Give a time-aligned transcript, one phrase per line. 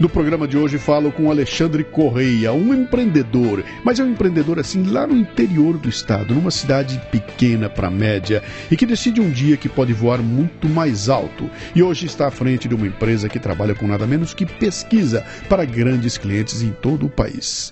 [0.00, 4.82] No programa de hoje falo com Alexandre Correia, um empreendedor, mas é um empreendedor assim
[4.82, 9.58] lá no interior do estado, numa cidade pequena para média e que decide um dia
[9.58, 11.50] que pode voar muito mais alto.
[11.74, 15.22] E hoje está à frente de uma empresa que trabalha com nada menos que pesquisa
[15.50, 17.68] para grandes clientes em todo o país.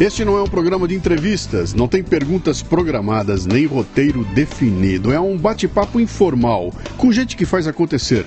[0.00, 5.12] Este não é um programa de entrevistas, não tem perguntas programadas nem roteiro definido.
[5.12, 8.26] É um bate-papo informal com gente que faz acontecer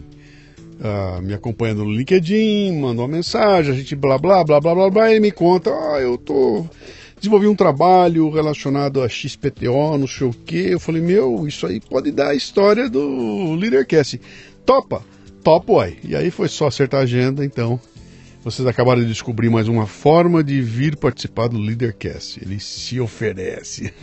[0.84, 4.90] Ah, me acompanhando no LinkedIn, mandou uma mensagem, a gente blá blá blá blá blá
[4.90, 6.66] blá, e me conta, ah, eu tô
[7.18, 10.72] desenvolvi um trabalho relacionado a XPTO, não sei o que.
[10.72, 14.20] Eu falei, meu, isso aí pode dar a história do Leadercast.
[14.66, 15.02] Topa?
[16.04, 17.80] E aí foi só acertar a agenda, então
[18.44, 22.38] vocês acabaram de descobrir mais uma forma de vir participar do Leadercast.
[22.38, 23.94] Ele se oferece.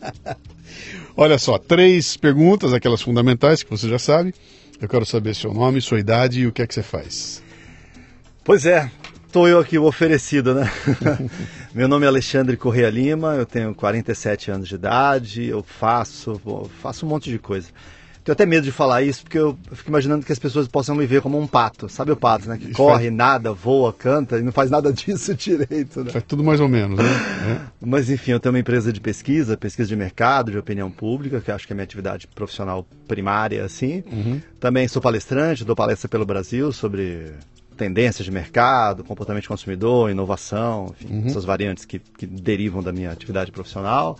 [1.16, 4.34] Olha só, três perguntas, aquelas fundamentais que você já sabe.
[4.78, 7.42] Eu quero saber seu nome, sua idade e o que é que você faz.
[8.44, 8.90] Pois é,
[9.26, 10.70] estou eu aqui o oferecido, né?
[11.74, 16.38] Meu nome é Alexandre Correia Lima, eu tenho 47 anos de idade, eu faço,
[16.82, 17.68] faço um monte de coisa.
[18.26, 21.06] Tenho até medo de falar isso, porque eu fico imaginando que as pessoas possam me
[21.06, 21.88] ver como um pato.
[21.88, 22.58] Sabe o pato, né?
[22.58, 26.10] Que isso corre, nada, voa, canta e não faz nada disso direito, né?
[26.10, 27.04] Faz tudo mais ou menos, né?
[27.04, 27.60] É.
[27.80, 31.52] Mas enfim, eu tenho uma empresa de pesquisa, pesquisa de mercado, de opinião pública, que
[31.52, 34.02] acho que é minha atividade profissional primária, assim.
[34.10, 34.42] Uhum.
[34.58, 37.32] Também sou palestrante, dou palestra pelo Brasil sobre
[37.76, 41.26] tendências de mercado, comportamento de consumidor, inovação, enfim, uhum.
[41.26, 44.18] essas variantes que, que derivam da minha atividade profissional.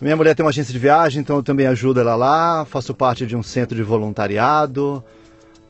[0.00, 2.64] Minha mulher tem uma agência de viagem, então eu também ajudo ela lá.
[2.64, 5.04] Faço parte de um centro de voluntariado.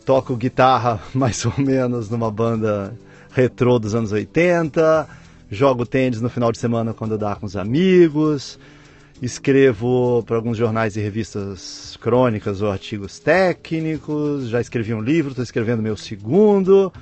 [0.07, 2.97] Toco guitarra mais ou menos numa banda
[3.33, 5.09] retrô dos anos 80.
[5.51, 8.57] Jogo tênis no final de semana quando dá com os amigos.
[9.21, 14.49] Escrevo para alguns jornais e revistas crônicas ou artigos técnicos.
[14.49, 16.93] Já escrevi um livro, estou escrevendo meu segundo.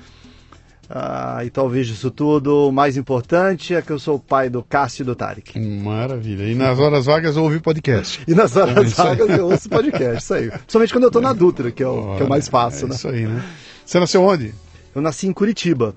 [0.89, 4.63] Ah, e talvez disso tudo, o mais importante é que eu sou o pai do
[4.63, 5.59] Cássio e do Tarek.
[5.59, 6.43] Maravilha.
[6.45, 8.21] E nas horas vagas eu ouvi podcast.
[8.27, 10.49] e nas horas é vagas eu ouço podcast, isso aí.
[10.49, 12.89] Principalmente quando eu estou na Dutra, que é o, que é o mais fácil, é
[12.89, 12.95] né?
[12.95, 13.43] Isso aí, né?
[13.85, 14.53] Você nasceu onde?
[14.95, 15.93] Eu nasci em Curitiba.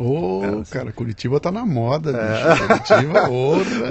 [0.00, 2.54] Ô, oh, cara, Curitiba tá na moda, é.
[2.54, 2.68] bicho.
[2.68, 3.28] Curitiba.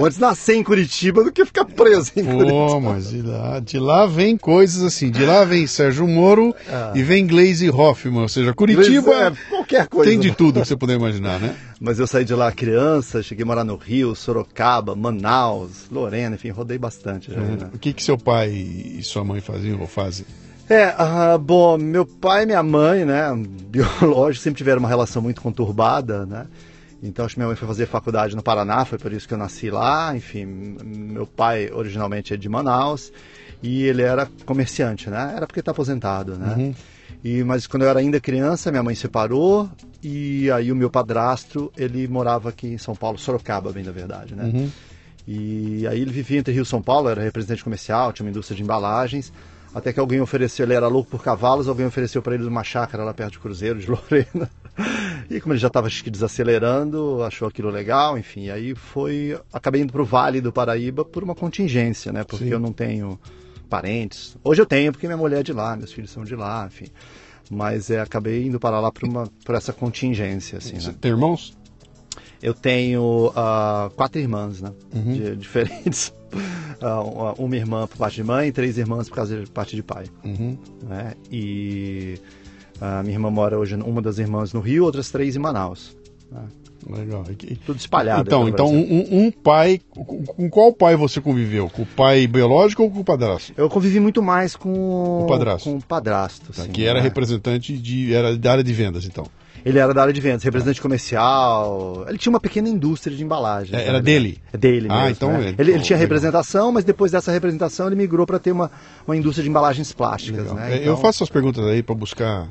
[0.02, 2.50] Antes nascer em Curitiba do que ficar preso em Curitiba.
[2.50, 5.10] Pô, mas de lá, de lá vem coisas assim.
[5.10, 6.92] De lá vem Sérgio Moro ah.
[6.94, 8.22] e vem Glaze Hoffman.
[8.22, 10.10] Ou seja, Curitiba é, qualquer coisa.
[10.10, 11.54] tem de tudo que você puder imaginar, né?
[11.78, 16.48] Mas eu saí de lá criança, cheguei a morar no Rio, Sorocaba, Manaus, Lorena, enfim,
[16.48, 17.30] rodei bastante.
[17.30, 17.56] Já, uhum.
[17.56, 17.70] né?
[17.74, 20.24] O que, que seu pai e sua mãe faziam ou fazem?
[20.68, 23.28] É, uh, bom, meu pai e minha mãe, né,
[23.68, 26.46] biológico, sempre tiveram uma relação muito conturbada, né?
[27.02, 29.38] Então, acho que minha mãe foi fazer faculdade no Paraná, foi por isso que eu
[29.38, 30.16] nasci lá.
[30.16, 33.12] Enfim, meu pai originalmente é de Manaus
[33.62, 35.34] e ele era comerciante, né?
[35.36, 36.54] Era porque está aposentado, né?
[36.56, 36.74] Uhum.
[37.22, 39.70] E, mas quando eu era ainda criança, minha mãe separou
[40.02, 44.34] e aí o meu padrasto, ele morava aqui em São Paulo, Sorocaba, bem da verdade,
[44.34, 44.44] né?
[44.44, 44.70] Uhum.
[45.26, 48.56] E aí ele vivia entre Rio e São Paulo, era representante comercial, tinha uma indústria
[48.56, 49.32] de embalagens.
[49.74, 53.04] Até que alguém ofereceu, ele era louco por cavalos, alguém ofereceu para ele uma chácara
[53.04, 54.50] lá perto de Cruzeiro, de Lorena.
[55.30, 59.38] E como ele já estava desacelerando, achou aquilo legal, enfim, aí foi.
[59.52, 62.24] Acabei indo para o Vale do Paraíba por uma contingência, né?
[62.24, 62.52] Porque Sim.
[62.52, 63.18] eu não tenho
[63.68, 64.36] parentes.
[64.42, 66.86] Hoje eu tenho, porque minha mulher é de lá, meus filhos são de lá, enfim.
[67.50, 70.94] Mas é, acabei indo para lá por, uma, por essa contingência, assim, Você né?
[71.00, 71.56] tem irmãos?
[72.42, 74.72] Eu tenho uh, quatro irmãs, né?
[74.94, 75.12] Uhum.
[75.12, 76.12] De, diferentes.
[76.80, 80.06] Uh, uma irmã por parte de mãe, três irmãs por causa de parte de pai.
[80.24, 80.56] Uhum.
[80.82, 81.14] Né?
[81.30, 82.18] E
[82.80, 85.96] a uh, minha irmã mora hoje, uma das irmãs no Rio, outras três em Manaus.
[86.30, 86.42] Né?
[86.88, 87.24] Legal.
[87.66, 88.22] Tudo espalhado.
[88.22, 89.80] Então, então um, um, pai.
[89.90, 91.68] Com qual pai você conviveu?
[91.68, 93.52] Com o pai biológico ou com o padrasto?
[93.56, 95.68] Eu convivi muito mais com o padrasto.
[95.68, 96.52] Com o padrasto.
[96.52, 97.04] Tá, sim, que era né?
[97.04, 98.14] representante de.
[98.14, 99.26] era da área de vendas, então.
[99.64, 102.04] Ele era da área de vendas, representante comercial.
[102.08, 103.78] Ele tinha uma pequena indústria de embalagem.
[103.78, 104.38] É, era dele?
[104.52, 105.10] É dele ah, mesmo.
[105.10, 105.54] então, né?
[105.58, 108.70] ele, ele, tinha representação, mas depois dessa representação ele migrou para ter uma,
[109.06, 110.52] uma indústria de embalagens plásticas.
[110.52, 110.76] Né?
[110.76, 110.86] Então...
[110.86, 112.48] Eu faço as perguntas aí para buscar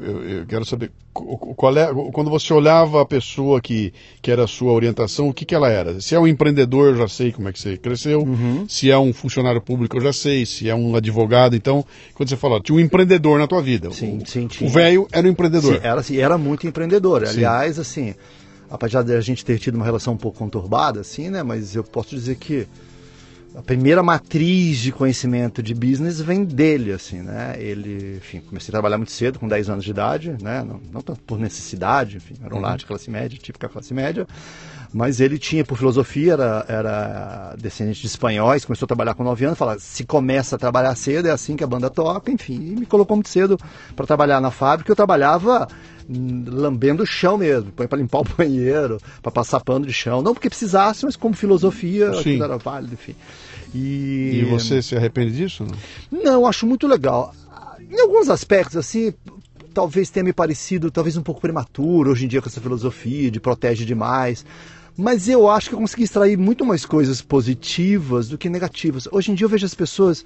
[0.00, 4.46] eu, eu, quero saber qual é quando você olhava a pessoa que, que era a
[4.46, 6.00] sua orientação, o que, que ela era?
[6.00, 8.20] Se é um empreendedor, eu já sei como é que você cresceu.
[8.20, 8.66] Uhum.
[8.68, 10.44] Se é um funcionário público, eu já sei.
[10.44, 11.84] Se é um advogado, então
[12.14, 13.90] quando você falou, tinha um empreendedor na tua vida.
[13.92, 14.46] Sim, o, sim.
[14.46, 14.68] Tinha.
[14.68, 15.74] O velho era um empreendedor.
[15.74, 17.26] Sim, era, assim, era muito empreendedor.
[17.26, 17.38] Sim.
[17.38, 18.14] Aliás, assim,
[18.70, 21.42] apesar de a gente ter tido uma relação um pouco conturbada, assim, né?
[21.42, 22.66] Mas eu posso dizer que
[23.56, 27.54] a primeira matriz de conhecimento de business vem dele, assim, né?
[27.58, 30.62] Ele, enfim, comecei a trabalhar muito cedo, com 10 anos de idade, né?
[30.62, 32.62] Não, não por necessidade, enfim, era um uhum.
[32.62, 34.26] lar de classe média, típica classe média,
[34.92, 39.46] mas ele tinha, por filosofia, era, era descendente de espanhóis, começou a trabalhar com 9
[39.46, 42.76] anos, fala, se começa a trabalhar cedo, é assim que a banda toca, enfim, e
[42.76, 43.58] me colocou muito cedo
[43.94, 45.66] para trabalhar na fábrica, eu trabalhava
[46.08, 50.34] lambendo o chão mesmo, põe para limpar o banheiro, para passar pano de chão, não
[50.34, 53.14] porque precisasse, mas como filosofia, aquilo era válido, enfim.
[53.74, 54.40] E...
[54.42, 55.64] e você se arrepende disso?
[56.10, 56.22] Não?
[56.22, 57.34] não, acho muito legal.
[57.90, 59.12] Em alguns aspectos, assim,
[59.72, 63.40] talvez tenha me parecido talvez um pouco prematuro hoje em dia com essa filosofia de
[63.40, 64.44] protege demais.
[64.96, 69.06] Mas eu acho que eu consegui extrair muito mais coisas positivas do que negativas.
[69.12, 70.24] Hoje em dia eu vejo as pessoas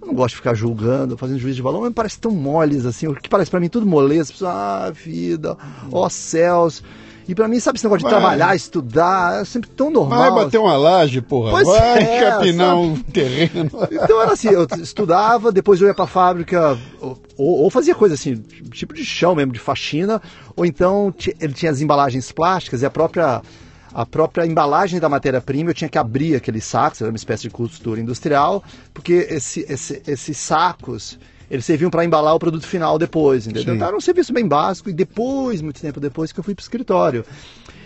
[0.00, 3.06] eu não gosto de ficar julgando, fazendo juízo de valor, mas parece tão moles assim.
[3.06, 4.22] O que parece para mim tudo moleza.
[4.22, 5.56] As pessoas, ah, vida,
[5.92, 6.82] ó céus.
[7.30, 8.20] E para mim, sabe esse negócio de vai.
[8.20, 10.18] trabalhar, estudar, é sempre tão normal.
[10.18, 11.52] Vai bater uma laje, porra.
[11.52, 12.80] Pois vai é, capinar sabe?
[12.80, 13.70] um terreno.
[13.88, 18.34] Então era assim, eu estudava, depois eu ia pra fábrica, ou, ou, fazia coisa assim,
[18.72, 20.20] tipo de chão mesmo, de faxina,
[20.56, 23.40] ou então ele tinha as embalagens plásticas e a própria
[23.94, 27.50] a própria embalagem da matéria-prima, eu tinha que abrir aqueles sacos, era uma espécie de
[27.50, 28.62] costura industrial,
[28.92, 31.16] porque esse, esse, esses sacos
[31.50, 33.74] eles serviam para embalar o produto final depois, entendeu?
[33.74, 36.62] Então era um serviço bem básico e depois, muito tempo depois, que eu fui para
[36.62, 37.24] o escritório.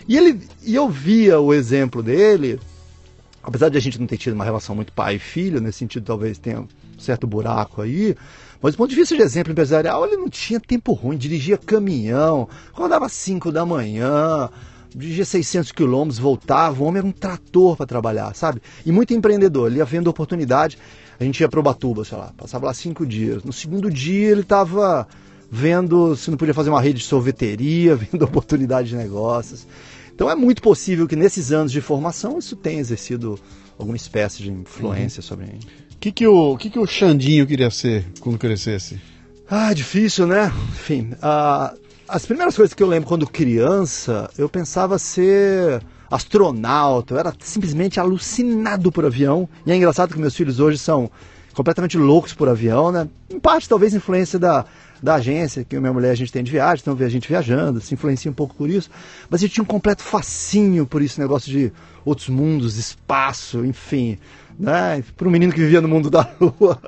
[0.07, 2.59] E, ele, e eu via o exemplo dele,
[3.41, 6.05] apesar de a gente não ter tido uma relação muito pai e filho, nesse sentido
[6.05, 6.67] talvez tenha um
[6.99, 8.15] certo buraco aí,
[8.61, 12.47] mas do ponto de vista de exemplo empresarial, ele não tinha tempo ruim, dirigia caminhão,
[12.71, 14.49] acordava às 5 da manhã,
[14.95, 18.61] dirigia 600 quilômetros, voltava, o homem era um trator para trabalhar, sabe?
[18.85, 20.77] E muito empreendedor, ele ia vendo oportunidade.
[21.19, 23.43] A gente ia para Ubatuba, sei lá, passava lá cinco dias.
[23.43, 25.07] No segundo dia ele estava
[25.49, 29.65] vendo se não podia fazer uma rede de sorveteria, vendo oportunidade de negócios.
[30.13, 33.39] Então é muito possível que nesses anos de formação isso tenha exercido
[33.77, 35.27] alguma espécie de influência uhum.
[35.27, 35.59] sobre mim.
[35.93, 38.99] O que, que, o, que, que o Xandinho queria ser quando crescesse?
[39.49, 40.51] Ah, difícil, né?
[40.69, 41.77] Enfim, uh,
[42.07, 47.99] as primeiras coisas que eu lembro quando criança, eu pensava ser astronauta, eu era simplesmente
[47.99, 49.47] alucinado por avião.
[49.65, 51.09] E é engraçado que meus filhos hoje são
[51.53, 53.07] completamente loucos por avião, né?
[53.29, 54.65] Em parte, talvez, influência da,
[55.01, 57.79] da agência, que minha mulher a gente tem de viagem, então vê a gente viajando,
[57.79, 58.89] se influencia um pouco por isso.
[59.29, 61.71] Mas eu tinha um completo fascínio por esse negócio de
[62.03, 64.17] outros mundos, espaço, enfim.
[64.59, 65.03] Né?
[65.17, 66.79] Para um menino que vivia no mundo da lua,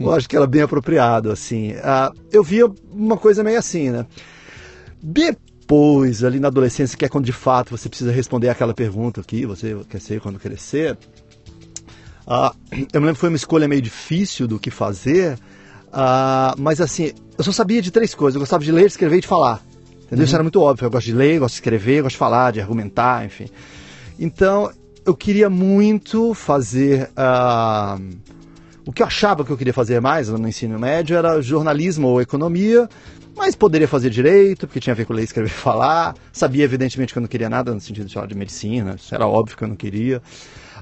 [0.00, 1.72] eu acho que era bem apropriado, assim.
[1.72, 4.06] Uh, eu via uma coisa meio assim, né?
[6.26, 9.76] Ali na adolescência, que é quando de fato você precisa responder aquela pergunta que você
[9.88, 10.96] quer ser quando crescer.
[12.26, 12.54] Uh,
[12.92, 15.34] eu me lembro que foi uma escolha meio difícil do que fazer,
[15.88, 18.36] uh, mas assim, eu só sabia de três coisas.
[18.36, 19.62] Eu gostava de ler, escrever e de falar.
[20.04, 20.18] Entendeu?
[20.18, 20.24] Uhum.
[20.24, 20.86] Isso era muito óbvio.
[20.86, 23.46] Eu gosto de ler, gosto de escrever, gosto de falar, de argumentar, enfim.
[24.18, 24.70] Então,
[25.04, 27.10] eu queria muito fazer.
[27.10, 28.16] Uh,
[28.86, 32.20] o que eu achava que eu queria fazer mais no ensino médio era jornalismo ou
[32.20, 32.88] economia,
[33.36, 36.14] mas poderia fazer direito, porque tinha a ver com ler, escrever e falar.
[36.32, 39.56] Sabia, evidentemente, que eu não queria nada no sentido de, de medicina, isso era óbvio
[39.56, 40.22] que eu não queria.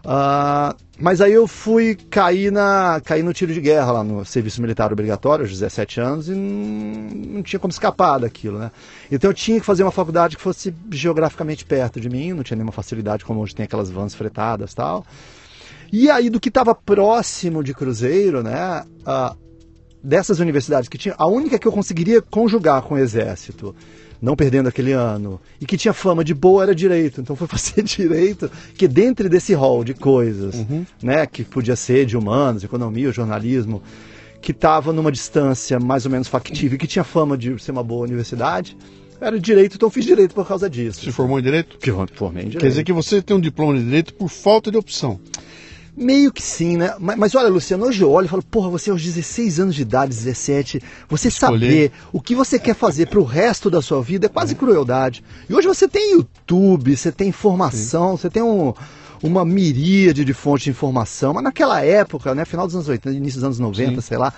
[0.04, 4.60] Uh, mas aí eu fui cair, na, cair no tiro de guerra lá no serviço
[4.60, 8.70] militar obrigatório, aos 17 anos, e não, não tinha como escapar daquilo, né?
[9.10, 12.56] Então eu tinha que fazer uma faculdade que fosse geograficamente perto de mim, não tinha
[12.56, 15.06] nenhuma facilidade, como hoje tem aquelas vans fretadas tal.
[15.92, 18.82] E aí, do que estava próximo de Cruzeiro, né?
[19.06, 19.36] Uh,
[20.02, 23.74] dessas universidades que tinha, a única que eu conseguiria conjugar com o exército,
[24.20, 27.20] não perdendo aquele ano, e que tinha fama de boa era direito.
[27.20, 30.84] Então foi fazer direito, que dentro desse rol de coisas, uhum.
[31.02, 33.82] né, que podia ser de humanos, economia, jornalismo,
[34.40, 37.84] que estava numa distância mais ou menos factível, e que tinha fama de ser uma
[37.84, 38.76] boa universidade,
[39.20, 41.04] era direito, então fiz direito por causa disso.
[41.04, 41.78] Se formou em direito?
[42.16, 42.60] Formei em direito.
[42.60, 45.20] Quer dizer que você tem um diploma de direito por falta de opção.
[45.94, 46.94] Meio que sim, né?
[46.98, 49.82] Mas, mas, olha, Luciano, hoje eu olho e falo, porra, você aos 16 anos de
[49.82, 51.60] idade, 17, você Escolher.
[51.60, 54.56] saber o que você quer fazer pro resto da sua vida é quase é.
[54.56, 55.22] crueldade.
[55.48, 58.22] E hoje você tem YouTube, você tem informação, sim.
[58.22, 58.72] você tem um,
[59.22, 61.34] uma miríade de fontes de informação.
[61.34, 64.00] Mas naquela época, né, final dos anos 80, início dos anos 90, sim.
[64.00, 64.32] sei lá,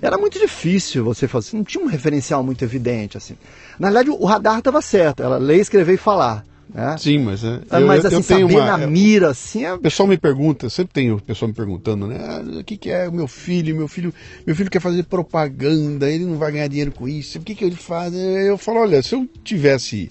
[0.00, 3.36] era muito difícil você fazer, não tinha um referencial muito evidente, assim.
[3.80, 6.44] Na verdade, o radar estava certo, era ler, escrever e falar.
[6.72, 6.96] Né?
[6.98, 7.60] Sim, mas é.
[7.72, 9.64] Eu, mas assim, eu tenho saber uma, na mira, assim.
[9.64, 9.74] É...
[9.74, 12.16] O pessoal me pergunta, sempre tem o pessoal me perguntando, né?
[12.20, 13.74] Ah, o que, que é o meu filho?
[13.74, 14.14] Meu filho,
[14.46, 17.38] meu filho quer fazer propaganda, ele não vai ganhar dinheiro com isso.
[17.38, 18.14] O que, que ele faz?
[18.14, 20.10] Eu falo, olha, se eu tivesse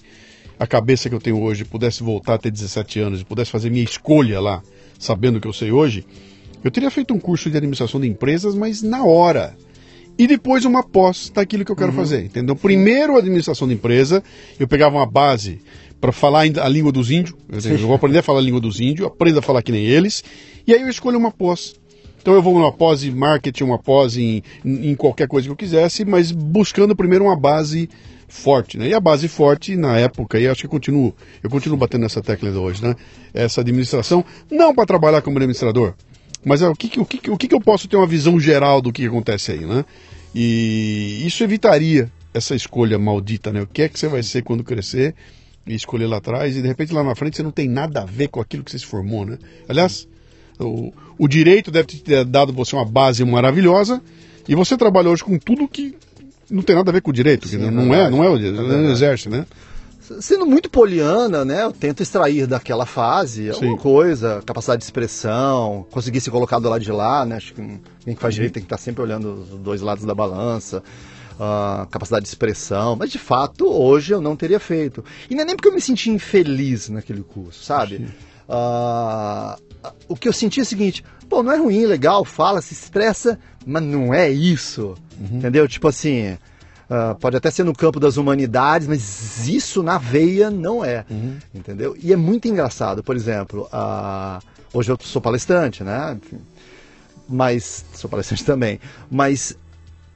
[0.58, 3.70] a cabeça que eu tenho hoje, pudesse voltar a ter 17 anos e pudesse fazer
[3.70, 4.62] minha escolha lá,
[4.98, 6.04] sabendo o que eu sei hoje,
[6.62, 9.56] eu teria feito um curso de administração de empresas, mas na hora.
[10.18, 11.96] E depois uma pós daquilo que eu quero uhum.
[11.96, 12.54] fazer, entendeu?
[12.54, 14.22] Primeiro administração de empresa,
[14.58, 15.62] eu pegava uma base
[16.00, 17.34] para falar a língua dos índios.
[17.82, 20.24] Eu vou aprender a falar a língua dos índios, aprendo a falar que nem eles,
[20.66, 21.74] e aí eu escolho uma pós.
[22.20, 25.56] Então eu vou numa pós em marketing, uma pós em, em qualquer coisa que eu
[25.56, 27.88] quisesse, mas buscando primeiro uma base
[28.28, 28.88] forte, né?
[28.88, 32.22] E a base forte na época, e acho que eu continuo, eu continuo batendo nessa
[32.22, 32.94] tecla ainda hoje, né?
[33.32, 35.94] Essa administração, não para trabalhar como administrador,
[36.44, 38.92] mas é, o, que, o, que, o que eu posso ter uma visão geral do
[38.92, 39.84] que acontece aí, né?
[40.34, 43.62] E isso evitaria essa escolha maldita, né?
[43.62, 45.14] O que é que você vai ser quando crescer
[45.66, 48.04] e escolher lá atrás e de repente lá na frente você não tem nada a
[48.04, 49.38] ver com aquilo que você se formou, né?
[49.68, 50.08] Aliás,
[50.58, 54.00] o, o direito deve ter dado você uma base maravilhosa
[54.48, 55.94] e você trabalha hoje com tudo que
[56.50, 58.36] não tem nada a ver com o direito, Sim, não, não é, não é o,
[58.36, 59.46] é o exército, né?
[60.20, 61.62] Sendo muito poliana, né?
[61.62, 63.76] Eu tento extrair daquela fase alguma Sim.
[63.76, 67.36] coisa, capacidade de expressão, conseguir se colocar do lado de lá, né?
[67.36, 67.62] Acho que
[68.04, 70.82] quem faz direito tem que estar sempre olhando os dois lados da balança.
[71.40, 75.02] Uh, capacidade de expressão, mas de fato hoje eu não teria feito.
[75.30, 78.06] E não é nem porque eu me senti infeliz naquele curso, sabe?
[78.46, 79.58] Uh,
[80.06, 83.38] o que eu senti é o seguinte: pô, não é ruim, legal, fala, se expressa,
[83.64, 84.94] mas não é isso.
[85.18, 85.38] Uhum.
[85.38, 85.66] Entendeu?
[85.66, 90.84] Tipo assim, uh, pode até ser no campo das humanidades, mas isso na veia não
[90.84, 91.06] é.
[91.08, 91.38] Uhum.
[91.54, 91.96] Entendeu?
[92.02, 94.44] E é muito engraçado, por exemplo, uh,
[94.74, 96.18] hoje eu sou palestrante, né?
[97.28, 98.80] Mas sou palestrante também.
[99.10, 99.56] Mas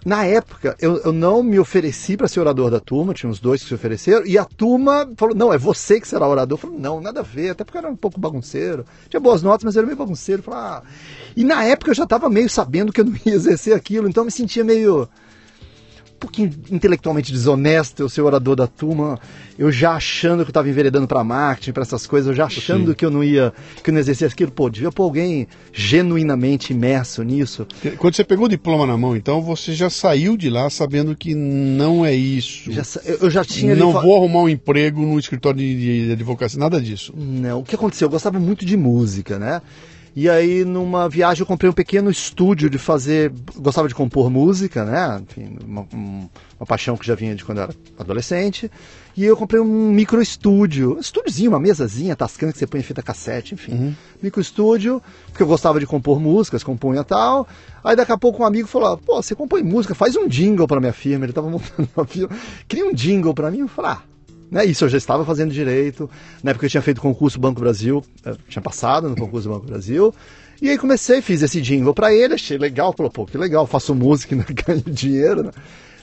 [0.04, 3.62] na época, eu, eu não me ofereci para ser orador da turma, tinha uns dois
[3.62, 6.58] que se ofereceram, e a turma falou: não, é você que será orador.
[6.58, 8.84] Eu falei: não, nada a ver, até porque eu era um pouco bagunceiro.
[9.08, 10.42] Tinha boas notas, mas eu era meio bagunceiro.
[10.42, 10.82] falei, ah.
[11.34, 14.20] E na época eu já estava meio sabendo que eu não ia exercer aquilo, então
[14.22, 15.08] eu me sentia meio
[16.24, 19.18] pouquinho intelectualmente desonesto, eu ser orador da turma,
[19.58, 22.88] eu já achando que eu estava enveredando para marketing, para essas coisas, eu já achando
[22.88, 22.94] Sim.
[22.94, 23.52] que eu não ia,
[23.82, 24.50] que eu não exercia aquilo.
[24.50, 27.66] Pô, devia pôr alguém genuinamente imerso nisso.
[27.98, 31.34] Quando você pegou o diploma na mão, então, você já saiu de lá sabendo que
[31.34, 32.72] não é isso.
[32.72, 32.82] Já,
[33.20, 33.76] eu já tinha...
[33.76, 37.12] Não vou arrumar um emprego no escritório de, de advocacia, nada disso.
[37.16, 38.06] Não, o que aconteceu?
[38.06, 39.60] Eu gostava muito de música, né?
[40.16, 43.32] E aí, numa viagem, eu comprei um pequeno estúdio de fazer.
[43.56, 45.20] Gostava de compor música, né?
[45.28, 48.70] Enfim, uma, uma paixão que já vinha de quando eu era adolescente.
[49.16, 52.84] E eu comprei um micro estúdio, um estúdiozinho, uma mesazinha tascando que você põe em
[52.84, 53.72] fita cassete, enfim.
[53.72, 53.94] Uhum.
[54.22, 57.46] Micro estúdio, porque eu gostava de compor músicas, compunha tal.
[57.82, 60.80] Aí daqui a pouco um amigo falou: pô, você compõe música, faz um jingle para
[60.80, 61.24] minha firma.
[61.24, 62.30] Ele tava montando uma firma,
[62.68, 63.60] cria um jingle para mim.
[63.60, 64.02] Eu falei: ah,
[64.50, 64.64] né?
[64.64, 66.08] Isso eu já estava fazendo direito.
[66.42, 68.02] Na época eu tinha feito concurso Banco Brasil,
[68.48, 70.14] tinha passado no concurso Banco Brasil.
[70.62, 73.94] E aí comecei, fiz esse jingle para ele, achei legal, falou, pô, que legal, faço
[73.94, 75.50] música e não ganho dinheiro, né?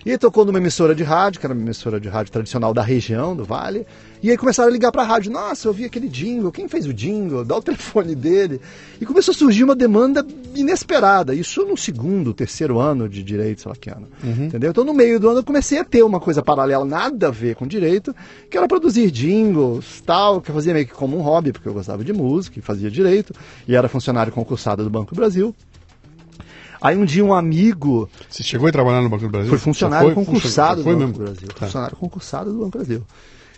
[0.05, 3.35] E tocou numa emissora de rádio, que era uma emissora de rádio tradicional da região,
[3.35, 3.85] do Vale.
[4.23, 5.31] E aí começaram a ligar para a rádio.
[5.31, 6.51] Nossa, eu vi aquele jingle.
[6.51, 7.45] Quem fez o jingle?
[7.45, 8.59] Dá o telefone dele.
[8.99, 11.35] E começou a surgir uma demanda inesperada.
[11.35, 14.07] Isso no segundo, terceiro ano de direito, sei lá que ano.
[14.23, 14.45] Uhum.
[14.45, 14.71] Entendeu?
[14.71, 17.55] Então no meio do ano eu comecei a ter uma coisa paralela, nada a ver
[17.55, 18.15] com direito,
[18.49, 21.73] que era produzir jingles, tal, que eu fazia meio que como um hobby, porque eu
[21.73, 23.33] gostava de música e fazia direito.
[23.67, 25.55] E era funcionário concursado do Banco do Brasil.
[26.81, 28.09] Aí um dia um amigo.
[28.27, 29.49] Você chegou a trabalhar no Banco do Brasil?
[29.49, 31.47] Foi funcionário foi, concursado foi do Banco do Brasil.
[31.49, 31.65] Tá.
[31.65, 33.03] Funcionário concursado do Banco do Brasil.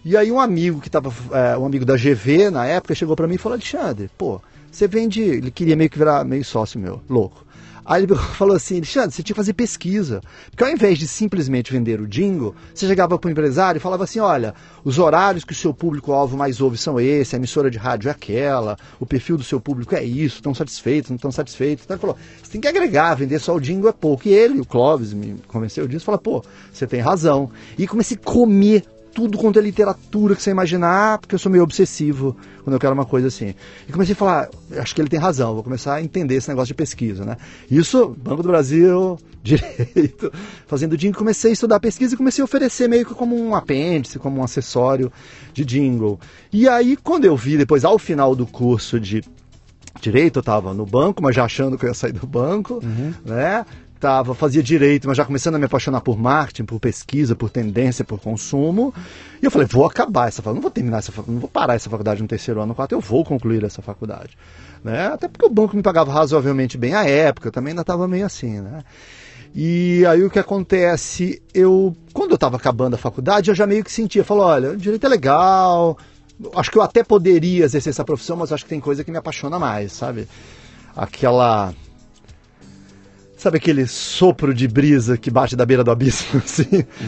[0.04, 3.26] E aí um amigo que estava, é, um amigo da GV na época, chegou para
[3.26, 5.22] mim e falou: Alexandre, pô, você vende.
[5.22, 7.43] Ele queria meio que virar meio sócio meu, louco.
[7.86, 10.22] Aí ele falou assim, Alexandre, você tinha que fazer pesquisa.
[10.50, 14.04] Porque ao invés de simplesmente vender o jingle, você chegava para o empresário e falava
[14.04, 17.78] assim, olha, os horários que o seu público-alvo mais ouve são esse, a emissora de
[17.78, 21.86] rádio é aquela, o perfil do seu público é isso, estão satisfeitos, não estão satisfeitos.
[21.86, 24.28] Então ele falou, você tem que agregar, vender só o jingle é pouco.
[24.28, 27.50] E ele, o Clóvis, me convenceu disso, falou, pô, você tem razão.
[27.78, 31.64] E comecei a comer tudo quanto é literatura que você imaginar, porque eu sou meio
[31.64, 33.54] obsessivo quando eu quero uma coisa assim.
[33.88, 36.68] E comecei a falar, acho que ele tem razão, vou começar a entender esse negócio
[36.70, 37.38] de pesquisa, né?
[37.70, 40.32] Isso, Banco do Brasil, direito,
[40.66, 44.18] fazendo jingle, comecei a estudar pesquisa e comecei a oferecer meio que como um apêndice,
[44.18, 45.12] como um acessório
[45.54, 46.20] de jingle.
[46.52, 49.24] E aí, quando eu vi depois, ao final do curso de
[50.02, 53.14] direito, eu estava no banco, mas já achando que eu ia sair do banco, Uhum.
[53.26, 53.66] né?
[54.04, 58.04] Tava, fazia direito, mas já começando a me apaixonar por marketing, por pesquisa, por tendência,
[58.04, 58.94] por consumo.
[59.42, 61.76] E eu falei, vou acabar essa faculdade, não vou terminar essa faculdade, não vou parar
[61.76, 64.38] essa faculdade no terceiro ano, no quarto, eu vou concluir essa faculdade.
[64.84, 65.08] Né?
[65.08, 68.26] Até porque o banco me pagava razoavelmente bem à época, eu também ainda estava meio
[68.26, 68.84] assim, né?
[69.56, 73.86] E aí o que acontece, eu quando eu estava acabando a faculdade, eu já meio
[73.86, 75.98] que sentia, falou, olha, direito é legal,
[76.54, 79.18] acho que eu até poderia exercer essa profissão, mas acho que tem coisa que me
[79.18, 80.28] apaixona mais, sabe?
[80.94, 81.74] Aquela
[83.44, 86.64] Sabe aquele sopro de brisa que bate da beira do abismo, assim?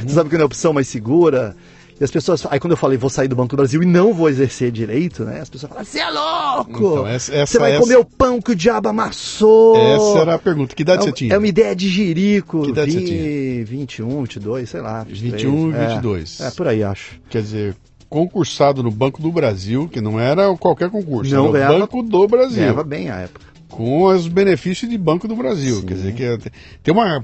[0.05, 1.55] Você sabe que não é a opção mais segura?
[1.97, 2.45] E as pessoas.
[2.51, 5.23] Aí quando eu falei, vou sair do Banco do Brasil e não vou exercer direito,
[5.23, 5.39] né?
[5.39, 6.71] As pessoas falaram, você é louco!
[6.71, 9.77] Então, essa- essa- você vai essa- comer o pão que o diabo amassou!
[9.77, 10.75] Essa era a pergunta.
[10.75, 11.33] Que idade é, você tinha?
[11.33, 12.63] é uma ideia de jirico.
[12.63, 13.65] Que idade você tinha?
[13.65, 15.05] 21, 22, sei lá.
[15.07, 15.87] 21 e é.
[15.87, 16.41] 22.
[16.41, 17.13] É, por aí, acho.
[17.29, 17.75] Quer dizer,
[18.09, 22.27] concursado no Banco do Brasil, que não era qualquer concurso, Não era ganhava- Banco do
[22.27, 22.57] Brasil.
[22.57, 23.54] Ganhava bem a época.
[23.69, 25.84] Com os benefícios de Banco do Brasil.
[25.84, 26.38] Quer dizer, que é-
[26.84, 27.24] tem uma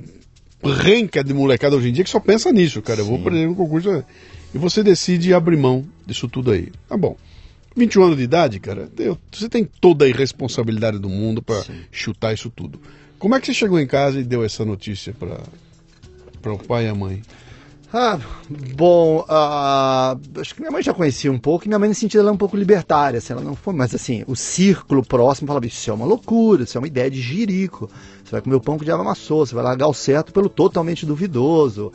[0.63, 3.01] renca de molecada hoje em dia que só pensa nisso, cara.
[3.01, 4.03] Eu vou perder um concurso.
[4.53, 6.69] E você decide abrir mão disso tudo aí.
[6.87, 7.15] Tá bom.
[7.75, 8.89] 21 anos de idade, cara,
[9.31, 12.81] você tem toda a irresponsabilidade do mundo para chutar isso tudo.
[13.17, 16.89] Como é que você chegou em casa e deu essa notícia para o pai e
[16.89, 17.21] a mãe?
[17.93, 18.17] Ah,
[18.73, 22.21] bom, ah, acho que minha mãe já conhecia um pouco, e minha mãe nesse sentido
[22.21, 25.65] ela é um pouco libertária, assim, ela não foi, mas assim, o círculo próximo falava,
[25.65, 27.89] isso é uma loucura, isso é uma ideia de jirico,
[28.23, 30.47] você vai comer o pão que o diabo amassou, você vai largar o certo pelo
[30.47, 31.91] totalmente duvidoso,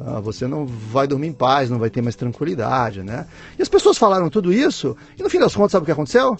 [0.00, 3.28] ah, você não vai dormir em paz, não vai ter mais tranquilidade, né?
[3.56, 6.36] E as pessoas falaram tudo isso, e no fim das contas, sabe o que aconteceu?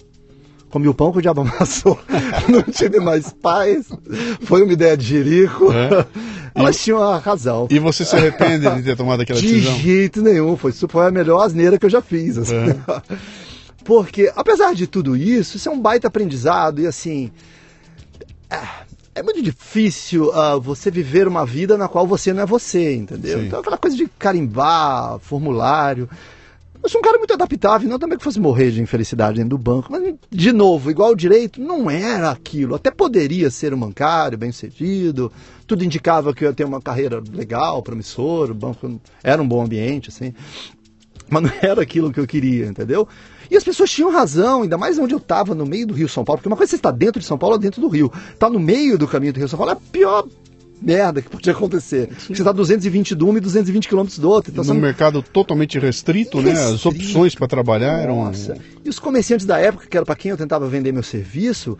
[0.69, 1.97] Comi o pão que o diabo amassou,
[2.49, 3.85] não tive mais paz,
[4.43, 6.05] foi uma ideia de jirico, É.
[6.53, 7.67] elas tinham a razão.
[7.71, 9.77] E você se arrepende de ter tomado aquela De decisão?
[9.79, 12.37] jeito nenhum, foi, foi a melhor asneira que eu já fiz.
[12.37, 12.55] assim.
[13.85, 17.31] Porque, apesar de tudo isso, isso é um baita aprendizado e assim.
[18.49, 22.93] é- É muito difícil ah, você viver uma vida na qual você não é você,
[22.95, 23.39] entendeu?
[23.39, 23.45] Sim.
[23.47, 26.07] Então, aquela coisa de carimbar, formulário.
[26.83, 29.57] Eu sou um cara muito adaptável, não também que fosse morrer de infelicidade dentro do
[29.57, 32.75] banco, mas, de novo, igual o direito, não era aquilo.
[32.75, 35.31] Até poderia ser um bancário bem sucedido,
[35.65, 39.63] tudo indicava que eu ia ter uma carreira legal, promissora, o banco era um bom
[39.63, 40.33] ambiente, assim.
[41.29, 43.07] Mas não era aquilo que eu queria, entendeu?
[43.49, 46.23] E as pessoas tinham razão, ainda mais onde eu estava, no meio do Rio São
[46.23, 48.11] Paulo, porque uma coisa é você estar dentro de São Paulo ou dentro do Rio.
[48.37, 50.25] Tá no meio do caminho do Rio São Paulo é a pior
[50.81, 52.07] merda que podia acontecer.
[52.07, 54.51] Porque Você está 220 de uma e 220 quilômetros do outro.
[54.51, 56.51] Então Num mercado totalmente restrito, né?
[56.51, 56.89] As Restrito.
[56.89, 58.23] opções para trabalhar eram.
[58.25, 58.57] Nossa.
[58.83, 61.77] E os comerciantes da época, que era para quem eu tentava vender meu serviço,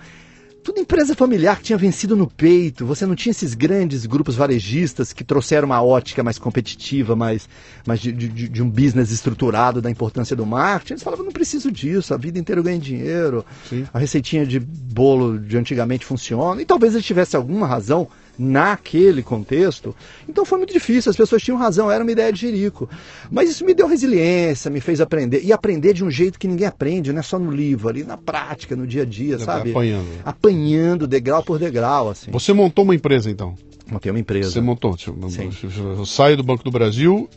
[0.63, 2.85] tudo empresa familiar que tinha vencido no peito.
[2.85, 7.47] Você não tinha esses grandes grupos varejistas que trouxeram uma ótica mais competitiva, mais,
[7.85, 10.93] mais de, de- de um business estruturado da importância do marketing.
[10.93, 13.85] Eles falavam, não preciso disso, a vida inteira eu ganho dinheiro, Sim.
[13.93, 16.61] a receitinha de bolo de antigamente funciona.
[16.61, 18.07] E talvez ele tivesse alguma razão
[18.37, 19.95] naquele contexto.
[20.27, 22.89] Então foi muito difícil, as pessoas tinham razão, era uma ideia de jirico.
[23.31, 25.43] Mas isso me deu resiliência, me fez aprender.
[25.43, 28.17] E aprender de um jeito que ninguém aprende, não é só no livro, ali na
[28.17, 29.71] prática, no dia a dia, sabe?
[29.71, 30.07] Apanhando.
[30.23, 32.31] Apanhando degrau por degrau, assim.
[32.31, 33.55] Você montou uma empresa, então?
[33.89, 34.51] Montei uma empresa.
[34.51, 34.97] Você montou.
[34.97, 35.49] Sim.
[35.97, 37.29] eu saio do Banco do Brasil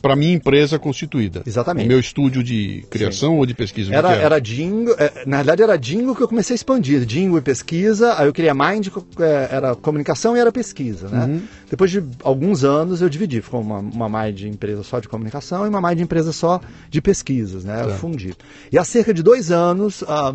[0.00, 1.42] Para minha empresa constituída.
[1.46, 1.86] Exatamente.
[1.86, 3.94] O meu estúdio de criação ou de pesquisa?
[3.94, 7.04] Era, O que era Dingo, é, na verdade era Dingo que eu comecei a expandir.
[7.04, 11.26] Dingo e pesquisa, aí eu queria Mind, é, era comunicação e era pesquisa, né?
[11.26, 11.42] Uhum.
[11.70, 15.68] Depois de alguns anos eu dividi, ficou uma, uma Mind empresa só de comunicação e
[15.68, 17.84] uma Mind empresa só de pesquisas, né?
[17.84, 18.34] Eu fundi.
[18.72, 20.34] E há cerca de dois anos ah,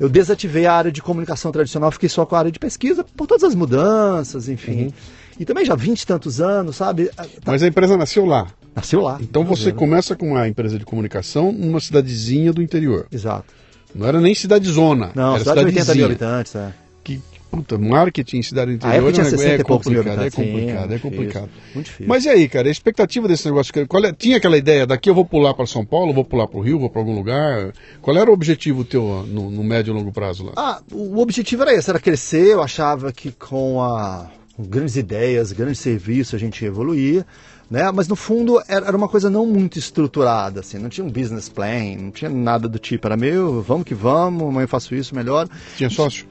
[0.00, 3.26] eu desativei a área de comunicação tradicional, fiquei só com a área de pesquisa, por
[3.26, 4.84] todas as mudanças, enfim.
[4.84, 4.92] Uhum.
[5.38, 7.10] E também já há 20 e tantos anos, sabe?
[7.16, 8.48] Ah, tá- Mas a empresa nasceu lá.
[8.74, 9.18] Nasceu lá.
[9.20, 9.78] Então você Cruzeiro.
[9.78, 13.06] começa com uma empresa de comunicação numa cidadezinha do interior.
[13.12, 13.52] Exato.
[13.94, 15.10] Não era nem cidadezona.
[15.14, 16.72] Não, era cidade de 80 mil habitantes, é.
[17.02, 17.20] Que,
[17.50, 20.34] puta, marketing em cidade do A época interior tinha é- 60 é complicado, é habitantes.
[20.34, 21.48] sim, complicado, é complicado.
[21.74, 22.06] Muito difícil.
[22.06, 23.72] Mas e aí, cara, a expectativa desse negócio?
[23.88, 26.58] Qual é- tinha aquela ideia, daqui eu vou pular para São Paulo, vou pular para
[26.58, 27.72] o Rio, vou para algum lugar?
[28.02, 30.52] Qual era o objetivo teu no, no médio e longo prazo lá?
[30.56, 32.48] Ah, o objetivo era esse, era crescer.
[32.52, 37.24] Eu achava que com, a, grandes ideias, grandes serviços, a gente ia evoluir.
[37.70, 37.90] Né?
[37.92, 41.96] Mas no fundo era uma coisa não muito estruturada, assim, não tinha um business plan,
[41.98, 45.46] não tinha nada do tipo, era meio, vamos que vamos, amanhã eu faço isso melhor.
[45.76, 46.26] Tinha sócio?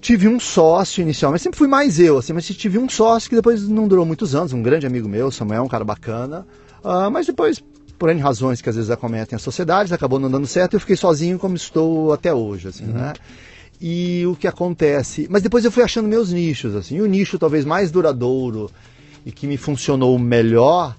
[0.00, 3.34] Tive um sócio inicial, mas sempre fui mais eu, assim, mas tive um sócio que
[3.34, 6.46] depois não durou muitos anos, um grande amigo meu, Samuel, um cara bacana,
[6.84, 7.60] ah, mas depois,
[7.98, 10.80] por N razões que às vezes acometem as sociedades, acabou não dando certo e eu
[10.80, 13.12] fiquei sozinho como estou até hoje, assim, né?
[13.80, 17.38] E o que acontece, mas depois eu fui achando meus nichos, assim, e o nicho
[17.38, 18.70] talvez mais duradouro
[19.24, 20.96] e que me funcionou melhor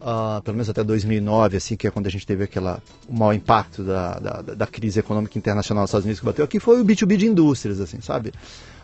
[0.00, 3.32] uh, pelo menos até 2009, assim, que é quando a gente teve aquela, o maior
[3.32, 6.84] impacto da, da, da crise econômica internacional dos Estados Unidos que bateu aqui, foi o
[6.84, 8.32] B2B de indústrias, assim, sabe?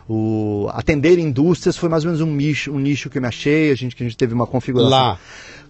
[0.07, 3.71] O atender indústrias foi mais ou menos um nicho, um nicho que eu me achei,
[3.71, 4.89] a gente, que a gente teve uma configuração.
[4.89, 5.19] Lá.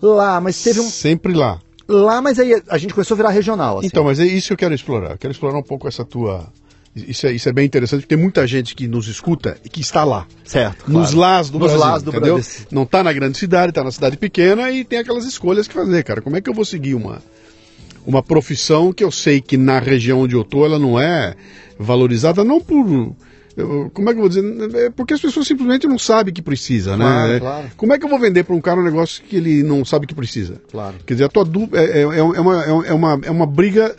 [0.01, 0.89] Lá, mas teve um.
[0.89, 1.61] Sempre lá.
[1.87, 3.77] Lá, mas aí a gente começou a virar regional.
[3.77, 3.87] Assim.
[3.87, 5.11] Então, mas é isso que eu quero explorar.
[5.11, 6.47] Eu quero explorar um pouco essa tua.
[6.95, 9.81] Isso é, isso é bem interessante, porque tem muita gente que nos escuta e que
[9.81, 10.27] está lá.
[10.45, 10.85] Certo.
[10.91, 11.17] Nos claro.
[11.19, 11.87] lás do Nos Brasil.
[11.89, 12.33] lás do entendeu?
[12.35, 12.65] Brasil.
[12.71, 16.03] Não está na grande cidade, está na cidade pequena e tem aquelas escolhas que fazer,
[16.03, 16.21] cara.
[16.21, 17.19] Como é que eu vou seguir uma,
[18.05, 21.35] uma profissão que eu sei que na região onde eu tô ela não é
[21.79, 23.15] valorizada, não por.
[23.57, 24.75] eu- Como é que eu vou dizer?
[24.75, 27.39] É porque as pessoas simplesmente não sabem que precisa, Claro, né?
[27.39, 27.71] claro.
[27.75, 30.05] Como é que eu vou vender para um cara um negócio que ele não sabe
[30.05, 30.61] que precisa?
[30.71, 30.97] Claro.
[31.07, 33.95] Quer dizer, a tua dúvida é, é, é uma, é, uma, é uma briga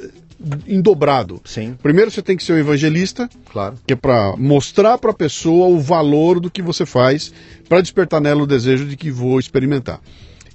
[0.66, 1.40] em dobrado.
[1.44, 3.76] Sim, Primeiro você tem que ser um evangelista, claro.
[3.87, 7.33] que é para mostrar para a pessoa o valor do que você faz,
[7.68, 10.00] para despertar nela o desejo de que vou experimentar.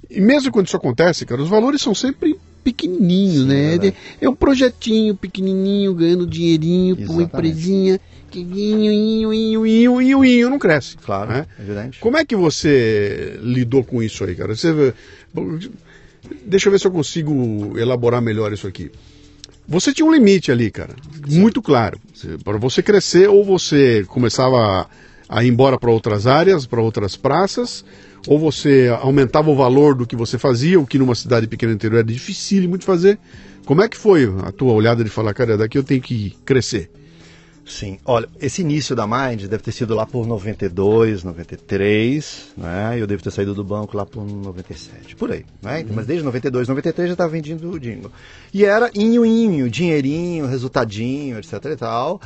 [0.08, 3.70] E mesmo quando isso acontece, cara, os valores são sempre pequenininhos, né?
[3.70, 3.94] verdade.
[4.20, 8.00] É um projetinho pequenininho, ganhando dinheirinho para uma empresinha
[8.30, 10.96] que inho, inho, inho, inho, inho, inho, não cresce.
[10.96, 11.46] Claro, né?
[11.58, 11.98] evidente.
[11.98, 14.54] Como é que você lidou com isso aí, cara?
[14.54, 14.94] Você,
[16.46, 18.90] deixa eu ver se eu consigo elaborar melhor isso aqui.
[19.70, 20.96] Você tinha um limite ali, cara,
[21.28, 21.96] muito claro.
[22.44, 24.90] Para você crescer, ou você começava
[25.28, 27.84] a ir embora para outras áreas, para outras praças,
[28.26, 31.98] ou você aumentava o valor do que você fazia, o que numa cidade pequena interior
[31.98, 33.16] era difícil muito fazer.
[33.64, 36.90] Como é que foi a tua olhada de falar, cara, daqui eu tenho que crescer?
[37.70, 42.96] Sim, olha, esse início da Mind deve ter sido lá por 92, 93, né?
[42.98, 45.80] Eu devo ter saído do banco lá por 97, por aí, né?
[45.80, 48.10] Então, Mas desde 92, 93 já estava vendendo o jingle.
[48.52, 52.20] E era inho, inho, dinheirinho, resultadinho, etc e tal.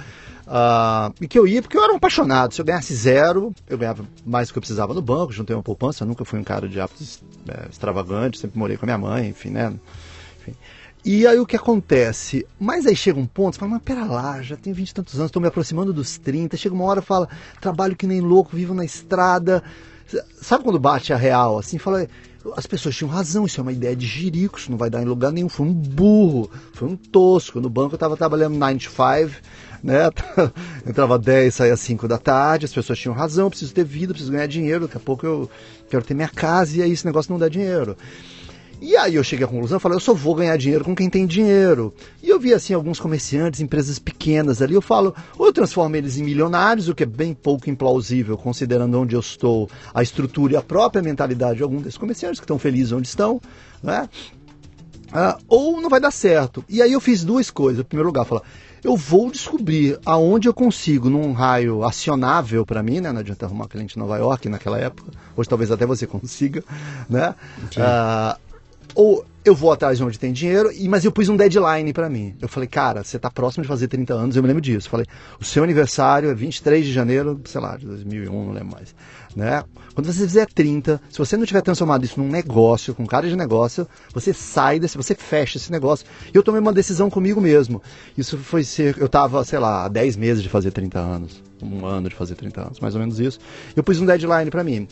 [0.47, 2.55] Ah, e que eu ia porque eu era um apaixonado.
[2.55, 5.63] Se eu ganhasse zero, eu ganhava mais do que eu precisava no banco, juntei uma
[5.63, 9.29] poupança, nunca fui um cara de hábitos eh, extravagantes, sempre morei com a minha mãe,
[9.29, 9.75] enfim, né?
[10.41, 10.55] Enfim.
[11.05, 12.47] E aí o que acontece?
[12.59, 15.15] Mas aí chega um ponto, você fala, mas pera lá, já tenho 20 e tantos
[15.17, 17.29] anos, estou me aproximando dos 30, chega uma hora fala,
[17.61, 19.63] trabalho que nem louco, vivo na estrada.
[20.41, 22.09] Sabe quando bate a real, assim, fala,
[22.57, 25.05] as pessoas tinham razão, isso é uma ideia de jirico, isso não vai dar em
[25.05, 27.61] lugar nenhum, foi um burro, foi um tosco.
[27.61, 29.43] No banco eu estava trabalhando 9 to 5,
[29.83, 30.11] né?
[30.89, 34.47] Entrava 10, saía 5 da tarde, as pessoas tinham razão, preciso ter vida, preciso ganhar
[34.47, 35.51] dinheiro, daqui a pouco eu
[35.91, 37.95] quero ter minha casa e aí esse negócio não dá dinheiro.
[38.85, 41.27] E aí eu cheguei à conclusão, falei, eu só vou ganhar dinheiro com quem tem
[41.27, 41.95] dinheiro.
[42.23, 46.19] E eu vi assim alguns comerciantes, empresas pequenas ali, eu falo, ou eu transformo eles
[46.19, 50.57] em milionários, o que é bem pouco implausível, considerando onde eu estou, a estrutura e
[50.57, 53.41] a própria mentalidade de algum desses comerciantes que estão felizes onde estão,
[53.83, 54.07] né?
[55.11, 56.63] Ah, ou não vai dar certo.
[56.69, 57.81] E aí eu fiz duas coisas.
[57.81, 58.43] Em primeiro lugar, falar,
[58.83, 63.11] eu vou descobrir aonde eu consigo, num raio acionável para mim, né?
[63.11, 65.11] Não adianta arrumar cliente em Nova York naquela época.
[65.35, 66.63] Hoje talvez até você consiga,
[67.09, 67.35] né?
[67.79, 68.37] Ah,
[68.95, 72.35] ou eu vou atrás de onde tem dinheiro, mas eu pus um deadline para mim.
[72.41, 74.87] Eu falei, cara, você tá próximo de fazer 30 anos, eu me lembro disso.
[74.87, 75.07] Eu falei,
[75.39, 78.95] o seu aniversário é 23 de janeiro, sei lá, de 2001, não lembro mais.
[79.37, 79.63] Né?
[79.95, 83.37] Quando você fizer 30, se você não tiver transformado isso num negócio, com cara de
[83.37, 86.07] negócio, você sai desse, você fecha esse negócio.
[86.33, 87.83] E eu tomei uma decisão comigo mesmo.
[88.17, 91.85] Isso foi ser, eu tava, sei lá, há 10 meses de fazer 30 anos, um
[91.85, 93.39] ano de fazer 30 anos, mais ou menos isso.
[93.77, 94.89] Eu pus um deadline para mim.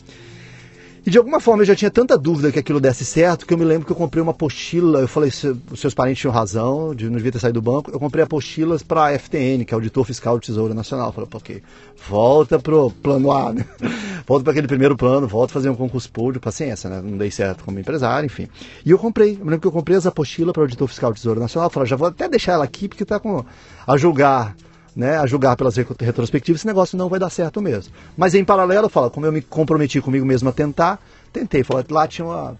[1.05, 3.57] E de alguma forma eu já tinha tanta dúvida que aquilo desse certo que eu
[3.57, 4.99] me lembro que eu comprei uma apostila.
[5.01, 7.91] Eu falei, "Se- os seus parentes tinham razão, de não devia ter saído do banco.
[7.91, 11.07] Eu comprei apostilas para a FTN, que é o Auditor Fiscal do Tesouro Nacional.
[11.07, 11.63] Eu falei, ok,
[12.07, 13.65] volta pro plano A, né?
[14.25, 17.01] Volta para aquele primeiro plano, volta a fazer um concurso público, paciência, né?
[17.03, 18.47] Não dei certo como empresário, enfim.
[18.85, 21.11] E eu comprei, eu me lembro que eu comprei as apostilas para o Auditor Fiscal
[21.11, 21.67] do Tesouro Nacional.
[21.67, 23.43] Eu falei, já vou até deixar ela aqui porque tá com
[23.85, 24.55] a julgar
[24.95, 27.93] né, a julgar pelas retro- retrospectivas, esse negócio não vai dar certo mesmo.
[28.15, 30.99] Mas em paralelo, fala, como eu me comprometi comigo mesmo a tentar,
[31.31, 31.63] tentei.
[31.63, 32.55] Falei, lá tinha uma,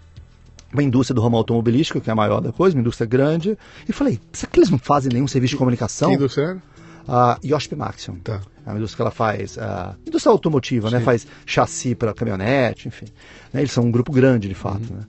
[0.72, 3.56] uma indústria do ramo automobilístico, que é a maior da coisa, uma indústria grande,
[3.88, 6.10] e falei, será que eles não fazem nenhum serviço de comunicação?
[6.10, 6.62] Que indústria era?
[7.06, 8.14] A Yoshp Maxion.
[8.24, 8.40] Tá.
[8.66, 11.00] É uma indústria que ela faz, a indústria automotiva, né?
[11.00, 13.04] Faz chassi para caminhonete, enfim.
[13.52, 13.60] Né?
[13.60, 15.02] Eles são um grupo grande, de fato, né?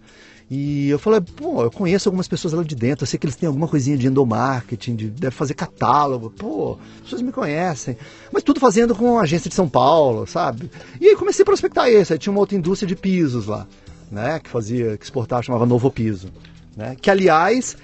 [0.49, 3.36] E eu falei, pô, eu conheço algumas pessoas lá de dentro, eu sei que eles
[3.36, 7.97] têm alguma coisinha de endomarketing, de, deve fazer catálogo, pô, as pessoas me conhecem.
[8.31, 10.69] Mas tudo fazendo com a agência de São Paulo, sabe?
[11.01, 13.65] E aí comecei a prospectar isso, aí tinha uma outra indústria de pisos lá,
[14.12, 14.39] né?
[14.39, 16.31] Que fazia, que exportava, chamava Novo Piso.
[16.75, 16.95] Né?
[16.99, 17.75] Que, aliás,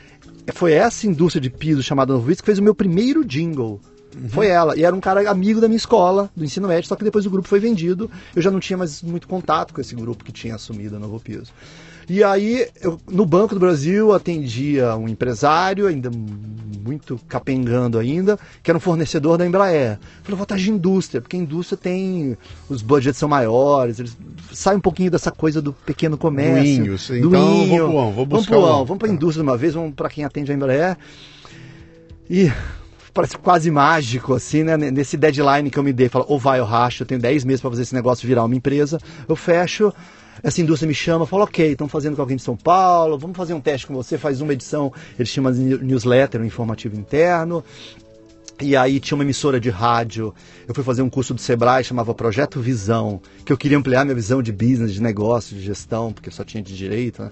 [0.53, 3.79] foi essa indústria de piso chamada Novo Piso que fez o meu primeiro jingle.
[4.29, 4.77] Foi ela.
[4.77, 7.29] E era um cara amigo da minha escola, do ensino médio, só que depois o
[7.29, 8.09] grupo foi vendido.
[8.35, 11.19] Eu já não tinha mais muito contato com esse grupo que tinha assumido a Novo
[11.19, 11.51] Piso.
[12.09, 16.11] E aí, eu, no Banco do Brasil, atendia um empresário, ainda
[16.83, 19.97] muito capengando ainda, que era um fornecedor da Embraer.
[20.23, 22.35] Falei, vou atrás de indústria, porque a indústria tem.
[22.67, 24.17] Os budgets são maiores, eles
[24.51, 26.83] sai um pouquinho dessa coisa do pequeno comércio.
[26.83, 27.21] Inho, sim.
[27.21, 27.87] do Então, Inho.
[27.87, 28.85] vamos pro vamos buscar pro o On, On.
[28.85, 29.13] vamos pra Tá.
[29.13, 30.97] indústria de uma vez, vamos para quem atende a Embraer.
[32.29, 32.51] E
[33.13, 34.77] parece quase mágico, assim, né?
[34.77, 37.61] Nesse deadline que eu me dei, fala, ou vai ou racha, eu tenho 10 meses
[37.61, 39.93] para fazer esse negócio virar uma empresa, eu fecho.
[40.43, 43.53] Essa indústria me chama, fala, ok, estão fazendo com alguém de São Paulo, vamos fazer
[43.53, 47.63] um teste com você, faz uma edição, eles chamam de newsletter, um informativo interno.
[48.59, 50.33] E aí tinha uma emissora de rádio.
[50.67, 54.15] Eu fui fazer um curso do Sebrae, chamava Projeto Visão, que eu queria ampliar minha
[54.15, 57.31] visão de business, de negócio, de gestão, porque eu só tinha de direito, né?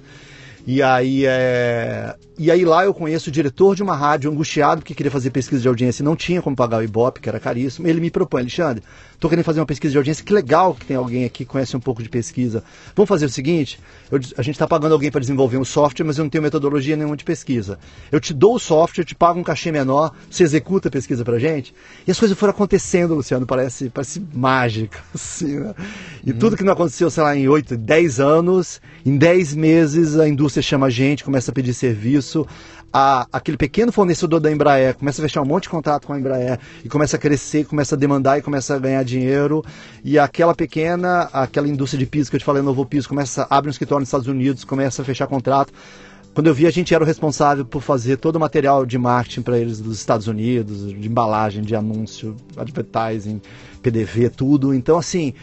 [0.72, 2.16] E aí, é...
[2.38, 5.60] e aí lá eu conheço o diretor de uma rádio angustiado porque queria fazer pesquisa
[5.60, 7.88] de audiência e não tinha como pagar o Ibope, que era caríssimo.
[7.88, 8.84] Ele me propõe, Alexandre,
[9.20, 11.76] tô querendo fazer uma pesquisa de audiência, que legal que tem alguém aqui que conhece
[11.76, 12.64] um pouco de pesquisa.
[12.96, 13.80] Vamos fazer o seguinte,
[14.12, 16.96] eu- a gente está pagando alguém para desenvolver um software, mas eu não tenho metodologia
[16.96, 17.78] nenhuma de pesquisa.
[18.12, 21.38] Eu te dou o software, te pago um cachê menor, você executa a pesquisa pra
[21.38, 21.74] gente.
[22.08, 25.74] E as coisas foram acontecendo, Luciano, parece, parece mágica, assim, né?
[26.26, 30.28] E tudo que não aconteceu, sei lá, em 8, 10 anos, em 10 meses a
[30.28, 32.46] indústria chama a gente, começa a pedir serviço.
[32.92, 36.20] A, aquele pequeno fornecedor da Embraer começa a fechar um monte de contrato com a
[36.20, 39.64] Embraer e começa a crescer, começa a demandar e começa a ganhar dinheiro.
[40.04, 43.70] E aquela pequena, aquela indústria de piso que eu te falei, Novo Piso, começa abre
[43.70, 45.72] um escritório nos Estados Unidos, começa a fechar contrato.
[46.34, 49.42] Quando eu vi, a gente era o responsável por fazer todo o material de marketing
[49.42, 53.42] para eles dos Estados Unidos, de embalagem, de anúncio, advertising,
[53.82, 54.74] PDV, tudo.
[54.74, 55.34] Então, assim,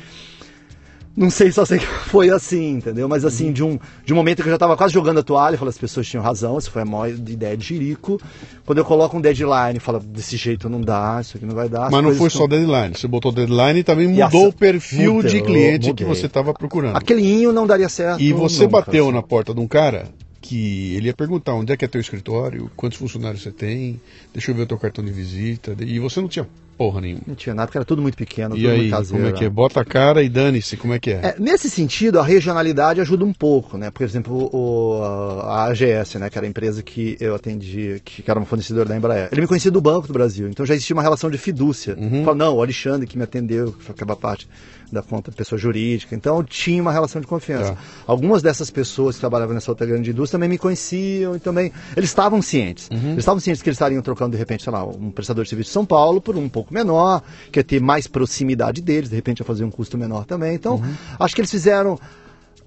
[1.16, 3.08] não sei só sei que foi assim, entendeu?
[3.08, 5.56] Mas assim, de, um, de um momento que eu já estava quase jogando a toalha,
[5.56, 8.20] falei, as pessoas tinham razão, isso foi a maior ideia de Jirico.
[8.64, 11.86] Quando eu coloco um deadline, fala, desse jeito não dá, isso aqui não vai dar.
[11.86, 12.94] as Mas não foi estão- só deadline.
[12.94, 16.52] Você botou deadline e também E mudou essa- o perfil de cliente que você estava
[16.52, 16.96] procurando.
[16.96, 18.20] Aquele inho não daria certo.
[18.20, 19.14] E você bateu assim.
[19.14, 20.04] na porta de um cara
[20.40, 24.00] que ele ia perguntar onde é que é teu escritório, quantos funcionários você tem,
[24.32, 25.74] deixa eu ver o teu cartão de visita.
[25.80, 27.22] E você não tinha porra nenhuma.
[27.26, 29.24] Não tinha nada, porque era tudo muito pequeno, E tudo aí, caseiro.
[29.24, 29.48] como é que é?
[29.48, 31.20] Bota a cara e dane-se, como é que é?
[31.22, 33.90] É, nesse sentido, a regionalidade ajuda um pouco, né?
[33.90, 35.02] Por exemplo, o,
[35.42, 38.96] a AGS, né, que era a empresa que eu atendi, que era um fornecedor da
[38.96, 39.28] Embraer.
[39.32, 41.96] Ele me conhecia do Banco do Brasil, então já existia uma relação de fidúcia.
[41.98, 42.24] Uhum.
[42.24, 44.48] Fala, não, o Alexandre que me atendeu, que acaba parte
[44.90, 46.14] da conta pessoa jurídica.
[46.14, 47.72] Então tinha uma relação de confiança.
[47.72, 47.78] Tá.
[48.06, 52.10] Algumas dessas pessoas que trabalhavam nessa outra grande indústria também me conheciam e também eles
[52.10, 52.88] estavam cientes.
[52.90, 53.10] Uhum.
[53.10, 55.70] Eles estavam cientes que eles estariam trocando de repente, sei lá, um prestador de serviço
[55.70, 59.38] de São Paulo por um pouco menor, que ia ter mais proximidade deles, de repente
[59.40, 60.54] ia fazer um custo menor também.
[60.54, 60.80] Então,
[61.18, 61.98] acho que eles fizeram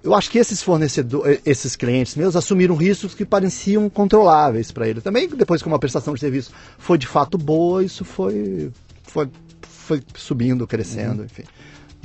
[0.01, 5.01] eu acho que esses fornecedores, esses clientes meus assumiram riscos que pareciam controláveis para ele.
[5.01, 8.71] Também depois que uma prestação de serviço foi de fato boa, isso foi
[9.03, 9.27] foi,
[9.61, 11.43] foi subindo, crescendo, enfim.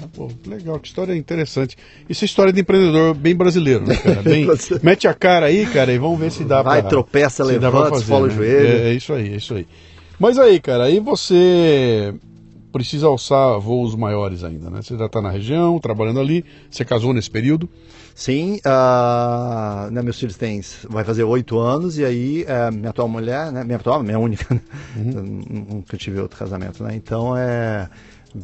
[0.03, 1.77] Ah, pô, legal, que história interessante.
[2.09, 4.23] Isso é história de empreendedor bem brasileiro, né, cara?
[4.27, 4.49] Bem-
[4.83, 6.91] mete a cara aí, cara, e vamos ver se dá Vai, pra.
[6.91, 8.35] tropeça, se dá pra levanta, fazer, esfola o né?
[8.35, 8.67] joelho.
[8.87, 9.67] É, é isso aí, é isso aí.
[10.19, 12.15] Mas aí, cara, aí você
[12.73, 14.83] precisa alçar voos maiores ainda, né?
[14.83, 17.69] Você já tá na região, trabalhando ali, você casou nesse período.
[18.15, 23.09] Sim, ah, né, meus filhos têm, vai fazer oito anos e aí eh, minha atual
[23.09, 24.61] mulher, né, minha atual, minha única, né,
[24.97, 25.23] eu
[25.75, 27.89] nunca tive outro casamento, né, então é,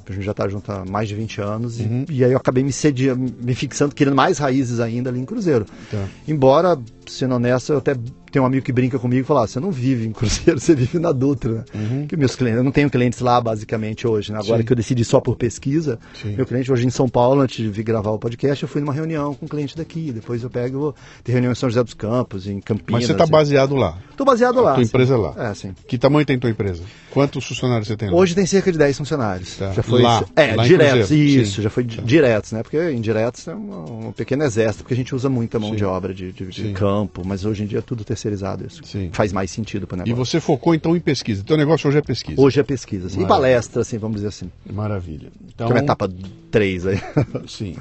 [0.08, 2.64] a gente já está junto há mais de 20 anos e, e aí eu acabei
[2.64, 5.64] me sediando, me fixando, querendo mais raízes ainda ali em Cruzeiro.
[5.88, 6.04] Tá.
[6.26, 7.94] Embora, sendo honesto, eu até
[8.30, 10.74] tenho um amigo que brinca comigo e fala, ah, você não vive em Cruzeiro, você
[10.74, 12.06] vive na Dutra, né?
[12.08, 14.38] Que meus clientes, eu não tenho clientes lá basicamente hoje, né?
[14.38, 14.66] Agora Sim.
[14.66, 16.36] que eu decidi só por pesquisa, Sim.
[16.36, 18.92] meu cliente hoje em São Paulo, antes de vir gravar o podcast, eu fui numa
[18.92, 21.94] reunião com um cliente daqui, depois eu pego, vou ter reunião em São José dos
[21.94, 23.00] Campos, em Campinas.
[23.02, 23.32] Mas você tá assim.
[23.32, 23.98] baseado lá.
[24.16, 24.74] Tô baseado A lá.
[24.74, 24.88] tua sim.
[24.88, 25.34] empresa é lá.
[25.50, 25.74] É, sim.
[25.86, 26.82] Que tamanho tem tua empresa?
[27.10, 28.16] Quantos funcionários você tem lá?
[28.16, 29.56] Hoje tem cerca de 10 funcionários.
[29.56, 29.72] Tá.
[29.72, 31.62] Já foi Lá, é, lá diretos, isso, Sim.
[31.62, 32.62] já foi di- diretos, né?
[32.62, 35.76] Porque indiretos é uma, um pequeno exército, porque a gente usa muita mão Sim.
[35.76, 38.82] de obra de, de- de campo, mas hoje em dia é tudo terceirizado isso.
[38.84, 39.10] Sim.
[39.12, 40.24] Faz mais sentido para o E negócio.
[40.26, 41.42] você focou então em pesquisa.
[41.42, 42.40] Teu negócio hoje é pesquisa.
[42.40, 44.50] Hoje é pesquisa, assim, e palestra, assim, vamos dizer assim.
[44.70, 45.28] Maravilha.
[45.48, 46.08] Então, Que é uma etapa
[46.50, 47.00] 3 aí.
[47.48, 47.76] sim.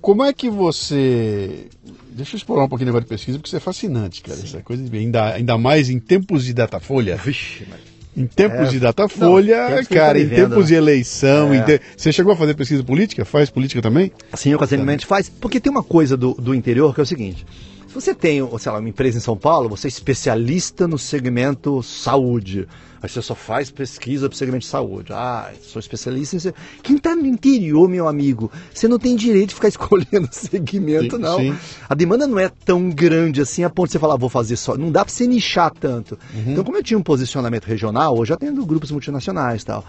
[0.00, 1.66] Como é que você.
[2.12, 4.38] Deixa eu explorar um pouquinho o negócio de pesquisa, porque isso é fascinante, cara.
[4.38, 4.96] Essa coisa de...
[4.96, 7.16] ainda, ainda mais em tempos de datafolha.
[7.16, 7.80] Vixe, mas...
[8.16, 8.70] Em tempos É.
[8.70, 10.78] de datafolha, Não, cara, em tá vivendo, tempos de né?
[10.78, 11.52] eleição.
[11.52, 11.56] É.
[11.58, 13.24] em te- Você chegou a fazer pesquisa política?
[13.24, 14.10] Faz política também?
[14.34, 15.28] Sim, ocasionalmente faz.
[15.28, 17.44] Porque tem uma coisa do, do interior que é o seguinte:
[17.88, 21.82] se você tem, sei lá, uma empresa em São Paulo, você é especialista no segmento
[21.82, 22.68] saúde.
[23.00, 25.12] Aí você só faz pesquisa para o segmento de saúde.
[25.12, 26.52] Ah, sou especialista em.
[26.82, 31.22] Quem está no interior, meu amigo, você não tem direito de ficar escolhendo segmento, Sim,
[31.22, 31.38] não.
[31.38, 31.56] sim.
[31.88, 34.76] A demanda não é tão grande assim a ponto de você falar, vou fazer só.
[34.76, 36.18] Não dá para você nichar tanto.
[36.34, 36.52] Uhum.
[36.52, 39.84] Então, como eu tinha um posicionamento regional, hoje eu atendo grupos multinacionais e tal.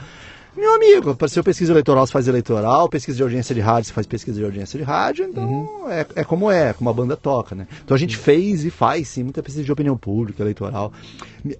[0.58, 4.08] Meu amigo, apareceu pesquisa eleitoral, você faz eleitoral, pesquisa de audiência de rádio, você faz
[4.08, 5.90] pesquisa de audiência de rádio, então uhum.
[5.90, 7.68] é, é como é, como a banda toca, né?
[7.84, 8.24] Então a gente uhum.
[8.24, 10.92] fez e faz sim muita pesquisa de opinião pública, eleitoral.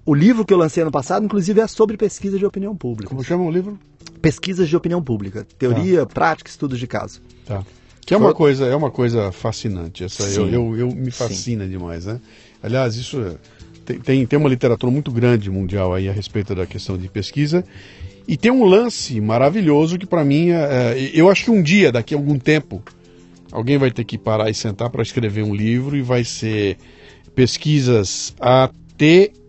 [0.04, 3.08] O livro que eu lancei ano passado, inclusive, é sobre pesquisa de opinião pública.
[3.10, 3.78] Como chama o livro?
[4.20, 5.46] Pesquisas de opinião pública.
[5.58, 6.12] Teoria, tá.
[6.12, 7.22] prática, estudos de caso.
[7.46, 7.64] Tá.
[8.04, 10.02] Que é uma coisa, é uma coisa fascinante.
[10.02, 11.70] Essa eu, eu, eu, me fascina sim.
[11.70, 12.20] demais, né?
[12.62, 13.36] Aliás, isso é,
[13.84, 17.64] tem, tem, tem uma literatura muito grande mundial aí a respeito da questão de pesquisa
[18.26, 21.90] e tem um lance maravilhoso que para mim, é, é, eu acho que um dia,
[21.90, 22.82] daqui a algum tempo,
[23.50, 26.76] alguém vai ter que parar e sentar para escrever um livro e vai ser
[27.34, 28.72] pesquisas AT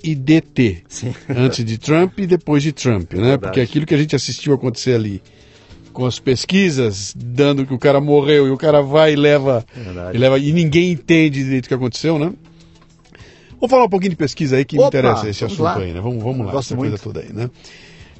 [0.03, 1.13] e DT, Sim.
[1.29, 3.37] antes de Trump e depois de Trump, né?
[3.37, 5.21] Porque aquilo que a gente assistiu acontecer ali
[5.91, 9.65] com as pesquisas, dando que o cara morreu e o cara vai e leva,
[10.13, 12.31] e leva e ninguém entende direito o que aconteceu, né?
[13.61, 15.77] Vamos falar um pouquinho de pesquisa aí que Opa, me interessa esse assunto lá.
[15.77, 16.01] aí, né?
[16.01, 16.89] Vamos, vamos lá, essa muito.
[16.89, 17.49] coisa toda aí, né?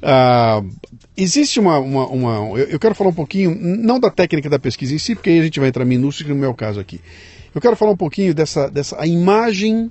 [0.02, 0.68] Uh,
[1.16, 4.98] existe uma, uma, uma eu, quero falar um pouquinho, não da técnica da pesquisa em
[4.98, 7.00] si, porque aí a gente vai entrar minúsculo no meu caso aqui.
[7.54, 9.90] Eu quero falar um pouquinho dessa, dessa a imagem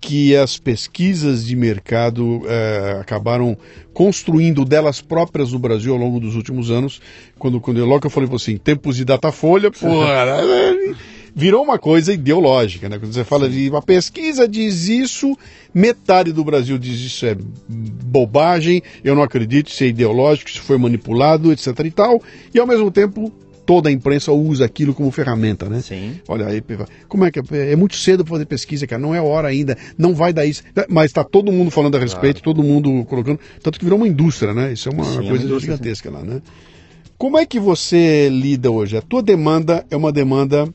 [0.00, 3.56] que as pesquisas de mercado uh, acabaram
[3.92, 7.02] construindo delas próprias no Brasil ao longo dos últimos anos.
[7.38, 10.24] Quando, quando eu, logo eu falei assim, tempos de datafolha, porra,
[11.34, 12.98] virou uma coisa ideológica, né?
[12.98, 15.36] Quando você fala de uma pesquisa diz isso,
[15.72, 17.36] metade do Brasil diz isso é
[17.68, 22.22] bobagem, eu não acredito, isso é ideológico, isso foi manipulado, etc e tal,
[22.54, 23.32] e ao mesmo tempo
[23.70, 25.80] toda a imprensa usa aquilo como ferramenta, né?
[25.80, 26.16] Sim.
[26.26, 26.60] Olha aí,
[27.06, 29.78] como é que é, é muito cedo para fazer pesquisa, cara, não é hora ainda,
[29.96, 32.56] não vai dar isso, mas está todo mundo falando a respeito, claro.
[32.56, 34.72] todo mundo colocando, tanto que virou uma indústria, né?
[34.72, 36.14] Isso é uma sim, coisa é gigantesca sim.
[36.16, 36.42] lá, né?
[37.16, 38.96] Como é que você lida hoje?
[38.96, 40.66] A tua demanda é uma demanda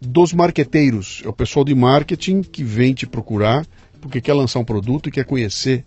[0.00, 1.22] dos marqueteiros.
[1.24, 3.66] É o pessoal de marketing que vem te procurar
[4.00, 5.84] porque quer lançar um produto e quer conhecer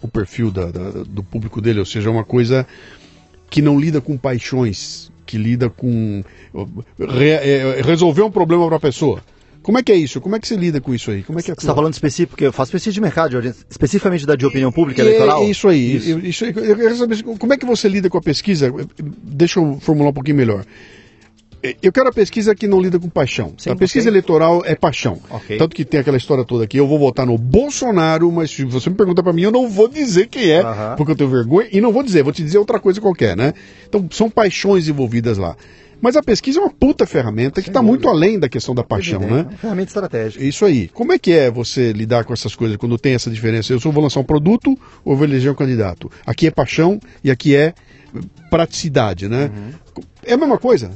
[0.00, 2.66] o perfil da, da, do público dele, ou seja, é uma coisa
[3.50, 6.24] que não lida com paixões, que lida com
[6.98, 9.22] re, é, resolver um problema para a pessoa.
[9.62, 10.22] Como é que é isso?
[10.22, 11.22] Como é que você lida com isso aí?
[11.22, 14.24] Como é que é Você está falando específico, porque eu faço pesquisa de mercado, especificamente
[14.24, 15.42] da de opinião pública eleitoral?
[15.42, 15.96] É, isso aí.
[15.96, 16.18] Isso.
[16.20, 16.52] isso aí.
[16.56, 18.72] Eu quero saber como é que você lida com a pesquisa.
[19.22, 20.64] Deixa eu formular um pouquinho melhor.
[21.82, 23.52] Eu quero a pesquisa que não lida com paixão.
[23.58, 24.12] Sim, a pesquisa okay.
[24.12, 25.18] eleitoral é paixão.
[25.28, 25.58] Okay.
[25.58, 26.78] Tanto que tem aquela história toda aqui.
[26.78, 29.86] Eu vou votar no Bolsonaro, mas se você me perguntar para mim, eu não vou
[29.86, 30.96] dizer quem é, uh -huh.
[30.96, 31.68] porque eu tenho vergonha.
[31.70, 33.52] E não vou dizer, vou te dizer outra coisa qualquer, né?
[33.86, 35.54] Então são paixões envolvidas lá.
[36.00, 39.20] Mas a pesquisa é uma puta ferramenta que está muito além da questão da paixão,
[39.20, 39.40] né?
[39.40, 40.42] É uma ferramenta estratégica.
[40.42, 40.88] Isso aí.
[40.88, 43.72] Como é que é você lidar com essas coisas quando tem essa diferença?
[43.72, 46.10] Eu só vou lançar um produto ou vou eleger um candidato?
[46.24, 47.74] Aqui é paixão e aqui é
[48.48, 49.50] praticidade, né?
[49.54, 50.02] Uhum.
[50.24, 50.90] É a mesma coisa?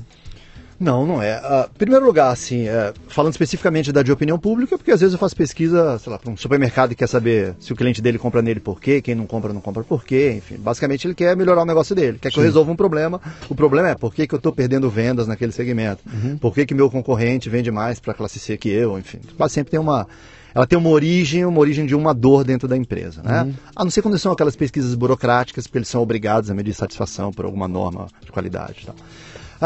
[0.78, 1.38] Não, não é.
[1.38, 5.18] Uh, primeiro lugar, assim, uh, falando especificamente da de opinião pública, porque às vezes eu
[5.18, 8.42] faço pesquisa, sei lá, para um supermercado e quer saber se o cliente dele compra
[8.42, 10.56] nele por quê, quem não compra não compra por quê, enfim.
[10.58, 12.40] Basicamente ele quer melhorar o negócio dele, quer que Sim.
[12.40, 13.20] eu resolva um problema.
[13.48, 16.36] O problema é por que, que eu estou perdendo vendas naquele segmento, uhum.
[16.38, 19.20] por que, que meu concorrente vende mais para a classe C que eu, enfim.
[19.36, 20.06] Quase sempre tem uma,
[20.54, 23.42] ela tem uma origem, uma origem de uma dor dentro da empresa, né?
[23.42, 23.54] Uhum.
[23.74, 27.32] A não ser quando são aquelas pesquisas burocráticas, porque eles são obrigados a medir satisfação
[27.32, 28.94] por alguma norma de qualidade e tal.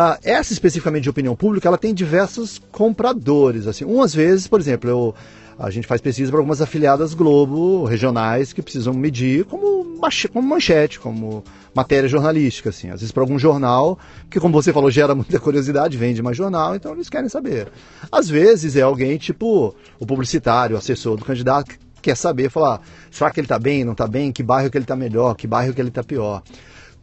[0.01, 3.67] Ah, essa especificamente de opinião pública, ela tem diversos compradores.
[3.67, 5.15] Assim, umas vezes, por exemplo, eu,
[5.59, 9.99] a gente faz pesquisa para algumas afiliadas Globo regionais que precisam medir como,
[10.33, 11.43] como manchete, como
[11.75, 12.91] matéria jornalística, assim.
[12.91, 13.99] Às vezes para algum jornal,
[14.31, 17.67] que como você falou, gera muita curiosidade, vende mais jornal, então eles querem saber.
[18.13, 22.81] Às vezes é alguém tipo o publicitário, o assessor do candidato, que quer saber, falar,
[23.11, 25.49] será que ele está bem, não está bem, que bairro que ele está melhor, que
[25.49, 26.41] bairro que ele está pior.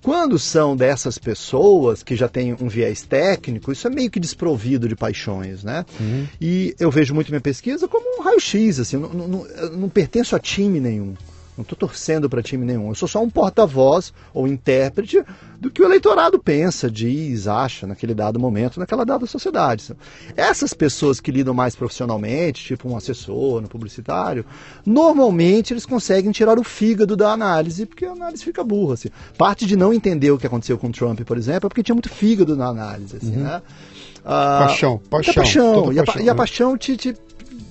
[0.05, 4.87] Quando são dessas pessoas que já têm um viés técnico, isso é meio que desprovido
[4.87, 5.83] de paixões, né?
[5.99, 6.27] Uhum.
[6.39, 10.39] E eu vejo muito minha pesquisa como um raio-x, assim, não, não, não pertenço a
[10.39, 11.15] time nenhum.
[11.57, 12.89] Não estou torcendo para time nenhum.
[12.89, 15.23] Eu sou só um porta-voz ou intérprete
[15.59, 19.95] do que o eleitorado pensa, diz, acha naquele dado momento, naquela dada sociedade.
[20.35, 24.45] Essas pessoas que lidam mais profissionalmente, tipo um assessor, um publicitário,
[24.85, 28.95] normalmente eles conseguem tirar o fígado da análise, porque a análise fica burra.
[28.95, 29.09] Assim.
[29.37, 31.95] Parte de não entender o que aconteceu com o Trump, por exemplo, é porque tinha
[31.95, 33.15] muito fígado na análise.
[33.15, 33.43] Assim, uhum.
[33.43, 33.61] né?
[34.25, 35.33] Ah, paixão, paixão.
[35.35, 35.93] paixão.
[35.93, 37.15] E, a, paixão, e a paixão te, te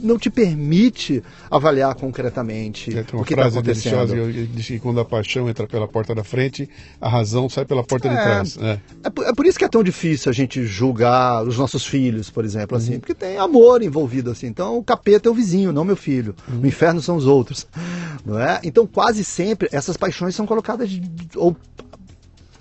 [0.05, 4.07] não te permite avaliar concretamente o que está acontecendo.
[4.07, 6.69] Deliciosa, diz que quando a paixão entra pela porta da frente,
[7.01, 8.59] a razão sai pela porta é, de trás.
[8.59, 8.81] É.
[9.05, 9.33] É, por, é.
[9.33, 12.95] por, isso que é tão difícil a gente julgar os nossos filhos, por exemplo, assim,
[12.95, 13.01] uhum.
[13.01, 14.47] porque tem amor envolvido assim.
[14.47, 16.35] Então o capeta é o vizinho, não meu filho.
[16.49, 16.61] Uhum.
[16.61, 17.67] O inferno são os outros,
[18.25, 18.61] não é?
[18.63, 21.01] Então quase sempre essas paixões são colocadas de,
[21.37, 21.57] ou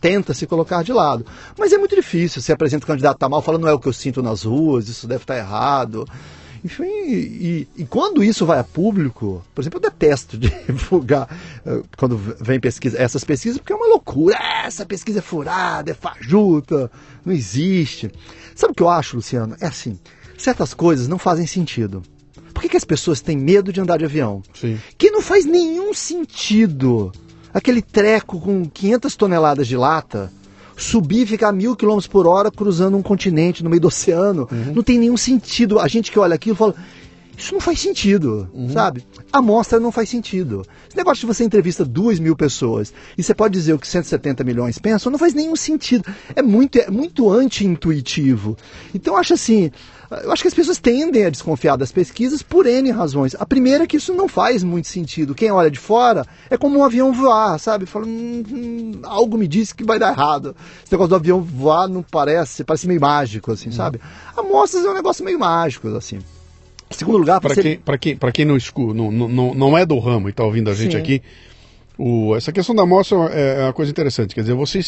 [0.03, 1.25] tenta se colocar de lado.
[1.57, 2.41] Mas é muito difícil.
[2.41, 4.89] Você apresenta o candidato tá mal, fala não é o que eu sinto nas ruas,
[4.89, 6.05] isso deve estar tá errado.
[6.63, 11.27] Enfim, e, e, quando isso vai a público, por exemplo, eu detesto divulgar
[11.65, 14.37] uh, quando vem pesquisa, essas pesquisas, porque é uma loucura.
[14.39, 16.89] Ah, essa pesquisa é furada, é fajuta,
[17.25, 18.09] não existe.
[18.55, 19.57] Sabe o que eu acho, Luciano?
[19.59, 19.99] É assim,
[20.37, 22.01] certas coisas não fazem sentido.
[22.53, 24.41] Por que, que as pessoas têm medo de andar de avião?
[24.53, 24.79] Sim.
[24.97, 27.11] Que não faz nenhum sentido.
[27.53, 30.31] Aquele treco com 500 toneladas de lata
[30.75, 34.47] subir e ficar mil quilômetros por hora cruzando um continente no meio do oceano.
[34.51, 34.73] Uhum.
[34.75, 35.79] Não tem nenhum sentido.
[35.79, 36.75] A gente que olha aquilo fala.
[37.35, 38.69] Isso não faz sentido, uhum.
[38.69, 39.03] sabe?
[39.31, 40.63] A amostra não faz sentido.
[40.87, 44.43] Esse negócio de você entrevista duas mil pessoas e você pode dizer o que 170
[44.43, 46.05] milhões pensam, não faz nenhum sentido.
[46.35, 48.55] É muito, é muito anti-intuitivo.
[48.93, 49.71] Então, eu acho assim,
[50.23, 53.35] eu acho que as pessoas tendem a desconfiar das pesquisas por N razões.
[53.39, 55.33] A primeira é que isso não faz muito sentido.
[55.33, 57.85] Quem olha de fora é como um avião voar, sabe?
[57.85, 60.55] Fala, hum, hum, algo me diz que vai dar errado.
[60.83, 63.73] Esse negócio do avião voar não parece, parece meio mágico, assim, hum.
[63.73, 63.99] sabe?
[64.37, 66.19] Amostras é um negócio meio mágico, assim.
[66.91, 67.61] Em segundo lugar, para você...
[67.61, 68.57] quem, pra quem, pra quem não,
[68.93, 70.97] não, não, não é do ramo e está ouvindo a gente Sim.
[70.97, 71.21] aqui,
[71.97, 74.33] o, essa questão da amostra é, é uma coisa interessante.
[74.33, 74.79] Quer dizer, você,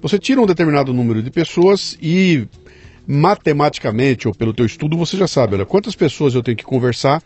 [0.00, 2.46] você tira um determinado número de pessoas e
[3.06, 7.22] matematicamente ou pelo teu estudo você já sabe, olha, quantas pessoas eu tenho que conversar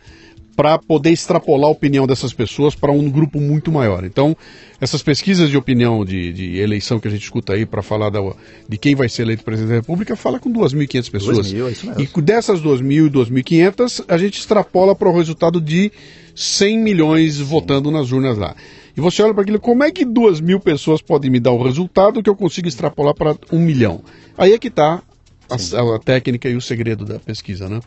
[0.60, 4.04] para poder extrapolar a opinião dessas pessoas para um grupo muito maior.
[4.04, 4.36] Então,
[4.78, 8.20] essas pesquisas de opinião de, de eleição que a gente escuta aí para falar da,
[8.68, 11.52] de quem vai ser eleito presidente da República, fala com 2.500 pessoas.
[11.52, 12.02] 2, é isso mesmo.
[12.02, 15.90] E dessas 2.000 e 2.500, a gente extrapola para o resultado de
[16.34, 17.44] 100 milhões Sim.
[17.44, 18.54] votando nas urnas lá.
[18.94, 21.62] E você olha para aquilo, como é que 2 mil pessoas podem me dar o
[21.62, 24.02] resultado que eu consigo extrapolar para um milhão?
[24.36, 25.02] Aí é que está
[25.50, 27.80] a, a, técnica e o segredo da pesquisa, né?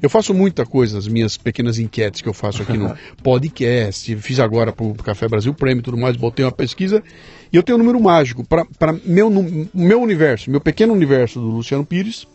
[0.00, 4.40] Eu faço muita coisa, as minhas pequenas enquetes que eu faço aqui no podcast, fiz
[4.40, 7.02] agora para o Café Brasil Prêmio e tudo mais, botei uma pesquisa
[7.52, 8.66] e eu tenho um número mágico para
[9.04, 9.30] meu,
[9.72, 12.26] meu universo, meu pequeno universo do Luciano Pires.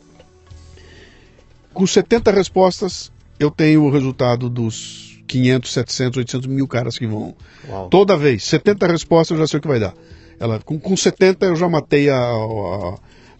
[1.73, 7.35] Com 70 respostas, eu tenho o resultado dos 500, 700, 800 mil caras que vão.
[7.67, 7.89] Uau.
[7.89, 9.93] Toda vez, 70 respostas, eu já sei o que vai dar.
[10.39, 12.95] Ela, com, com 70 eu já matei a, a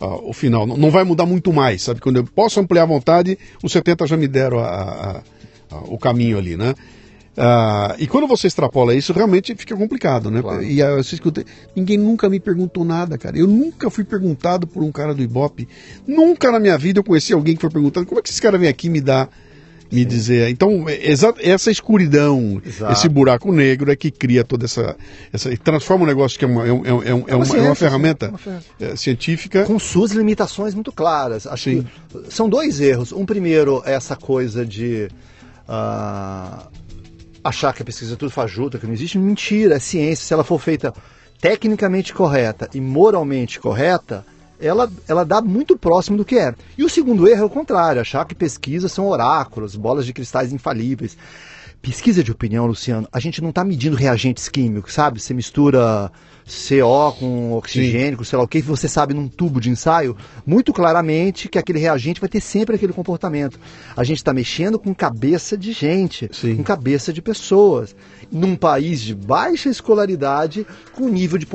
[0.05, 0.65] o final.
[0.67, 1.99] Não, não, vai mudar muito mais, sabe?
[1.99, 5.23] Quando eu posso ampliar a vontade, os 70 já me deram a,
[5.71, 6.73] a, o caminho ali, né?
[7.37, 10.41] Uh, e quando você extrapola isso, realmente fica complicado, né?
[10.41, 10.63] Claro.
[10.63, 11.45] E você escuta,
[11.75, 13.37] ninguém nunca me perguntou nada, cara.
[13.37, 15.67] Eu nunca fui perguntado por um cara do Ibope.
[16.07, 18.57] Nunca na minha vida eu conheci alguém que foi perguntado como é que esse cara
[18.57, 19.29] vem aqui me dar
[19.91, 20.49] me dizer.
[20.49, 20.85] Então,
[21.41, 22.93] essa escuridão, Exato.
[22.93, 24.95] esse buraco negro é que cria toda essa.
[25.31, 28.33] essa transforma um negócio que é uma, é, é, é, é uma, ciência, uma, ferramenta
[28.79, 29.63] uma científica.
[29.63, 31.47] Com suas limitações muito claras.
[31.47, 31.85] Acho Sim.
[32.09, 33.11] que são dois erros.
[33.11, 35.09] Um primeiro é essa coisa de.
[35.67, 36.67] Uh,
[37.43, 39.17] achar que a pesquisa é tudo fajuta, que não existe.
[39.17, 40.25] Mentira, é ciência.
[40.25, 40.93] Se ela for feita
[41.39, 44.25] tecnicamente correta e moralmente correta,
[44.59, 46.53] ela, ela dá muito próximo do que é.
[46.77, 50.51] E o segundo erro é o contrário, achar que pesquisas são oráculos, bolas de cristais
[50.51, 51.17] infalíveis.
[51.81, 55.21] Pesquisa de opinião, Luciano, a gente não está medindo reagentes químicos, sabe?
[55.21, 56.11] Você mistura
[56.47, 61.49] CO com oxigênio, sei lá o que, você sabe num tubo de ensaio muito claramente
[61.49, 63.59] que aquele reagente vai ter sempre aquele comportamento.
[63.95, 66.55] A gente está mexendo com cabeça de gente, Sim.
[66.55, 67.95] com cabeça de pessoas.
[68.31, 71.45] Num país de baixa escolaridade, com nível de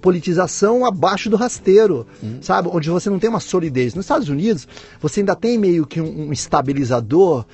[0.00, 2.38] politização abaixo do rasteiro, hum.
[2.40, 2.68] sabe?
[2.72, 3.94] Onde você não tem uma solidez.
[3.94, 4.66] Nos Estados Unidos,
[5.00, 7.44] você ainda tem meio que um, um estabilizador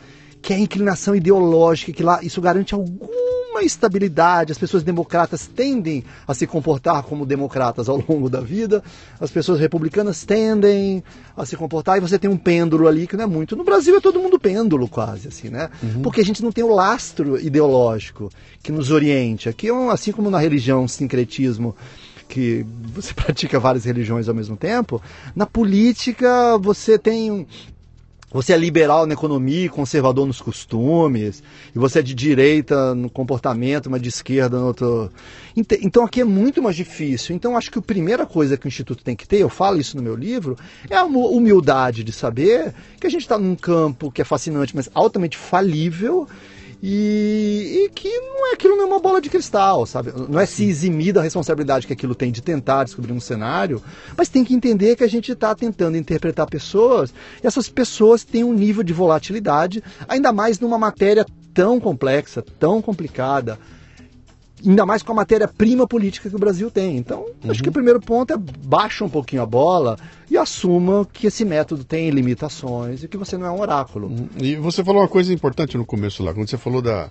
[0.42, 4.50] que é a inclinação ideológica, que lá isso garante alguma estabilidade.
[4.50, 8.82] As pessoas democratas tendem a se comportar como democratas ao longo da vida,
[9.20, 11.02] as pessoas republicanas tendem
[11.36, 13.54] a se comportar, e você tem um pêndulo ali que não é muito.
[13.54, 15.70] No Brasil é todo mundo pêndulo, quase, assim, né?
[15.80, 16.02] Uhum.
[16.02, 18.28] Porque a gente não tem o lastro ideológico
[18.62, 19.48] que nos oriente.
[19.48, 21.76] Aqui, é assim como na religião, sincretismo
[22.28, 25.00] que você pratica várias religiões ao mesmo tempo,
[25.36, 27.46] na política você tem
[28.32, 31.42] você é liberal na economia e conservador nos costumes,
[31.74, 35.10] e você é de direita no comportamento, mas de esquerda no outro.
[35.54, 37.36] Então aqui é muito mais difícil.
[37.36, 39.96] Então acho que a primeira coisa que o Instituto tem que ter, eu falo isso
[39.96, 40.56] no meu livro,
[40.88, 44.88] é a humildade de saber que a gente está num campo que é fascinante, mas
[44.94, 46.26] altamente falível
[46.82, 50.12] e, e, que não é, aquilo não é uma bola de cristal, sabe?
[50.28, 53.80] Não é se eximir da responsabilidade que aquilo tem de tentar descobrir um cenário,
[54.16, 58.42] mas tem que entender que a gente está tentando interpretar pessoas e essas pessoas têm
[58.42, 61.24] um nível de volatilidade, ainda mais numa matéria
[61.54, 63.60] tão complexa, tão complicada,
[64.64, 66.96] ainda mais com a matéria-prima política que o Brasil tem.
[66.96, 67.50] Então, uhum.
[67.50, 69.98] acho que o primeiro ponto é baixa um pouquinho a bola
[70.30, 74.08] e assuma que esse método tem limitações e que você não é um oráculo.
[74.08, 74.28] Uhum.
[74.40, 77.10] E você falou uma coisa importante no começo lá, quando você falou da,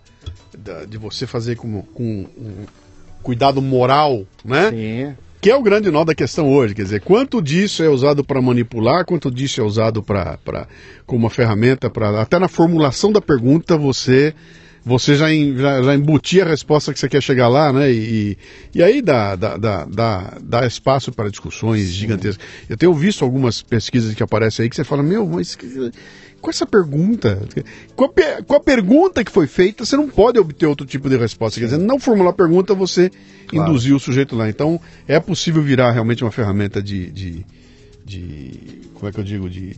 [0.58, 2.04] da de você fazer com, com
[2.38, 2.66] um
[3.22, 4.70] cuidado moral, né?
[4.72, 5.16] Sim.
[5.40, 8.40] Que é o grande nó da questão hoje, quer dizer, quanto disso é usado para
[8.40, 10.38] manipular, quanto disso é usado para
[11.08, 14.36] como uma ferramenta para até na formulação da pergunta você
[14.84, 17.92] você já, já, já embutia a resposta que você quer chegar lá, né?
[17.92, 18.38] E,
[18.74, 21.94] e aí dá, dá, dá, dá, dá espaço para discussões Sim.
[21.94, 22.46] gigantescas.
[22.68, 25.56] Eu tenho visto algumas pesquisas que aparecem aí que você fala, meu, mas
[26.42, 27.48] com essa pergunta,
[27.96, 31.16] com a, com a, pergunta que foi feita, você não pode obter outro tipo de
[31.16, 31.60] resposta.
[31.60, 33.12] Quer dizer, não formular a pergunta, você
[33.48, 33.70] claro.
[33.70, 34.50] induziu o sujeito lá.
[34.50, 37.46] Então, é possível virar realmente uma ferramenta de, de,
[38.04, 39.76] de como é que eu digo, de,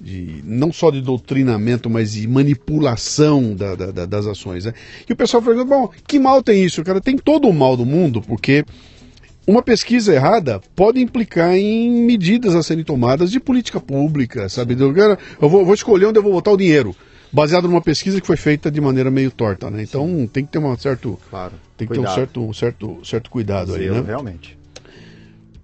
[0.00, 4.64] de não só de doutrinamento, mas de manipulação da, da, das ações.
[4.64, 4.74] Né?
[5.08, 6.82] E o pessoal fala, bom, que mal tem isso?
[6.84, 8.64] Cara, tem todo o mal do mundo, porque
[9.46, 14.74] uma pesquisa errada pode implicar em medidas a serem tomadas de política pública, sabe?
[14.74, 16.94] Eu, eu vou, vou, escolher onde eu vou botar o dinheiro,
[17.32, 19.82] baseado numa pesquisa que foi feita de maneira meio torta, né?
[19.82, 20.26] Então Sim.
[20.26, 21.52] tem que ter um certo, claro.
[21.76, 24.04] tem que ter um certo, um certo, certo cuidado Zero, aí, né?
[24.06, 24.58] Realmente.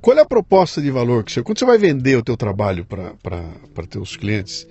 [0.03, 2.85] Qual é a proposta de valor que você, quando você vai vender o teu trabalho
[2.85, 4.67] para teus clientes,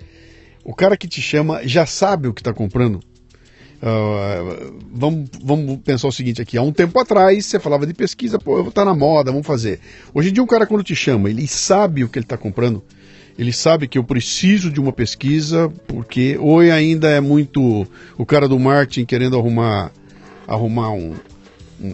[0.62, 3.00] o cara que te chama já sabe o que está comprando?
[3.82, 6.58] Uh, vamos, vamos pensar o seguinte aqui.
[6.58, 9.46] Há um tempo atrás você falava de pesquisa, pô, eu vou estar na moda, vamos
[9.46, 9.80] fazer.
[10.12, 12.84] Hoje em dia um cara quando te chama, ele sabe o que ele está comprando.
[13.38, 17.86] Ele sabe que eu preciso de uma pesquisa, porque ou ainda é muito
[18.18, 19.90] o cara do marketing querendo arrumar
[20.46, 21.14] arrumar um,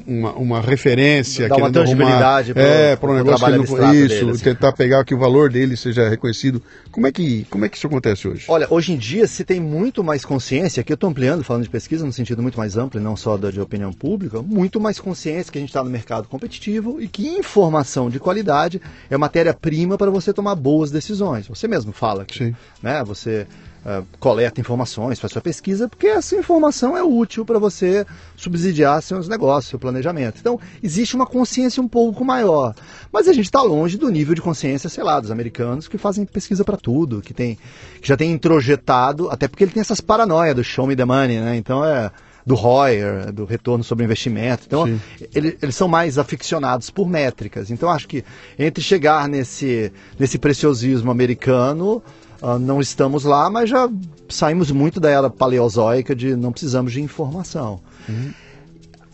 [0.07, 4.31] uma, uma referência, Dá uma tangibilidade para é, para um negócio que não, isso, dele,
[4.31, 4.45] assim.
[4.45, 6.63] tentar pegar que o valor dele seja reconhecido.
[6.91, 8.45] Como é que como é que isso acontece hoje?
[8.49, 11.71] Olha, hoje em dia se tem muito mais consciência, aqui eu estou ampliando, falando de
[11.71, 15.51] pesquisa no sentido muito mais amplo, não só da de opinião pública, muito mais consciência
[15.51, 20.11] que a gente está no mercado competitivo e que informação de qualidade é matéria-prima para
[20.11, 21.47] você tomar boas decisões.
[21.49, 22.57] Você mesmo fala que, Sim.
[22.83, 23.47] né, você
[23.85, 28.07] uh, coleta informações, faz sua pesquisa, porque essa informação é útil para você
[28.37, 30.39] subsidiar seus negócios, seu planejamento.
[30.41, 32.75] Então, existe uma consciência um pouco maior.
[33.13, 36.25] Mas a gente está longe do nível de consciência, sei lá, dos americanos que fazem
[36.25, 37.59] pesquisa para tudo, que, tem,
[38.01, 41.41] que já tem introjetado, até porque ele tem essas paranoias do show me the money,
[41.41, 41.57] né?
[41.57, 42.11] Então é
[42.49, 44.63] do Royer, do retorno sobre investimento.
[44.67, 44.89] Então,
[45.35, 47.71] ele, eles são mais aficionados por métricas.
[47.71, 48.25] Então, acho que
[48.59, 52.03] entre chegar nesse, nesse preciosismo americano,
[52.41, 53.91] Uh, não estamos lá, mas já
[54.29, 57.81] saímos muito da era paleozoica de não precisamos de informação.
[58.09, 58.33] Uhum.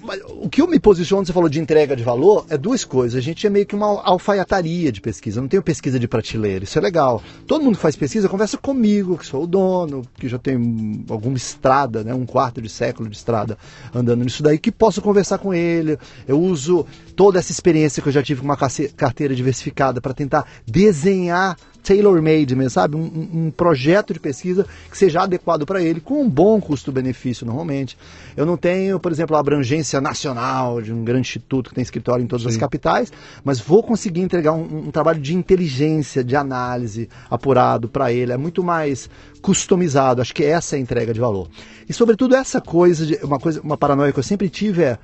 [0.04, 3.16] Mas o que eu me posiciono, você falou de entrega de valor, é duas coisas.
[3.16, 5.38] A gente é meio que uma alfaiataria de pesquisa.
[5.38, 6.64] Eu não tenho pesquisa de prateleira.
[6.64, 7.22] Isso é legal.
[7.46, 11.38] Todo mundo que faz pesquisa conversa comigo, que sou o dono, que já tenho alguma
[11.38, 13.56] estrada, né, um quarto de século de estrada
[13.94, 15.98] andando nisso daí, que posso conversar com ele.
[16.28, 16.84] Eu uso
[17.16, 22.56] toda essa experiência que eu já tive com uma carteira diversificada para tentar desenhar tailor-made
[22.56, 22.96] mesmo, sabe?
[22.96, 27.96] Um, um, projeto de pesquisa que seja adequado para ele, com um bom custo-benefício normalmente.
[28.34, 32.24] Eu não tenho, por exemplo, a abrangência nacional de um grande instituto que tem escritório
[32.24, 32.48] em todas Sim.
[32.48, 33.12] as capitais,
[33.44, 38.32] mas vou conseguir entregar um, um trabalho de inteligência, de análise apurado para ele.
[38.32, 39.10] É muito mais
[39.42, 40.22] customizado.
[40.22, 41.48] Acho que essa é a entrega de valor.
[41.86, 44.98] E sobretudo essa coisa, de, uma coisa, uma paranoia que eu sempre tive é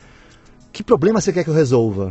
[0.73, 2.11] que problema você quer que eu resolva?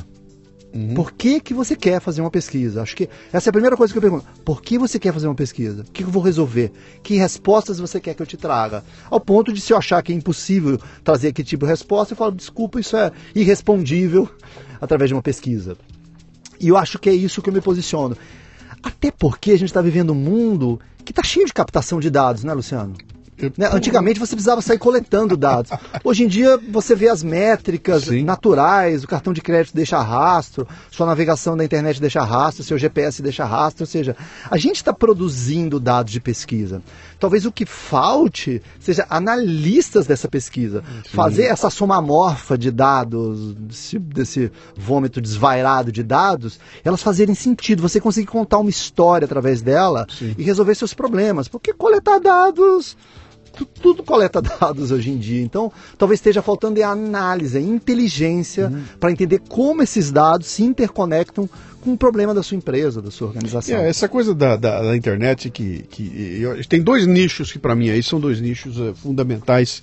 [0.74, 0.94] Uhum.
[0.94, 2.82] Por que, que você quer fazer uma pesquisa?
[2.82, 4.26] Acho que essa é a primeira coisa que eu pergunto.
[4.46, 5.82] Por que você quer fazer uma pesquisa?
[5.82, 6.72] O que eu vou resolver?
[7.02, 8.84] Que respostas você quer que eu te traga?
[9.10, 12.18] Ao ponto de se eu achar que é impossível trazer aquele tipo de resposta, eu
[12.18, 14.30] falo, desculpa, isso é irrespondível
[14.80, 15.76] através de uma pesquisa.
[16.60, 18.16] E eu acho que é isso que eu me posiciono.
[18.84, 22.44] Até porque a gente está vivendo um mundo que está cheio de captação de dados,
[22.44, 22.96] né, Luciano?
[23.58, 23.70] Né?
[23.72, 25.72] Antigamente você precisava sair coletando dados.
[26.04, 28.24] Hoje em dia você vê as métricas Sim.
[28.24, 33.22] naturais, o cartão de crédito deixa rastro, sua navegação da internet deixa rastro, seu GPS
[33.22, 34.16] deixa rastro, ou seja,
[34.50, 36.82] a gente está produzindo dados de pesquisa.
[37.20, 41.16] Talvez o que falte seja analistas dessa pesquisa, Sim.
[41.16, 47.82] fazer essa soma morfa de dados, desse, desse vômito desvairado de dados, elas fazerem sentido,
[47.82, 50.34] você conseguir contar uma história através dela Sim.
[50.38, 51.48] e resolver seus problemas.
[51.48, 52.98] Porque coletar dados
[53.50, 55.42] tudo coleta dados hoje em dia.
[55.42, 58.84] Então, talvez esteja faltando a análise, a inteligência uhum.
[59.00, 61.50] para entender como esses dados se interconectam
[61.82, 63.78] com o problema da sua empresa, da sua organização.
[63.78, 67.76] É, essa coisa da, da, da internet que, que eu, tem dois nichos que para
[67.76, 69.82] mim aí são dois nichos uh, fundamentais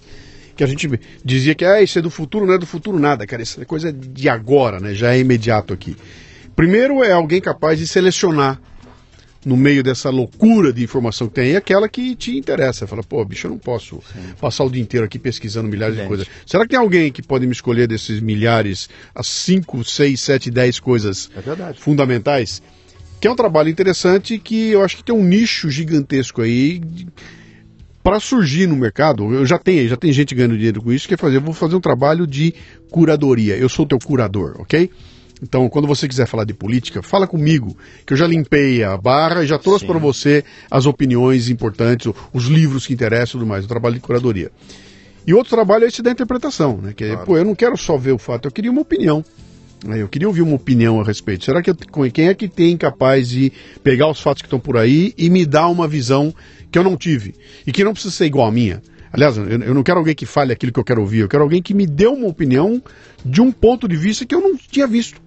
[0.54, 0.88] que a gente
[1.24, 3.64] dizia que ah, isso é do futuro, não é do futuro nada, cara, isso é
[3.64, 4.94] coisa de agora, né?
[4.94, 5.94] Já é imediato aqui.
[6.54, 8.58] Primeiro é alguém capaz de selecionar
[9.46, 12.84] no meio dessa loucura de informação que tem, é aquela que te interessa.
[12.84, 14.34] Fala, pô, bicho, eu não posso Sim.
[14.40, 16.02] passar o dia inteiro aqui pesquisando milhares Gente.
[16.02, 16.26] de coisas.
[16.44, 20.80] Será que tem alguém que pode me escolher desses milhares, as 5, 6, 7, 10
[20.80, 22.60] coisas é fundamentais?
[23.20, 26.82] Que é um trabalho interessante que eu acho que tem um nicho gigantesco aí
[28.02, 29.32] para surgir no mercado.
[29.32, 31.54] Eu já tenho, já tem gente ganhando dinheiro com isso, que é fazer, eu vou
[31.54, 32.52] fazer um trabalho de
[32.90, 33.56] curadoria.
[33.56, 34.90] Eu sou teu curador, ok?
[35.42, 37.76] Então, quando você quiser falar de política, fala comigo,
[38.06, 42.44] que eu já limpei a barra e já trouxe para você as opiniões importantes, os
[42.46, 44.50] livros que interessam e tudo mais, o trabalho de curadoria.
[45.26, 46.92] E outro trabalho é esse da interpretação, né?
[46.96, 47.26] Que é, Claro.
[47.26, 49.22] pô, eu não quero só ver o fato, eu queria uma opinião.
[49.84, 50.00] né?
[50.00, 51.44] Eu queria ouvir uma opinião a respeito.
[51.44, 51.76] Será que eu,
[52.12, 53.52] quem é que tem capaz de
[53.84, 56.32] pegar os fatos que estão por aí e me dar uma visão
[56.70, 57.34] que eu não tive
[57.66, 58.80] e que não precisa ser igual à minha?
[59.12, 61.42] Aliás, eu, eu não quero alguém que fale aquilo que eu quero ouvir, eu quero
[61.42, 62.82] alguém que me dê uma opinião
[63.24, 65.20] de um ponto de vista que eu não tinha visto.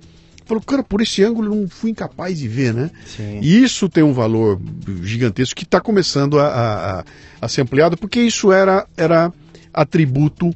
[0.50, 2.90] Falou, cara, por esse ângulo eu não fui incapaz de ver, né?
[3.06, 3.40] Sim.
[3.42, 4.60] E isso tem um valor
[5.04, 7.04] gigantesco que está começando a, a-
[7.40, 9.32] a- ser ampliado, porque isso era, era
[9.72, 10.52] atributo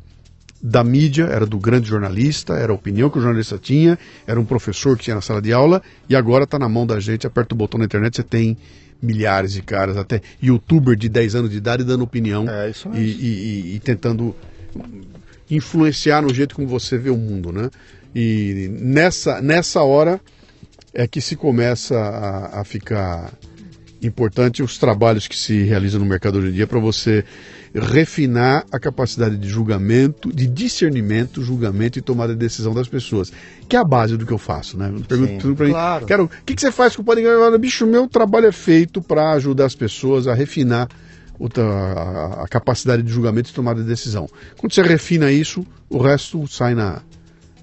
[0.60, 4.46] da mídia, era do grande jornalista, era a opinião que o jornalista tinha, era um
[4.46, 5.80] professor que tinha na sala de aula,
[6.10, 8.58] e agora está na mão da gente, aperta o botão na internet, você tem
[9.02, 12.98] milhares de caras, até youtuber de 10 anos de idade dando opinião É, isso e,
[13.00, 14.34] e- e- e tentando
[15.52, 17.70] influenciar no jeito como você vê o mundo, né?
[18.16, 20.20] E nessa, nessa hora
[20.93, 23.34] é que se começa a, a ficar
[24.01, 27.24] importante os trabalhos que se realizam no mercado hoje em dia para você
[27.74, 33.34] refinar a capacidade de julgamento, de discernimento, julgamento e tomada de decisão das pessoas,
[33.68, 34.93] que é a base do que eu faço, né?
[35.07, 35.39] Pra mim.
[35.72, 36.05] claro.
[36.05, 37.57] Quero, o que, que você faz com o Agora?
[37.57, 40.88] Bicho, meu trabalho é feito para ajudar as pessoas a refinar
[41.59, 44.30] a, a capacidade de julgamento e tomada de decisão.
[44.57, 47.01] Quando você refina isso, o resto sai na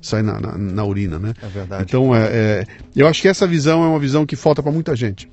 [0.01, 1.35] sai na, na, na urina, né?
[1.43, 1.83] É verdade.
[1.83, 4.95] Então, é, é, eu acho que essa visão é uma visão que falta para muita
[4.97, 5.29] gente.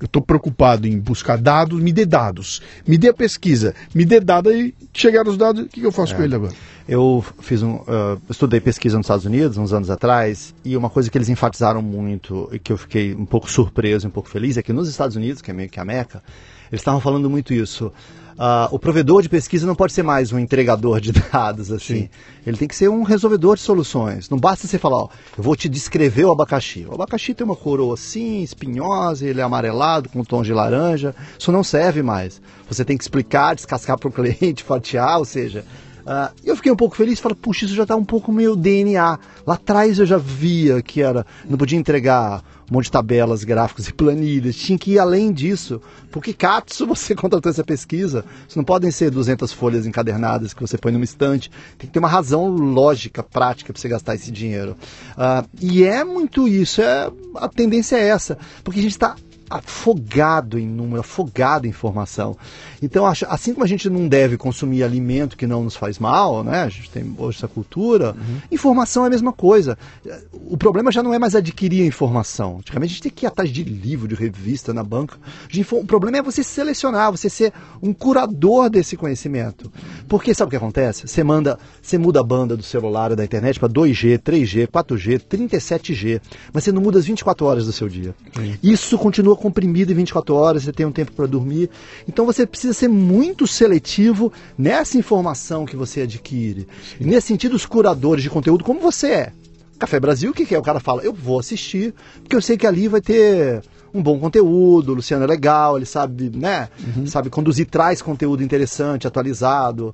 [0.00, 4.18] Eu estou preocupado em buscar dados, me dê dados, me dê a pesquisa, me dê
[4.18, 6.52] dados e chegar os dados, o que, que eu faço com ele agora?
[6.88, 11.08] Eu fiz um, uh, estudei pesquisa nos Estados Unidos uns anos atrás e uma coisa
[11.08, 14.62] que eles enfatizaram muito e que eu fiquei um pouco surpreso, um pouco feliz é
[14.62, 16.20] que nos Estados Unidos, que é meio que a Meca,
[16.72, 17.92] eles estavam falando muito isso.
[18.38, 22.08] Ah, o provedor de pesquisa não pode ser mais um entregador de dados assim.
[22.46, 24.28] Ele tem que ser um resolvedor de soluções.
[24.28, 26.86] Não basta você falar, ó, eu vou te descrever o abacaxi.
[26.88, 31.14] O abacaxi tem uma coroa assim, espinhosa, ele é amarelado com tons de laranja.
[31.38, 32.40] Isso não serve mais.
[32.68, 35.64] Você tem que explicar, descascar para o cliente, fatiar, ou seja,
[36.06, 39.18] ah, eu fiquei um pouco feliz, falei, puxa, isso já está um pouco meio DNA.
[39.46, 43.86] Lá atrás eu já via que era, não podia entregar um monte de tabelas, gráficos
[43.86, 45.80] e planilhas, tinha que ir além disso.
[46.10, 50.78] Porque Katsu você contratou essa pesquisa, isso não podem ser 200 folhas encadernadas que você
[50.78, 54.76] põe numa estante, tem que ter uma razão lógica, prática para você gastar esse dinheiro.
[55.16, 59.16] Ah, e é muito isso, é, a tendência é essa, porque a gente está
[59.52, 62.36] afogado em número, afogado em informação.
[62.80, 66.42] Então, acho, assim como a gente não deve consumir alimento que não nos faz mal,
[66.42, 66.62] né?
[66.62, 68.16] A gente tem hoje essa cultura,
[68.50, 69.76] informação é a mesma coisa.
[70.32, 72.58] O problema já não é mais adquirir a informação.
[72.58, 75.16] Antigamente a gente tem que ir atrás de livro, de revista na banca.
[75.70, 79.70] O problema é você selecionar, você ser um curador desse conhecimento.
[80.08, 81.06] Porque sabe o que acontece?
[81.06, 86.20] Você manda, você muda a banda do celular da internet para 2G, 3G, 4G, 37G,
[86.52, 88.14] mas você não muda as 24 horas do seu dia.
[88.62, 91.68] Isso continua comprimido em 24 horas, você tem um tempo para dormir.
[92.08, 96.66] Então você precisa ser muito seletivo nessa informação que você adquire.
[97.00, 99.32] E nesse sentido, os curadores de conteúdo, como você é.
[99.78, 100.58] Café Brasil, o que, que é?
[100.58, 103.62] O cara fala, eu vou assistir, porque eu sei que ali vai ter
[103.92, 106.68] um bom conteúdo, o Luciano é legal, ele sabe, né?
[107.06, 109.92] Sabe conduzir, traz conteúdo interessante, atualizado.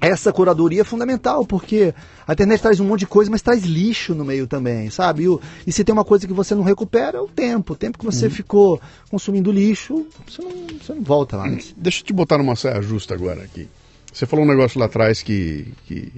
[0.00, 1.94] Essa curadoria é fundamental, porque
[2.26, 5.24] a internet traz um monte de coisa, mas traz lixo no meio também, sabe?
[5.24, 7.74] E, o- e se tem uma coisa que você não recupera, é o tempo.
[7.74, 8.80] O tempo que você ficou
[9.10, 11.74] consumindo lixo, você não, você não volta mais.
[11.76, 13.68] Deixa eu te botar numa saia justa agora aqui.
[14.12, 15.66] Você falou um negócio lá atrás que.
[15.86, 16.10] que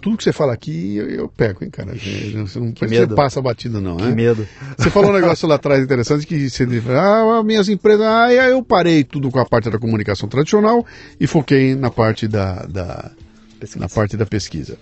[0.00, 1.92] tudo que você fala aqui eu, eu pego, hein, cara?
[1.94, 3.08] Você não que medo.
[3.10, 4.14] você passa a batida, não, Que né?
[4.14, 4.46] medo.
[4.78, 8.62] Você falou um negócio lá atrás interessante que você disse, ah, minhas empresas, ah, eu
[8.62, 10.86] parei tudo com a parte da comunicação tradicional
[11.18, 13.10] e foquei na parte da, da
[13.58, 13.80] Pesquisa.
[13.80, 14.78] na parte da pesquisa.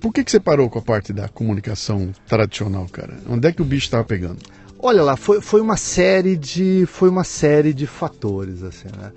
[0.00, 3.18] Por que, que você parou com a parte da comunicação tradicional, cara?
[3.28, 4.38] Onde é que o bicho estava pegando?
[4.78, 9.12] Olha lá, foi, foi uma série de foi uma série de fatores assim, né?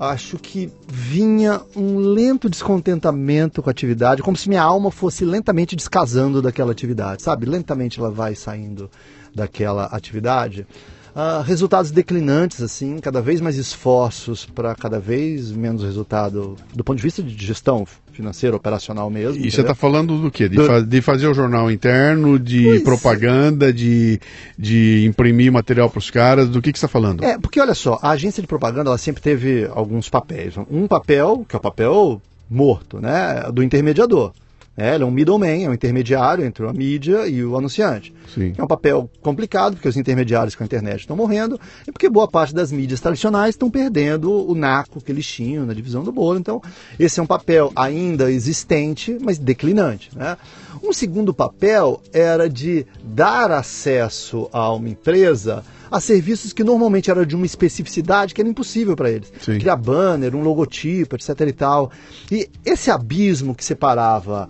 [0.00, 5.76] Acho que vinha um lento descontentamento com a atividade, como se minha alma fosse lentamente
[5.76, 7.44] descasando daquela atividade, sabe?
[7.44, 8.90] Lentamente ela vai saindo
[9.34, 10.66] daquela atividade.
[11.14, 16.96] Ah, resultados declinantes, assim, cada vez mais esforços para cada vez menos resultado do ponto
[16.96, 19.36] de vista de gestão financeira, operacional mesmo.
[19.36, 19.62] E você entendeu?
[19.62, 20.48] está falando do quê?
[20.48, 22.84] De, Do- fa- de fazer o jornal interno, de Pois é.
[22.84, 24.20] propaganda, de,
[24.58, 27.24] de imprimir material para os caras, do que, que você está falando?
[27.24, 30.54] É, porque olha só, a agência de propaganda ela sempre teve alguns papéis.
[30.70, 33.44] Um papel, que é o papel morto, né?
[33.52, 34.32] Do intermediador.
[34.80, 38.14] É, ele é um middleman, é um intermediário entre a mídia e o anunciante.
[38.34, 38.54] Sim.
[38.56, 42.26] É um papel complicado, porque os intermediários com a internet estão morrendo, e porque boa
[42.26, 46.38] parte das mídias tradicionais estão perdendo o naco que eles tinham na divisão do bolo.
[46.38, 46.62] Então,
[46.98, 50.16] esse é um papel ainda existente, mas declinante.
[50.16, 50.34] Né?
[50.82, 57.26] Um segundo papel era de dar acesso a uma empresa a serviços que normalmente eram
[57.26, 59.30] de uma especificidade que era impossível para eles.
[59.42, 59.58] Sim.
[59.58, 61.90] Criar banner, um logotipo, etc e tal.
[62.30, 64.48] E esse abismo que separava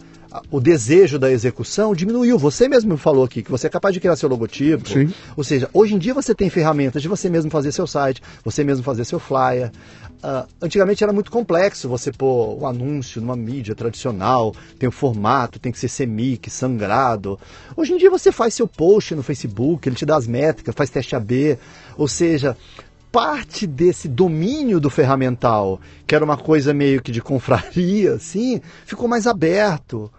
[0.51, 2.39] o desejo da execução diminuiu.
[2.39, 4.89] Você mesmo falou aqui que você é capaz de criar seu logotipo.
[4.89, 5.13] Sim.
[5.37, 8.63] Ou seja, hoje em dia você tem ferramentas de você mesmo fazer seu site, você
[8.63, 9.71] mesmo fazer seu flyer.
[10.23, 15.59] Ah, antigamente era muito complexo você pôr um anúncio numa mídia tradicional, tem o formato,
[15.59, 17.39] tem que ser semic, sangrado.
[17.77, 20.91] Hoje em dia você faz seu post no Facebook, ele te dá as métricas, faz
[20.91, 21.59] teste AB.
[21.97, 22.57] Ou seja,
[23.11, 29.09] parte desse domínio do ferramental, que era uma coisa meio que de confraria, assim, ficou
[29.09, 30.11] mais aberto.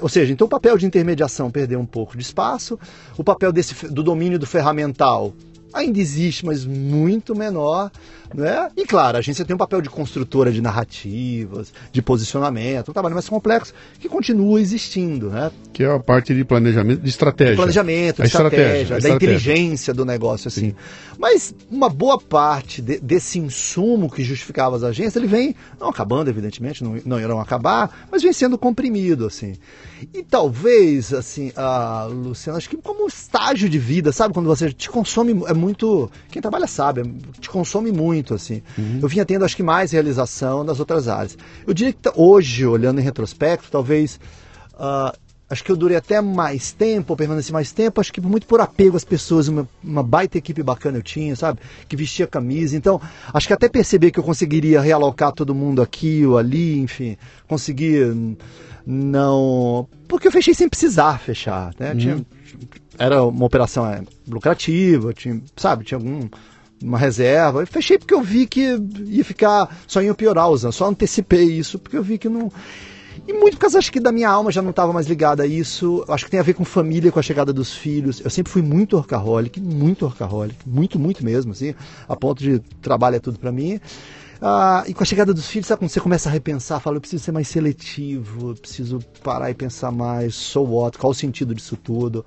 [0.00, 2.78] Ou seja, então o papel de intermediação perdeu um pouco de espaço,
[3.18, 5.34] o papel desse, do domínio do ferramental
[5.74, 7.90] ainda existe, mas muito menor,
[8.34, 8.68] né?
[8.76, 13.14] E claro, a agência tem um papel de construtora de narrativas, de posicionamento, um trabalho
[13.14, 15.50] mais complexo que continua existindo, né?
[15.72, 17.56] Que é a parte de planejamento, de estratégia.
[17.56, 19.14] planejamento, A de estratégia, estratégia, da estratégia.
[19.16, 20.74] inteligência do negócio, assim.
[21.18, 26.28] Mas uma boa parte de- desse insumo que justificava as agências, ele vem, não acabando,
[26.30, 29.54] evidentemente, não, não irão acabar, mas vem sendo comprimido, assim.
[30.12, 34.34] E talvez, assim, a Luciana, acho que como estágio de vida, sabe?
[34.34, 36.10] Quando você te consome, é muito.
[36.30, 38.62] Quem trabalha sabe, é- te consome muito, assim.
[39.02, 41.36] Eu vinha tendo, acho que, mais realização nas outras áreas.
[41.66, 44.18] Eu diria que tá- hoje, olhando em retrospecto, talvez.
[44.78, 45.12] ah,
[45.50, 48.96] Acho que eu durei até mais tempo, permaneci mais tempo, acho que muito por apego
[48.96, 51.60] às pessoas, uma, uma baita equipe bacana eu tinha, sabe?
[51.86, 52.74] Que vestia camisa.
[52.74, 52.98] Então,
[53.32, 58.16] acho que até perceber que eu conseguiria realocar todo mundo aqui ou ali, enfim, conseguir
[58.86, 59.86] não.
[60.08, 61.94] Porque eu fechei sem precisar fechar, né?
[61.94, 62.24] Tinha-
[62.98, 66.28] era uma operação é, lucrativa, tinha, sabe, tinha algum
[66.84, 67.60] uma reserva.
[67.62, 71.78] Eu fechei porque eu vi que ia ficar só ia piorar usando, só antecipei isso
[71.78, 72.50] porque eu vi que não
[73.26, 75.46] e muito por causa, acho que da minha alma já não estava mais ligada a
[75.46, 76.04] isso.
[76.08, 78.20] Acho que tem a ver com família, com a chegada dos filhos.
[78.20, 81.74] Eu sempre fui muito orcaholic, muito orcaholic, muito, muito mesmo, assim,
[82.08, 83.80] a ponto de trabalho é tudo para mim.
[84.42, 87.00] Ah, e com a chegada dos filhos, sabe quando você começa a repensar, fala, eu
[87.00, 91.76] preciso ser mais seletivo, preciso parar e pensar mais, so what, qual o sentido disso
[91.76, 92.26] tudo?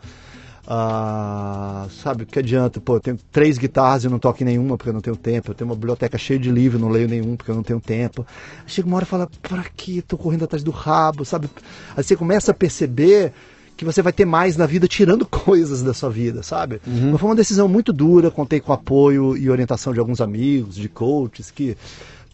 [0.69, 2.81] Ah, sabe, o que adianta?
[2.81, 5.51] Pô, eu tenho três guitarras e eu não toco nenhuma porque eu não tenho tempo.
[5.51, 8.27] Eu tenho uma biblioteca cheia de livros, não leio nenhum porque eu não tenho tempo.
[8.65, 11.49] Chega uma hora e fala, pra que tô correndo atrás do rabo, sabe?
[11.95, 13.31] Aí você começa a perceber
[13.77, 16.81] que você vai ter mais na vida tirando coisas da sua vida, sabe?
[17.11, 20.89] Mas foi uma decisão muito dura, contei com apoio e orientação de alguns amigos, de
[20.89, 21.77] coaches, que.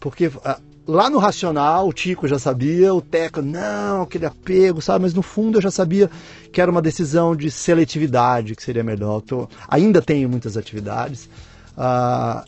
[0.00, 5.02] Porque ah, lá no racional, o Tico já sabia, o Teco, não, aquele apego, sabe?
[5.02, 6.10] Mas no fundo eu já sabia
[6.52, 9.20] que era uma decisão de seletividade que seria melhor.
[9.22, 11.28] Tô, ainda tenho muitas atividades.
[11.76, 12.44] ah,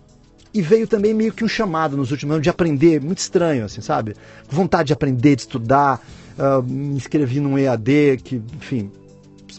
[0.54, 3.82] e veio também meio que um chamado nos últimos anos de aprender, muito estranho, assim,
[3.82, 4.16] sabe?
[4.48, 6.00] Vontade de aprender, de estudar.
[6.38, 8.90] ah, me inscrevi num EAD que, enfim,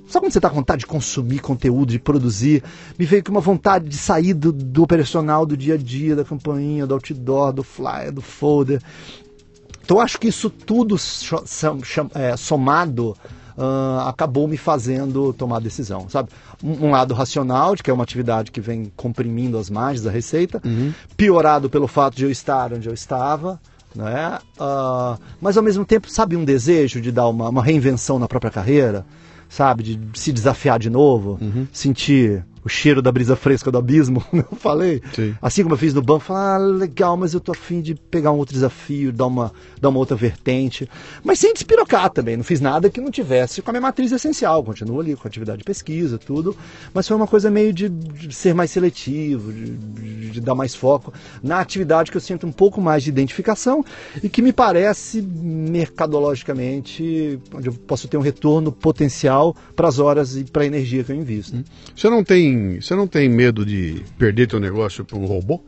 [0.07, 2.63] Sabe quando você está com vontade de consumir conteúdo, de produzir?
[2.97, 6.23] Me veio que uma vontade de sair do, do operacional do dia a dia, da
[6.23, 8.81] campainha, do outdoor, do flyer, do folder.
[9.83, 10.95] Então acho que isso tudo
[12.15, 13.15] é, somado
[13.57, 16.29] ah, acabou me fazendo tomar decisão, sabe?
[16.63, 20.11] Um, um lado racional, de que é uma atividade que vem comprimindo as margens da
[20.11, 20.61] receita,
[21.17, 23.59] piorado pelo fato de eu estar onde eu estava,
[23.95, 24.37] né?
[24.59, 28.51] Ah, mas ao mesmo tempo, sabe, um desejo de dar uma, uma reinvenção na própria
[28.51, 29.05] carreira,
[29.49, 31.39] sabe, de se desafiar de novo,
[31.71, 35.01] sentir o cheiro da brisa fresca do abismo, eu falei.
[35.13, 35.35] Sim.
[35.41, 38.31] Assim como eu fiz no banco, falar, ah, legal, mas eu tô afim de pegar
[38.31, 39.51] um outro desafio, dar uma,
[39.81, 40.87] dar uma outra vertente.
[41.23, 44.63] Mas sem despirocar também, não fiz nada que não tivesse com a minha matriz essencial.
[44.63, 46.55] Continuo ali com atividade de pesquisa, tudo.
[46.93, 50.75] Mas foi uma coisa meio de, de ser mais seletivo, de, de- de dar mais
[50.75, 53.83] foco na atividade que eu sinto um pouco mais de identificação
[54.21, 60.35] e que me parece mercadologicamente onde eu posso ter um retorno potencial para as horas
[60.35, 61.63] e para a energia que eu invisto.
[61.95, 65.61] Você não tem, você não tem medo de perder teu negócio para um robô?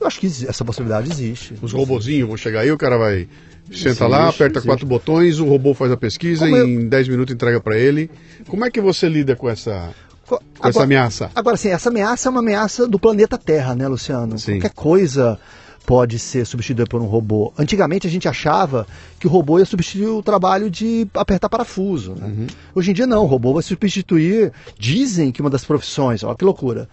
[0.00, 1.54] Eu acho que essa possibilidade existe.
[1.62, 3.28] Os robozinhos vão chegar aí, o cara vai
[3.70, 4.66] senta Existe, lá, aperta existe.
[4.66, 7.78] quatro botões, o robô faz a pesquisa Como e eu- em 10 minutos entrega para
[7.78, 8.10] ele.
[8.48, 9.90] Como é que você lida com essa
[10.26, 11.30] Co- com essa ameaça?
[11.34, 14.38] Agora, sim, essa ameaça é uma ameaça do planeta Terra, né, Luciano?
[14.38, 14.54] Sim.
[14.58, 15.38] Qualquer coisa
[15.86, 17.52] pode ser substituída por um robô.
[17.58, 18.86] Antigamente a gente achava
[19.18, 22.14] que o robô ia substituir o trabalho de apertar parafuso.
[22.14, 22.46] Né?
[22.74, 24.52] Hoje em dia não, o robô vai substituir.
[24.78, 26.88] Dizem que uma das profissões, olha que loucura.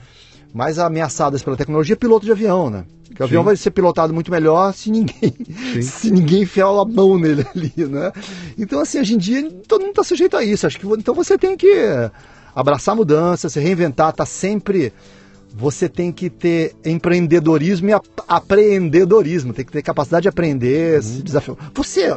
[0.53, 2.85] mais ameaçadas pela tecnologia, piloto de avião, né?
[3.07, 5.33] Porque o avião vai ser pilotado muito melhor se ninguém,
[5.81, 8.11] se ninguém enfiar a mão nele ali, né?
[8.57, 10.67] Então, assim, hoje em dia todo mundo está sujeito a isso.
[10.67, 11.67] Acho que então você tem que
[12.55, 14.93] abraçar a mudança, se reinventar, tá sempre
[15.55, 17.93] você tem que ter empreendedorismo e
[18.27, 21.01] apreendedorismo, tem que ter capacidade de aprender, uhum.
[21.01, 21.57] se desafiar.
[21.73, 22.15] Você,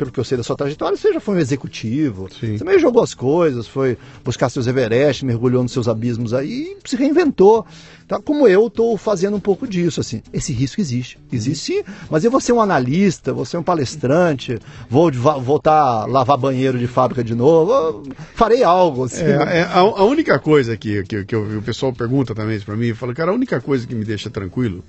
[0.00, 2.56] pelo que eu sei da sua trajetória, você já foi um executivo, Sim.
[2.56, 6.88] você meio jogou as coisas, foi buscar seus Everest, mergulhou nos seus abismos aí e
[6.88, 7.66] se reinventou.
[8.08, 8.18] Tá?
[8.18, 10.22] Como eu estou fazendo um pouco disso, assim.
[10.32, 11.18] Esse risco existe.
[11.30, 16.06] Existe sim, mas eu vou ser um analista, vou ser um palestrante, vou voltar a
[16.06, 18.02] lavar banheiro de fábrica de novo,
[18.34, 19.04] farei algo.
[19.04, 19.22] Assim.
[19.22, 22.94] É, é, a, a, única coisa que, que, que o pessoal pergunta também para mim,
[22.94, 24.82] fala, cara, a única coisa que me deixa tranquilo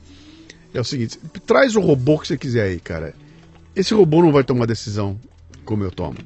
[0.74, 3.14] é o seguinte: traz o robô que você quiser aí, cara.
[3.76, 5.20] Esse robô não vai tomar decisão
[5.64, 6.18] como eu tomo.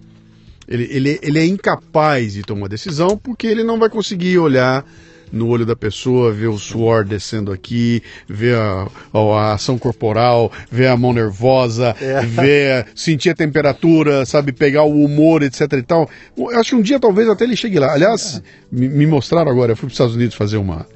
[0.68, 4.84] Ele, ele, ele é incapaz de tomar decisão porque ele não vai conseguir olhar
[5.32, 10.88] no olho da pessoa, ver o suor descendo aqui, ver a, a ação corporal, ver
[10.88, 12.22] a mão nervosa, é.
[12.26, 16.10] ver, sentir a temperatura, sabe, pegar o humor, etc e tal.
[16.38, 17.94] Eu acho que um dia talvez até ele chegue lá.
[17.94, 18.42] Aliás, é.
[18.72, 20.88] me, me mostraram agora, eu fui para os Estados Unidos fazer uma,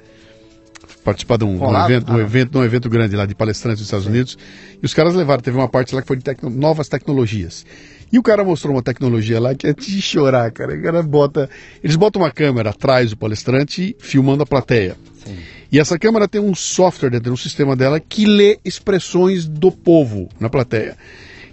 [1.04, 3.80] participar de um, um evento, ah, um evento, de um evento grande lá de palestrantes
[3.80, 4.12] dos Estados Sim.
[4.12, 4.38] Unidos.
[4.82, 7.66] E os caras levaram, teve uma parte lá que foi de tecno, novas tecnologias.
[8.12, 10.76] E o cara mostrou uma tecnologia lá que é de chorar, cara.
[10.76, 11.50] O cara bota.
[11.84, 14.97] Eles botam uma câmera atrás do palestrante filmando a plateia.
[15.24, 15.38] Sim.
[15.72, 20.28] E essa câmera tem um software dentro do sistema dela que lê expressões do povo
[20.39, 20.97] na plateia.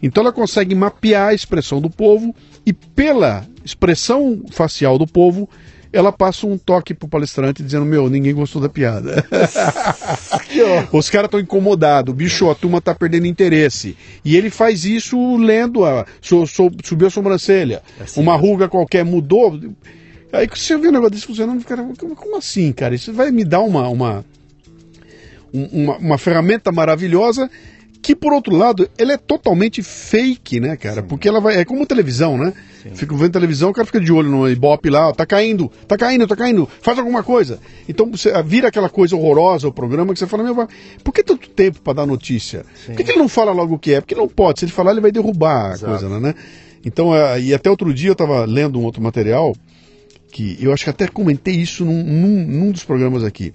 [0.03, 2.35] Então ela consegue mapear a expressão do povo
[2.65, 5.49] e pela expressão facial do povo
[5.93, 9.25] ela passa um toque pro palestrante dizendo: Meu, ninguém gostou da piada.
[10.93, 13.97] Os caras estão incomodados, bicho, a turma tá perdendo interesse.
[14.25, 18.69] E ele faz isso lendo, a, so, so, subiu a sobrancelha, é assim, uma ruga
[18.69, 19.59] qualquer mudou.
[20.33, 22.95] Aí você vê um negócio desse funcionando, cara, como assim, cara?
[22.95, 24.25] Isso vai me dar uma, uma,
[25.53, 27.51] uma, uma ferramenta maravilhosa
[28.07, 31.03] que por outro lado, ela é totalmente fake, né, cara?
[31.03, 31.09] Sim.
[31.09, 31.57] Porque ela vai.
[31.57, 32.53] É como televisão, né?
[32.81, 32.95] Sim.
[32.95, 35.97] Fica vendo televisão, o cara fica de olho no Ibope lá, ó, tá caindo, tá
[35.97, 37.59] caindo, tá caindo, faz alguma coisa.
[37.89, 40.69] Então você vira aquela coisa horrorosa o programa que você fala, meu,
[41.03, 42.65] por que tanto tempo para dar notícia?
[42.77, 42.93] Sim.
[42.93, 44.01] Por que, que, ele não fala logo o que é?
[44.01, 45.87] Porque não pode, se ele falar, ele vai derrubar Exato.
[45.87, 46.33] a coisa, né?
[46.85, 49.53] Então, é, e até outro dia eu estava lendo um outro material
[50.31, 53.53] que eu acho que até comentei isso num, num, num dos programas aqui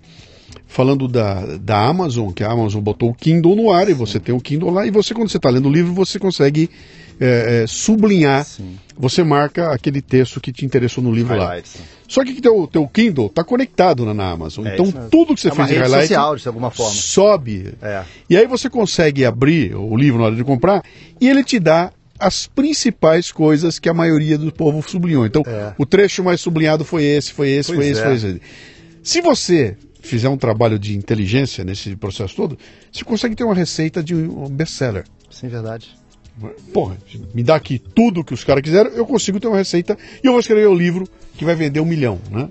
[0.72, 4.34] falando da, da Amazon, que a Amazon botou o Kindle no ar e você tem
[4.34, 6.70] o Kindle lá, e você, quando você está lendo o livro, você consegue
[7.20, 8.80] é, é, sublinhar, Sim.
[8.98, 11.76] você marca aquele texto que te interessou no livro highlights.
[11.78, 11.86] lá.
[12.08, 14.66] Só que o teu, teu Kindle está conectado na, na Amazon.
[14.66, 16.94] É, então tudo que você é fez em highlight social, de alguma forma.
[16.94, 17.74] sobe.
[17.82, 18.04] É.
[18.30, 20.86] E aí você consegue abrir o livro na hora de comprar
[21.20, 25.26] e ele te dá as principais coisas que a maioria do povo sublinhou.
[25.26, 25.74] Então, é.
[25.78, 28.42] o trecho mais sublinhado foi esse, foi esse, pois foi esse, foi esse.
[29.04, 32.58] Se você fizer um trabalho de inteligência nesse processo todo,
[32.92, 35.06] você consegue ter uma receita de um best-seller.
[35.30, 35.96] Sim, verdade.
[36.74, 36.98] Porra,
[37.34, 40.32] me dá aqui tudo que os caras quiseram, eu consigo ter uma receita e eu
[40.32, 42.50] vou escrever o um livro que vai vender um milhão, né?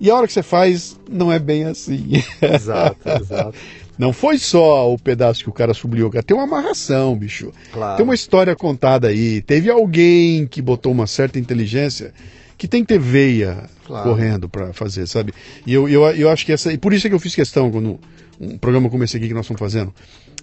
[0.00, 2.22] E a hora que você faz, não é bem assim.
[2.42, 3.54] Exato, exato.
[3.96, 7.52] Não foi só o pedaço que o cara sublinhou, tem uma amarração, bicho.
[7.72, 7.96] Claro.
[7.96, 9.40] Tem uma história contada aí.
[9.40, 12.12] Teve alguém que botou uma certa inteligência
[12.56, 14.08] que tem que ter veia claro.
[14.08, 15.32] correndo para fazer, sabe?
[15.66, 16.72] E eu, eu, eu acho que essa.
[16.72, 17.98] E por isso é que eu fiz questão quando
[18.40, 19.92] um programa como esse aqui que nós estamos fazendo.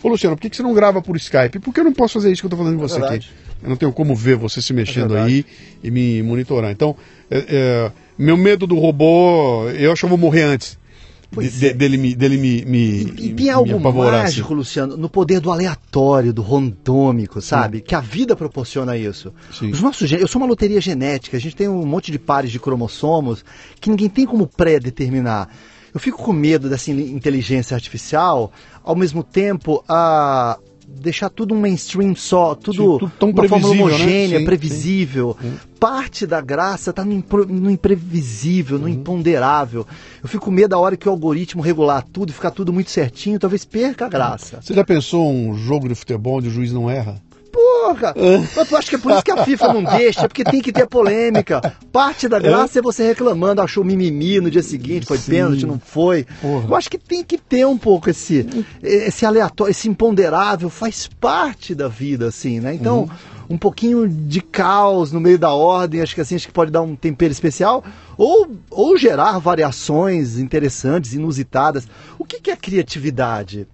[0.03, 1.59] Ô Luciano, por que, que você não grava por Skype?
[1.59, 3.30] Porque eu não posso fazer isso que eu estou falando com é você verdade.
[3.30, 3.51] aqui.
[3.64, 5.45] Eu não tenho como ver você se mexendo é aí
[5.84, 6.72] e me monitorar.
[6.72, 6.95] Então,
[7.30, 10.80] é, é, meu medo do robô, eu acho que eu vou morrer antes
[11.39, 11.73] de, é.
[11.73, 12.79] dele me, dele me, me
[13.17, 14.53] E, e tem algo mágico.
[14.53, 17.77] Luciano, no poder do aleatório, do randômico, sabe?
[17.77, 17.84] Sim.
[17.84, 19.34] Que a vida proporciona isso.
[19.57, 19.71] Sim.
[19.71, 22.59] Os nossos eu sou uma loteria genética, a gente tem um monte de pares de
[22.59, 23.45] cromossomos
[23.79, 25.47] que ninguém tem como pré-determinar.
[25.93, 28.51] Eu fico com medo dessa inteligência artificial,
[28.84, 30.57] ao mesmo tempo a
[30.99, 33.81] deixar tudo um mainstream só, tudo, tudo uma fórmula né?
[33.81, 34.39] homogênea, né?
[34.39, 35.37] sim, previsível.
[35.41, 35.53] Sim.
[35.79, 38.91] Parte da graça está no, no, imprevisível, no uhum.
[38.91, 39.85] imponderável.
[40.21, 42.91] Eu fico com medo da hora que o algoritmo regular tudo e ficar tudo muito
[42.91, 44.61] certinho, talvez perca a graça.
[44.61, 47.21] Você já pensou um jogo de futebol onde o juiz não erra?
[47.51, 48.13] Porra!
[48.17, 50.87] Eu acho que é por isso que a FIFA não deixa, porque tem que ter
[50.87, 51.61] polêmica.
[51.91, 55.31] Parte da graça é, é você reclamando, achou mimimi no dia seguinte, foi Sim.
[55.31, 56.25] pênalti, não foi.
[56.41, 56.67] Porra.
[56.67, 58.47] Eu acho que tem que ter um pouco esse,
[58.81, 62.73] esse aleatório, esse imponderável, faz parte da vida, assim, né?
[62.73, 63.01] Então.
[63.01, 66.71] Uhum um pouquinho de caos no meio da ordem, acho que assim acho que pode
[66.71, 67.83] dar um tempero especial,
[68.17, 71.85] ou, ou gerar variações interessantes, inusitadas.
[72.17, 73.67] O que, que é criatividade?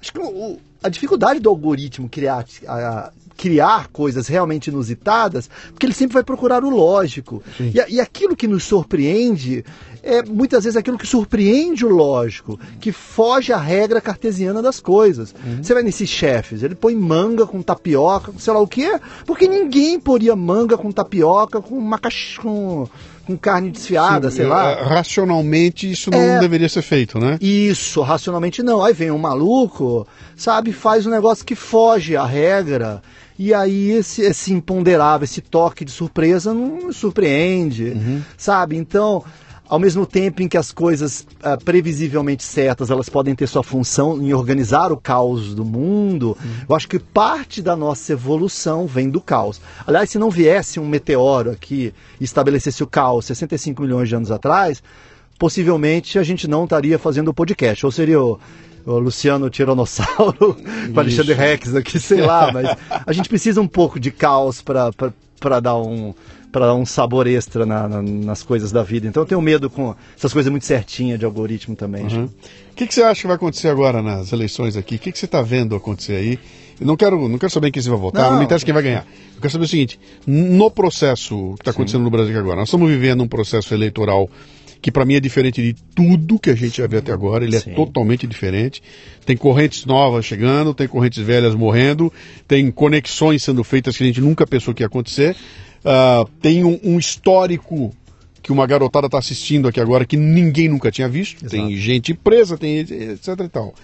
[0.00, 5.92] Acho que o, a dificuldade do algoritmo criar, a, criar coisas realmente inusitadas, porque ele
[5.92, 7.42] sempre vai procurar o lógico.
[7.58, 9.64] E, e, aquilo que nos surpreende
[10.02, 15.34] é muitas vezes aquilo que surpreende o lógico, que foge à regra cartesiana das coisas.
[15.44, 15.62] Uhum.
[15.62, 19.98] Você vai nesses chefes, ele põe manga com tapioca, sei lá o que, porque ninguém
[19.98, 22.88] poria manga com tapioca com macaxi, com
[23.26, 24.72] com carne desfiada, Sim, sei lá.
[24.72, 27.38] É, racionalmente isso não é, deveria ser feito, né?
[27.40, 28.84] Isso, racionalmente não.
[28.84, 30.06] Aí vem um maluco,
[30.36, 33.02] sabe, faz um negócio que foge à regra.
[33.38, 38.22] E aí esse, esse imponderável, esse toque de surpresa não surpreende, uhum.
[38.36, 38.76] sabe?
[38.76, 39.24] Então,
[39.68, 44.22] ao mesmo tempo em que as coisas uh, previsivelmente certas elas podem ter sua função
[44.22, 46.50] em organizar o caos do mundo, uhum.
[46.68, 49.60] eu acho que parte da nossa evolução vem do caos.
[49.86, 54.30] Aliás, se não viesse um meteoro aqui e estabelecesse o caos 65 milhões de anos
[54.30, 54.82] atrás,
[55.38, 58.38] possivelmente a gente não estaria fazendo o podcast, ou seria o,
[58.86, 60.56] o Luciano Tiranossauro
[60.92, 62.76] com Alexandre Rex aqui, sei lá, mas
[63.06, 66.14] a gente precisa um pouco de caos para dar um
[66.54, 69.08] para dar um sabor extra na, na, nas coisas da vida.
[69.08, 72.04] Então eu tenho medo com essas coisas muito certinhas de algoritmo também.
[72.04, 72.26] Uhum.
[72.26, 74.94] O que, que, você acha que vai acontecer agora nas eleições aqui?
[74.94, 76.38] O que, que você está vendo acontecer aí?
[76.80, 78.72] Eu não quero, não quero saber quem você vai votar, não, não me interessa quem
[78.72, 79.04] vai ganhar.
[79.34, 82.88] Eu quero saber o seguinte: no processo que está acontecendo no Brasil agora, nós estamos
[82.88, 84.30] vivendo um processo eleitoral
[84.84, 87.56] que para mim é diferente de tudo que a gente já viu até agora, ele
[87.56, 87.70] é Sim.
[87.70, 88.82] é totalmente diferente.
[89.24, 92.12] Tem correntes novas chegando, tem correntes velhas morrendo,
[92.46, 95.34] tem conexões sendo feitas que a gente nunca pensou que ia acontecer.
[95.80, 97.96] Uh, tem um, um, histórico
[98.42, 101.42] que uma garotada está assistindo aqui agora que ninguém nunca tinha visto.
[101.42, 101.56] Exato.
[101.56, 103.74] Tem gente presa, tem etc e tal.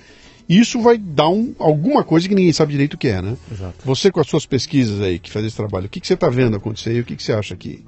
[0.47, 3.39] Isso vai dar um, alguma coisa que ninguém sabe direito o que é, né?
[3.51, 3.77] Exato.
[3.87, 6.29] Você com as suas pesquisas aí, que faz esse trabalho, o que, que você está
[6.29, 7.83] vendo acontecer e o que, que você acha que...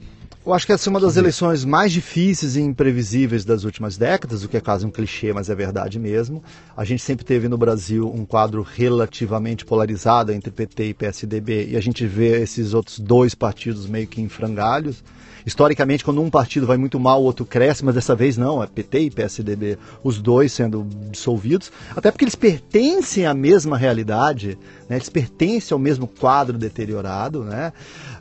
[0.44, 4.42] Eu acho que essa é uma das eleições mais difíceis e imprevisíveis das últimas décadas,
[4.42, 6.42] o que é quase um clichê, mas é verdade mesmo.
[6.76, 11.76] A gente sempre teve no Brasil um quadro relativamente polarizado entre PT e PSDB, e
[11.76, 15.04] a gente vê esses outros dois partidos meio que em frangalhos.
[15.44, 18.66] Historicamente, quando um partido vai muito mal, o outro cresce, mas dessa vez não, é
[18.66, 24.96] PT e PSDB, os dois sendo dissolvidos, até porque eles pertencem à mesma realidade, né?
[24.96, 27.72] eles pertencem ao mesmo quadro deteriorado, né?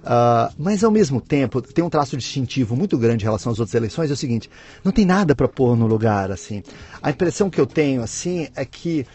[0.02, 3.76] Uh, mas ao mesmo tempo, tem um traço distintivo muito grande em relação às outras
[3.76, 4.50] eleições, é o seguinte,
[4.84, 6.64] não tem nada para pôr no lugar, assim.
[7.02, 9.06] A impressão que eu tenho, assim, é que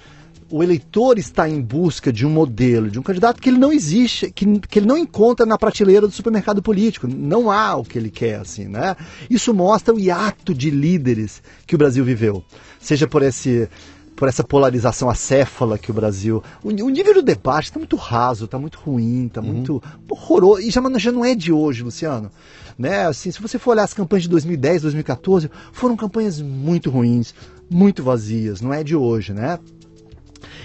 [0.51, 4.31] o eleitor está em busca de um modelo, de um candidato que ele não existe,
[4.31, 7.09] que, que ele não encontra na prateleira do supermercado político.
[7.09, 8.97] Não há o que ele quer, assim, né?
[9.29, 12.45] Isso mostra o hiato de líderes que o Brasil viveu.
[12.81, 13.69] Seja por esse
[14.17, 16.43] por essa polarização acéfala que o Brasil.
[16.65, 19.53] O, o nível do debate está muito raso, está muito ruim, está uhum.
[19.53, 20.63] muito horroroso.
[20.63, 22.31] E já, já não é de hoje, Luciano.
[22.79, 23.07] Né?
[23.07, 27.35] Assim, se você for olhar as campanhas de 2010, 2014, foram campanhas muito ruins,
[27.71, 29.59] muito vazias, não é de hoje, né?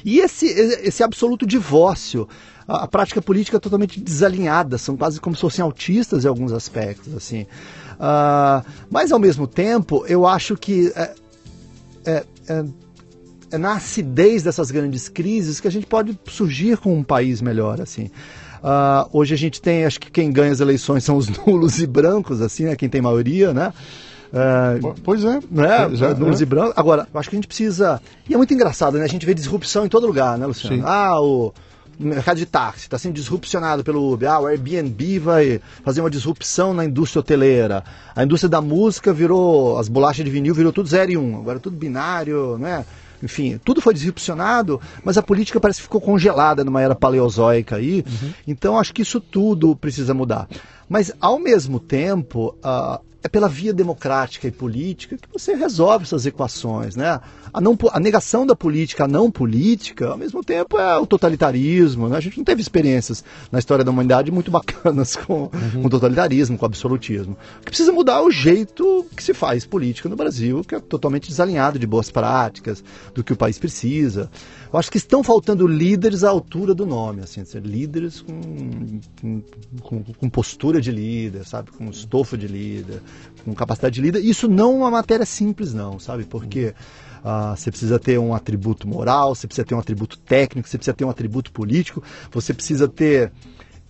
[0.04, 2.28] E esse, esse absoluto divórcio,
[2.68, 6.52] a, a prática política é totalmente desalinhada, são quase como se fossem autistas em alguns
[6.52, 7.44] aspectos, assim.
[7.94, 11.14] Uh, mas ao mesmo tempo, eu acho que é,
[12.06, 12.66] é, é,
[13.52, 17.80] é, na acidez dessas grandes crises que a gente pode surgir com um país melhor,
[17.80, 18.10] assim.
[18.64, 21.88] Uh, hoje a gente tem, acho que quem ganha as eleições são os nulos e
[21.88, 22.76] brancos, assim, né?
[22.76, 23.74] Quem tem maioria, né?
[24.32, 25.40] Uh, pois é.
[25.52, 25.88] Né?
[25.88, 26.42] Pois é, é.
[26.42, 26.74] e brancos.
[26.78, 28.02] Agora, eu acho que a gente precisa.
[28.30, 29.04] E é muito engraçado, né?
[29.04, 30.78] A gente vê disrupção em todo lugar, né, Luciano?
[30.78, 30.84] Sim.
[30.86, 31.54] Ah, o
[32.00, 34.30] mercado de táxi está sendo disrupcionado pelo Uber.
[34.30, 37.84] Ah, o Airbnb vai fazer uma disrupção na indústria hoteleira.
[38.16, 41.22] A indústria da música virou, as bolachas de vinil virou tudo 0 e 1.
[41.22, 41.40] Um.
[41.40, 42.86] Agora é tudo binário, né?
[43.22, 48.04] Enfim, tudo foi disrupcionado, mas a política parece que ficou congelada numa era paleozoica aí.
[48.08, 48.34] Uhum.
[48.48, 50.48] Então acho que isso tudo precisa mudar.
[50.90, 56.26] Mas ao mesmo tempo, uh, é pela via democrática e política que você resolve essas
[56.26, 57.20] equações, né?
[57.54, 62.10] A, não, a negação da política, a não política, ao mesmo tempo é o totalitarismo,
[62.10, 62.18] né?
[62.18, 65.84] A gente não teve experiências na história da humanidade muito bacanas com, uhum.
[65.84, 67.38] com totalitarismo, com absolutismo.
[67.58, 70.80] O que precisa mudar é o jeito que se faz política no Brasil, que é
[70.80, 74.32] totalmente desalinhado de boas práticas, do que o país precisa.
[74.72, 79.42] Eu acho que estão faltando líderes à altura do nome, assim, líderes com,
[79.82, 81.72] com, com postura de líder, sabe?
[81.72, 83.02] Com estofo de líder,
[83.44, 84.24] com capacidade de líder.
[84.24, 86.24] Isso não é uma matéria simples, não, sabe?
[86.24, 86.74] Porque
[87.22, 90.96] uh, você precisa ter um atributo moral, você precisa ter um atributo técnico, você precisa
[90.96, 92.02] ter um atributo político,
[92.32, 93.30] você precisa ter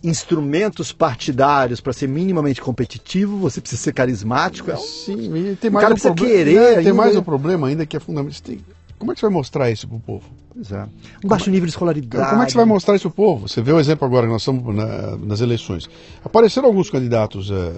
[0.04, 4.72] instrumentos partidários para ser minimamente competitivo, você precisa ser carismático.
[4.72, 6.78] É Sim, tem mais o cara um precisa querer.
[6.78, 6.84] Né?
[6.84, 8.56] Tem mais um problema ainda que é fundamental.
[9.02, 10.26] Como é que você vai mostrar isso para o povo?
[10.54, 10.88] Pois é.
[11.26, 12.30] Um baixo nível de escolaridade.
[12.30, 13.48] Como é que você vai mostrar isso para o povo?
[13.48, 15.90] Você vê o exemplo agora que nós estamos na, nas eleições.
[16.24, 17.74] Apareceram alguns candidatos é,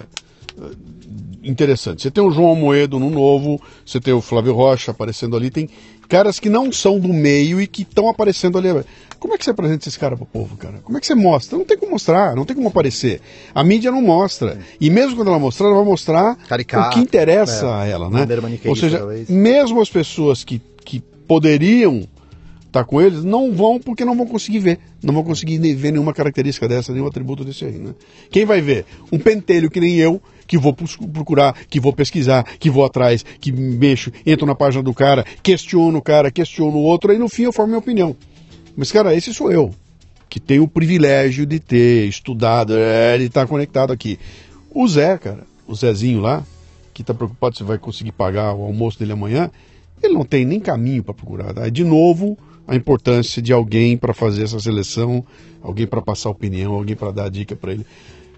[1.42, 2.02] interessante.
[2.02, 5.70] Você tem o João Moedo no novo, você tem o Flávio Rocha aparecendo ali, tem
[6.10, 8.68] caras que não são do meio e que estão aparecendo ali.
[9.18, 10.80] Como é que você apresenta esses caras pro povo, cara?
[10.84, 11.56] Como é que você mostra?
[11.56, 13.22] Não tem como mostrar, não tem como aparecer.
[13.54, 14.58] A mídia não mostra.
[14.78, 17.72] E mesmo quando ela mostrar, ela vai mostrar Caricato, o que interessa é.
[17.72, 18.26] a ela, né?
[18.66, 19.30] Ou seja, talvez.
[19.30, 22.06] mesmo as pessoas que, que poderiam
[22.66, 24.78] estar com eles, não vão porque não vão conseguir ver.
[25.02, 27.94] Não vão conseguir ver nenhuma característica dessa, nenhum atributo desse aí, né?
[28.30, 28.84] Quem vai ver?
[29.12, 33.52] Um pentelho que nem eu, que vou procurar, que vou pesquisar, que vou atrás, que
[33.52, 37.44] mexo, entro na página do cara, questiono o cara, questiono o outro, aí no fim
[37.44, 38.16] eu formo minha opinião.
[38.76, 39.72] Mas, cara, esse sou eu,
[40.28, 44.18] que tenho o privilégio de ter estudado, é, de estar conectado aqui.
[44.70, 46.42] O Zé, cara, o Zezinho lá,
[46.92, 49.50] que está preocupado se vai conseguir pagar o almoço dele amanhã,
[50.06, 51.52] ele não tem nem caminho para procurar.
[51.52, 51.68] Tá?
[51.68, 55.24] De novo, a importância de alguém para fazer essa seleção,
[55.62, 57.86] alguém para passar opinião, alguém para dar dica para ele.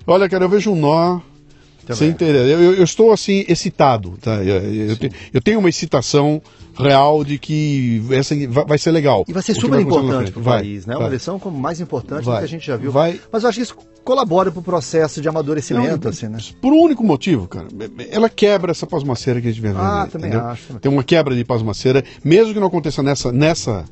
[0.07, 1.21] Olha, cara, eu vejo um nó.
[1.95, 2.47] Sem entender.
[2.49, 4.37] Eu, eu- estou assim excitado, tá?
[4.43, 4.57] Eu,
[4.91, 6.41] eu te- eu tenho uma excitação
[6.78, 9.24] real de que essa vai, vai ser legal.
[9.28, 10.95] E vai ser super na importante para o Vai, país, né?
[10.95, 11.03] vai.
[11.05, 12.39] Uma eleição como mais importante do Vai.
[12.41, 12.91] que a gente já viu.
[12.91, 13.20] Vai.
[13.32, 16.39] Mas eu acho que isso colabora para o processo de amadurecimento, Não, assim, né?
[16.61, 17.66] Por um único motivo, cara.
[18.11, 19.68] Ela quebra essa pasmaceira que a gente vê.
[19.68, 20.47] Ah, né, também entendeu?
[20.49, 20.80] acho, também.
[20.80, 22.05] Tem uma quebra de pasmaceira.
[22.24, 23.84] Mesmo que não aconteça nessa, nessa,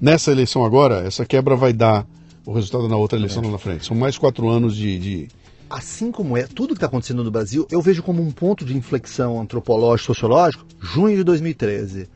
[0.00, 2.06] nessa eleição agora, essa quebra vai dar
[2.44, 3.84] o resultado na outra eleição lá na frente.
[3.86, 4.98] São mais quatro anos de.
[4.98, 5.28] de-
[5.68, 8.76] Assim como é tudo que está acontecendo no Brasil, eu vejo como um ponto de
[8.76, 12.08] inflexão antropológico, sociológico, junho de 2013.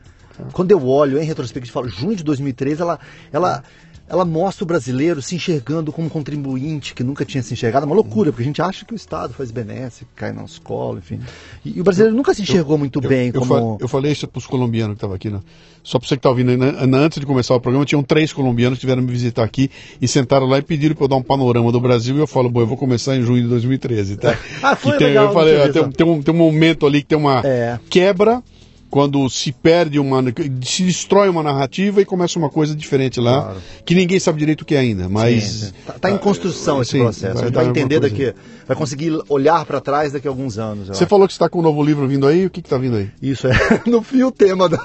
[0.53, 2.99] Quando eu olho em retrospectiva e falo junho de 2013, ela,
[3.31, 3.63] ela,
[4.11, 7.85] ela mostra o brasileiro se enxergando como contribuinte que nunca tinha se enxergado.
[7.85, 10.99] É uma loucura, porque a gente acha que o Estado faz benéfico, cai na escola,
[10.99, 11.19] enfim.
[11.63, 13.77] E, e o brasileiro nunca se enxergou muito eu, bem eu, como.
[13.77, 15.39] fa- eu falei isso para os colombianos que estavam aqui, né?
[15.81, 16.73] Só para você que está ouvindo, aí, né?
[16.97, 20.45] antes de começar o programa, tinham três colombianos que vieram me visitar aqui e sentaram
[20.45, 22.15] lá e pediram para eu dar um panorama do Brasil.
[22.17, 24.37] E eu falo, bom, eu vou começar em junho de 2013, tá?
[24.61, 26.85] Ah, foi Que tem, legal, eu falei, ó, tive tem, tem um, tem um momento
[26.85, 27.79] ali que tem uma É.
[27.89, 28.43] quebra
[28.91, 30.21] quando se perde uma.
[30.63, 33.57] se destrói uma narrativa e começa uma coisa diferente lá, Claro.
[33.85, 35.07] que ninguém sabe direito o que é ainda.
[35.09, 35.43] Mas.
[35.43, 37.33] Sim, tá, em construção esse Sim, processo.
[37.35, 38.33] vai a gente dar vai entender daqui,
[38.67, 40.87] vai conseguir olhar para trás daqui a alguns anos.
[40.87, 41.07] Você acho.
[41.09, 43.09] falou que você está com um novo livro vindo aí, o que está vindo aí?
[43.21, 43.51] Isso é,
[43.89, 44.77] no fim, o tema da.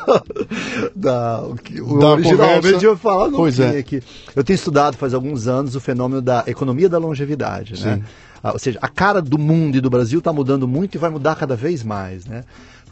[0.94, 3.78] da o que- o Da originalmente eu falar no Pois fim é.
[3.78, 4.02] aqui.
[4.34, 7.96] Eu tenho estudado faz alguns anos o fenômeno da economia da longevidade, né?
[7.96, 8.04] Sim.
[8.42, 11.10] Ah, ou seja, a cara do mundo e do Brasil está mudando muito e vai
[11.10, 12.44] mudar cada vez mais, né?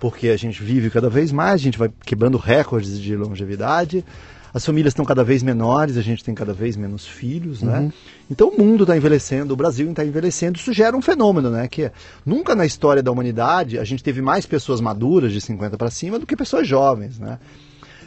[0.05, 4.05] Porque a gente vive cada vez mais, a gente vai quebrando recordes de longevidade.
[4.53, 7.69] As famílias estão cada vez menores, a gente tem cada vez menos filhos, Uhum.
[7.71, 7.93] né?
[8.31, 11.69] Então o mundo está envelhecendo, o Brasil está envelhecendo, isso gera um fenômeno, né?
[11.69, 11.93] Que é,
[12.27, 16.19] nunca na história da humanidade a gente teve mais pessoas maduras de 50 para cima
[16.19, 17.39] do que pessoas jovens, né?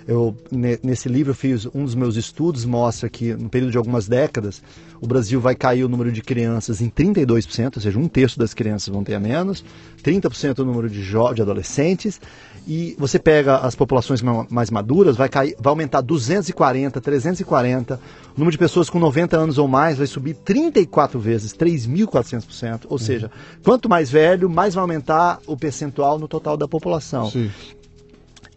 [0.08, 3.78] Eu, ne- nesse livro eu fiz um dos meus estudos mostra que no período de
[3.78, 4.64] algumas décadas
[5.02, 8.54] o Brasil vai cair o número de crianças em 32%, ou seja, um terço das
[8.54, 9.64] crianças vão ter a menos,
[10.02, 12.22] 30% o número de, de adolescentes
[12.66, 18.40] e você pega as populações ma- mais maduras vai cair, vai aumentar 240, 340, o
[18.40, 23.30] número de pessoas com 90 anos ou mais vai subir 34 vezes, 3.400%, ou seja,
[23.64, 27.30] quanto mais velho, mais vai aumentar o percentual no total da população.
[27.30, 27.52] Sim.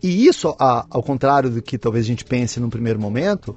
[0.03, 3.55] E isso, ao contrário do que talvez a gente pense num primeiro momento,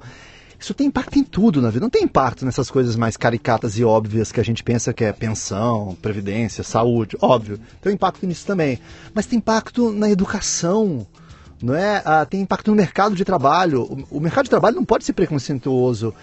[0.58, 1.84] isso tem impacto em tudo na vida.
[1.84, 5.12] Não tem impacto nessas coisas mais caricatas e óbvias que a gente pensa que é
[5.12, 7.58] pensão, previdência, saúde, óbvio.
[7.80, 8.78] Tem impacto nisso também.
[9.12, 11.06] Mas tem impacto na educação,
[11.62, 12.02] não é?
[12.04, 14.06] Ah, tem impacto no mercado de trabalho.
[14.10, 16.14] O mercado de trabalho não pode ser preconceituoso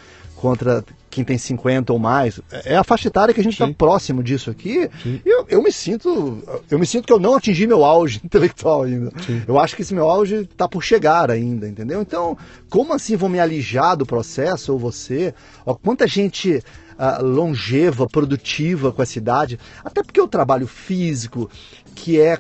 [0.42, 2.42] contra quem tem 50 ou mais.
[2.66, 3.74] É a faixa etária que a gente está Sim.
[3.74, 4.90] próximo disso aqui.
[5.06, 6.42] E eu, eu me sinto.
[6.70, 9.12] Eu me sinto que eu não atingi meu auge intelectual ainda.
[9.48, 12.02] Eu acho que esse meu auge está por chegar ainda, entendeu?
[12.02, 12.36] Então,
[12.70, 15.34] como assim vou me alijar do processo, ou você?
[15.64, 16.64] Ó, quanta gente
[16.98, 21.50] ah, longeva, produtiva com essa idade, até porque o trabalho físico,
[21.94, 22.40] que é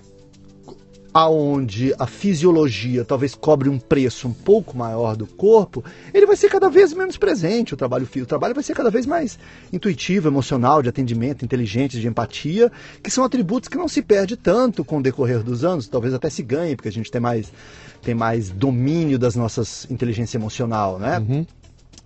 [1.14, 5.84] aonde a fisiologia talvez cobre um preço um pouco maior do corpo,
[6.14, 8.07] ele vai ser cada vez menos presente, o trabalho.
[8.16, 9.38] O trabalho vai ser cada vez mais
[9.74, 12.72] intuitivo, emocional, de atendimento, inteligente, de empatia,
[13.03, 16.30] que são atributos que não se perde tanto com o decorrer dos anos, talvez até
[16.30, 17.51] se ganhe, porque a gente tem mais,
[18.01, 21.20] tem mais domínio das nossas inteligência emocional, né?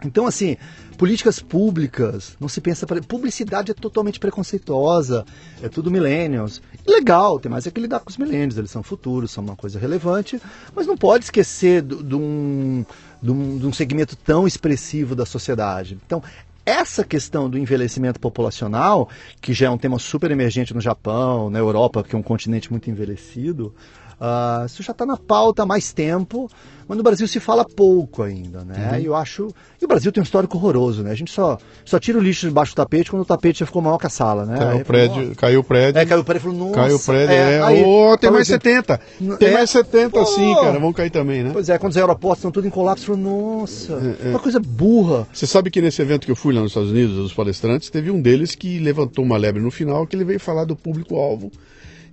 [0.03, 0.57] Então, assim,
[0.97, 2.85] políticas públicas, não se pensa.
[2.85, 3.01] Pra...
[3.01, 5.25] Publicidade é totalmente preconceituosa,
[5.61, 6.61] é tudo millennials.
[6.85, 9.79] Legal, tem mais é que lidar com os millennials, eles são futuros, são uma coisa
[9.79, 10.39] relevante,
[10.75, 12.85] mas não pode esquecer de um,
[13.23, 15.97] um segmento tão expressivo da sociedade.
[16.05, 16.21] Então,
[16.65, 19.07] essa questão do envelhecimento populacional,
[19.39, 22.71] que já é um tema super emergente no Japão, na Europa, que é um continente
[22.71, 23.73] muito envelhecido,
[24.19, 26.49] Uh, isso já está na pauta há mais tempo,
[26.87, 28.91] mas no Brasil se fala pouco ainda, né?
[28.91, 28.99] Uhum.
[28.99, 29.49] E eu acho.
[29.81, 31.11] E o Brasil tem um histórico horroroso, né?
[31.11, 33.81] A gente só, só tira o lixo debaixo do tapete quando o tapete já ficou
[33.81, 34.57] maior que a sala, né?
[34.57, 35.99] Caiu o prédio, falou, caiu o prédio.
[35.99, 36.75] É, caiu o prédio falou, nossa.
[36.75, 37.55] Caiu o prédio, é.
[37.55, 37.63] é.
[37.63, 38.99] Aí, oh, tem mais 70.
[39.39, 40.79] Tem é, mais 70 oh, sim, cara.
[40.79, 41.49] Vão cair também, né?
[41.51, 44.29] Pois é, quando os aeroportos estão tudo em colapso, falou, nossa, é, é.
[44.29, 45.27] uma coisa burra.
[45.33, 48.11] Você sabe que nesse evento que eu fui lá nos Estados Unidos, os palestrantes, teve
[48.11, 51.51] um deles que levantou uma lebre no final, que ele veio falar do público-alvo.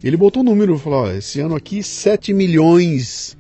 [0.03, 3.37] Ele botou um número, falou, ó, esse ano aqui 7 milhões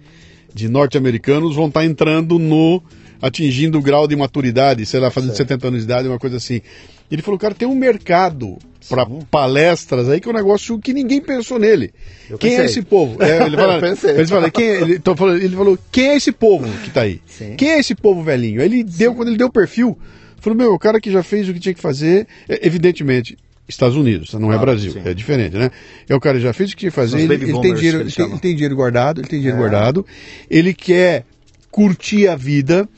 [0.54, 2.82] de norte-americanos vão estar tá entrando no
[3.20, 5.50] atingindo o grau de maturidade, sei lá, fazendo certo.
[5.50, 6.60] 70 anos de idade, uma coisa assim.
[7.08, 8.58] Ele falou, cara, tem um mercado
[8.88, 11.92] para palestras aí que é um negócio que ninguém pensou nele.
[12.28, 12.66] Eu quem é pensei.
[12.66, 13.22] é esse povo?
[13.22, 13.74] É, ele, fala,
[14.18, 17.20] ele, fala, quem, é, ele, falando, ele, falou, quem é esse povo que está aí?
[17.26, 17.54] Sim.
[17.56, 18.60] Quem é esse povo velhinho?
[18.60, 19.96] Ele deu, quando ele deu o perfil,
[20.40, 23.36] falou, meu, o cara que já fez o que tinha que fazer, é, evidentemente,
[23.68, 25.02] Estados Unidos, não é Brasil, sim.
[25.04, 25.70] é diferente, né?
[26.08, 28.38] É o cara já fez o que fazer, ele, ele, tem dinheiro, ele, tem, ele,
[28.38, 29.60] tem, dinheiro guardado, ele tem dinheiro é.
[29.60, 30.06] guardado,
[30.50, 31.24] ele quer
[31.70, 32.88] curtir a vida,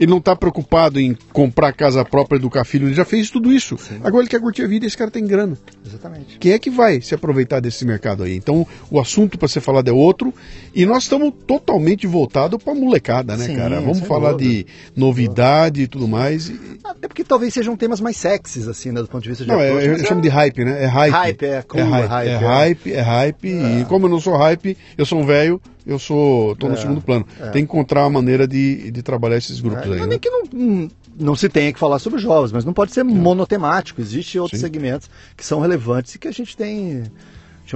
[0.00, 3.76] ele não está preocupado em comprar casa própria, educar filho, ele já fez tudo isso.
[3.76, 4.00] Sim.
[4.02, 5.58] Agora ele quer curtir a vida e esse cara tem grana.
[5.86, 6.38] Exatamente.
[6.38, 8.34] Quem é que vai se aproveitar desse mercado aí?
[8.34, 10.32] Então, o assunto para ser falado é outro
[10.74, 13.78] e nós estamos totalmente voltados para molecada, né, Sim, cara?
[13.82, 14.64] Vamos falar de
[14.96, 16.50] novidade e tudo mais.
[16.82, 19.60] Até porque talvez sejam temas mais sexys, assim, né, do ponto de vista de Não,
[19.60, 20.84] é, eu, eu chamo de hype, né?
[20.84, 21.12] É hype.
[21.12, 22.08] Hype, é, cool, é hype.
[22.08, 23.48] hype é, é hype, é hype.
[23.48, 25.60] E como eu não sou hype, eu sou um velho,
[25.92, 27.26] eu sou no é, segundo plano.
[27.38, 27.50] É.
[27.50, 30.00] Tem que encontrar uma maneira de, de trabalhar esses grupos é, aí.
[30.00, 30.18] Não, né?
[30.18, 34.00] que não, não se tenha que falar sobre jovens, mas não pode ser monotemático.
[34.00, 34.66] Existem outros Sim.
[34.66, 37.04] segmentos que são relevantes e que a gente tem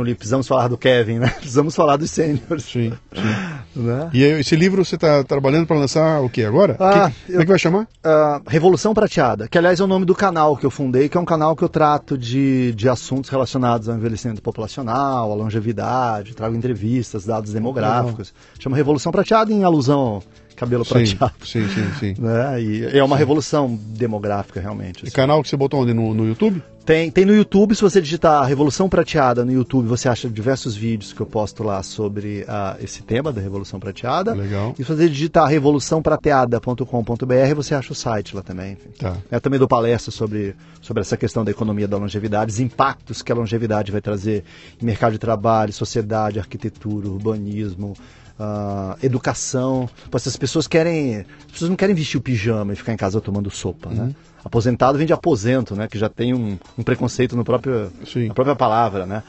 [0.02, 1.28] tinha precisamos falar do Kevin, né?
[1.38, 2.64] Precisamos falar dos sêniores.
[2.64, 3.54] Sim, sim.
[3.76, 4.08] Né?
[4.14, 6.76] E esse livro você está trabalhando para lançar o que agora?
[6.78, 7.82] Ah, que, como é que vai chamar?
[7.82, 11.20] Uh, Revolução Prateada, que aliás é o nome do canal que eu fundei, que é
[11.20, 16.54] um canal que eu trato de, de assuntos relacionados ao envelhecimento populacional, à longevidade, trago
[16.54, 18.28] entrevistas, dados demográficos.
[18.28, 18.60] Uhum.
[18.60, 20.22] Chama Revolução Prateada em alusão
[20.54, 21.34] cabelo prateado.
[21.44, 22.14] Sim, sim, sim.
[22.24, 22.62] Né?
[22.62, 23.20] E é uma sim.
[23.20, 24.98] revolução demográfica, realmente.
[24.98, 25.08] Assim.
[25.08, 25.92] E canal que você botou onde?
[25.92, 26.62] No, no YouTube?
[26.84, 31.14] Tem, tem no YouTube, se você digitar Revolução Prateada no YouTube, você acha diversos vídeos
[31.14, 34.34] que eu posto lá sobre uh, esse tema da Revolução Prateada.
[34.34, 34.74] Legal.
[34.78, 38.76] E se você digitar revoluçãoprateada.com.br, você acha o site lá também.
[38.98, 39.16] Tá.
[39.30, 43.32] Eu também dou palestra sobre, sobre essa questão da economia da longevidade, os impactos que
[43.32, 44.44] a longevidade vai trazer
[44.80, 47.94] em mercado de trabalho, sociedade, arquitetura, urbanismo,
[48.38, 49.88] uh, educação.
[50.10, 51.18] Pois as pessoas querem.
[51.18, 54.00] As pessoas não querem vestir o pijama e ficar em casa tomando sopa, né?
[54.00, 54.06] uhum.
[54.08, 54.14] né?
[54.44, 55.88] Aposentado vem de aposento, né?
[55.88, 57.90] Que já tem um, um preconceito no próprio,
[58.28, 59.22] na própria palavra, né?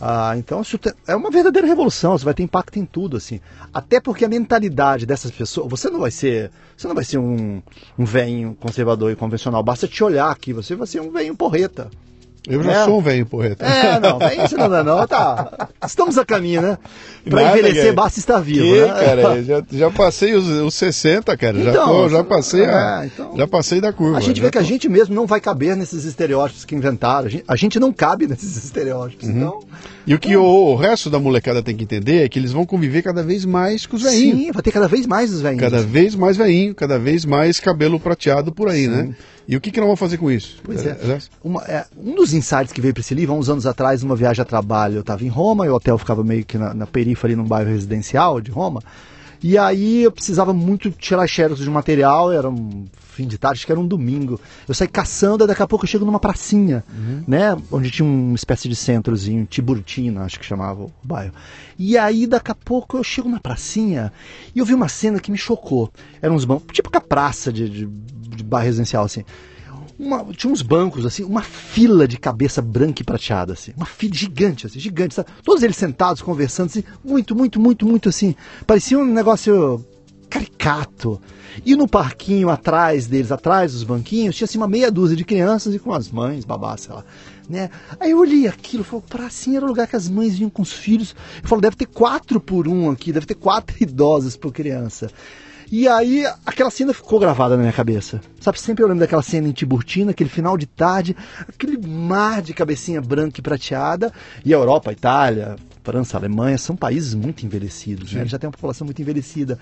[0.00, 0.62] Ah, então
[1.06, 2.16] é uma verdadeira revolução.
[2.16, 3.40] Você vai ter impacto em tudo, assim.
[3.74, 7.60] Até porque a mentalidade dessas pessoas, você não vai ser, você não vai ser um,
[7.98, 9.62] um velho conservador e convencional.
[9.62, 11.90] Basta te olhar aqui, você vai ser um velho porreta.
[12.46, 12.84] Eu já é.
[12.84, 13.64] sou um velho porreta.
[13.64, 15.68] É, não, é isso não, não, não, tá.
[15.84, 16.78] Estamos a caminho, né?
[17.24, 17.94] Pra Nada, envelhecer, cara.
[17.94, 18.88] basta estar vivo, que, né?
[18.88, 21.58] cara, já, já passei os, os 60, cara.
[21.58, 24.18] Então, já, tô, já passei a, é, então, já passei da curva.
[24.18, 27.26] A gente vê que a gente mesmo não vai caber nesses estereótipos que inventaram.
[27.26, 29.26] A gente, a gente não cabe nesses estereótipos.
[29.26, 29.36] Uhum.
[29.36, 29.60] Então,
[30.06, 32.66] e o que o, o, resto da molecada tem que entender é que eles vão
[32.66, 34.38] conviver cada vez mais com os velhinhos.
[34.38, 35.62] Sim, vai ter cada vez mais os velhinhos.
[35.62, 39.02] Cada vez mais velhinho, cada vez mais cabelo prateado por aí, né?
[39.02, 39.08] Sim.
[39.08, 39.16] né?
[39.46, 40.58] E o que, que nós vamos fazer com isso?
[40.62, 40.90] Pois é.
[40.90, 41.18] é.
[41.42, 44.16] Uma, é um dos insights que veio para esse livro, há uns anos atrás, numa
[44.16, 46.86] viagem a trabalho, eu estava em Roma, e o hotel ficava meio que na, na
[46.86, 48.82] periferia, num bairro residencial de Roma.
[49.44, 53.66] E aí eu precisava muito tirar xerox de material, era um fim de tarde, acho
[53.66, 54.40] que era um domingo.
[54.66, 57.24] Eu saí caçando, e daqui a pouco eu chego numa pracinha, uhum.
[57.28, 57.54] né?
[57.70, 61.34] Onde tinha uma espécie de centrozinho, Tiburtina, acho que chamava o bairro.
[61.78, 64.10] E aí daqui a pouco eu chego na pracinha
[64.54, 65.92] e eu vi uma cena que me chocou.
[66.22, 69.24] Eram uns bancos, tipo a praça de, de, de bairro residencial, assim
[70.04, 73.72] uma, tinha uns bancos, assim, uma fila de cabeça branca e prateada, assim.
[73.76, 75.14] Uma fila gigante, assim, gigante.
[75.14, 75.28] Sabe?
[75.42, 78.34] Todos eles sentados, conversando, assim, muito, muito, muito, muito, assim.
[78.66, 79.84] Parecia um negócio
[80.28, 81.20] caricato.
[81.64, 85.72] E no parquinho atrás deles, atrás dos banquinhos, tinha assim uma meia dúzia de crianças
[85.72, 87.04] e com as mães, babás, sei lá.
[87.48, 87.70] Né?
[88.00, 90.72] Aí eu olhei aquilo, falei, pracinha era o lugar que as mães vinham com os
[90.72, 91.14] filhos.
[91.42, 95.10] Eu falo, deve ter quatro por um aqui, deve ter quatro idosos por criança.
[95.70, 98.20] E aí aquela cena ficou gravada na minha cabeça.
[98.40, 101.16] Sabe, sempre eu lembro daquela cena em Tiburtina, aquele final de tarde,
[101.48, 104.12] aquele mar de cabecinha branca e prateada.
[104.44, 108.24] E a Europa, a Itália, França, Alemanha são países muito envelhecidos, né?
[108.24, 109.58] Já têm uma população muito envelhecida.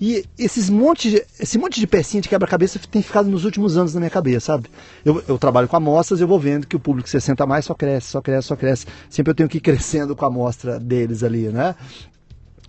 [0.00, 3.94] E esses monte de, esse monte de pecinha de quebra-cabeça tem ficado nos últimos anos
[3.94, 4.68] na minha cabeça, sabe?
[5.04, 8.08] Eu, eu trabalho com amostras, eu vou vendo que o público 60 mais só cresce,
[8.08, 8.86] só cresce, só cresce.
[9.08, 11.76] Sempre eu tenho que ir crescendo com a amostra deles ali, né?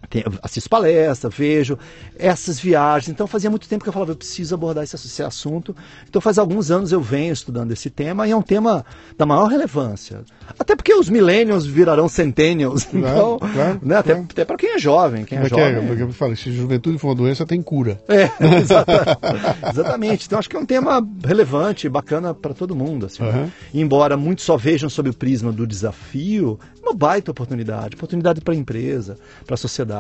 [0.09, 1.77] Tem, assisto palestra, vejo
[2.17, 3.09] essas viagens.
[3.09, 5.75] Então fazia muito tempo que eu falava, eu preciso abordar esse, esse, assunto.
[6.09, 8.85] Então faz alguns anos eu venho estudando esse tema e é um tema
[9.17, 10.21] da maior relevância.
[10.59, 12.83] Até porque os millennials virarão centennials.
[12.85, 13.95] Claro, então, claro, né?
[13.97, 14.27] Até, claro.
[14.29, 15.23] até para quem é jovem.
[15.23, 15.65] Quem é, é jovem.
[15.65, 18.01] É, porque eu falo, se juventude for uma doença, tem cura.
[18.07, 18.29] É,
[19.71, 20.25] exatamente.
[20.25, 23.05] Então acho que é um tema relevante, bacana para todo mundo.
[23.05, 23.49] Assim, uhum.
[23.73, 27.95] Embora muitos só vejam sob o prisma do desafio, uma baita oportunidade.
[27.95, 29.90] Oportunidade para a empresa, para a sociedade,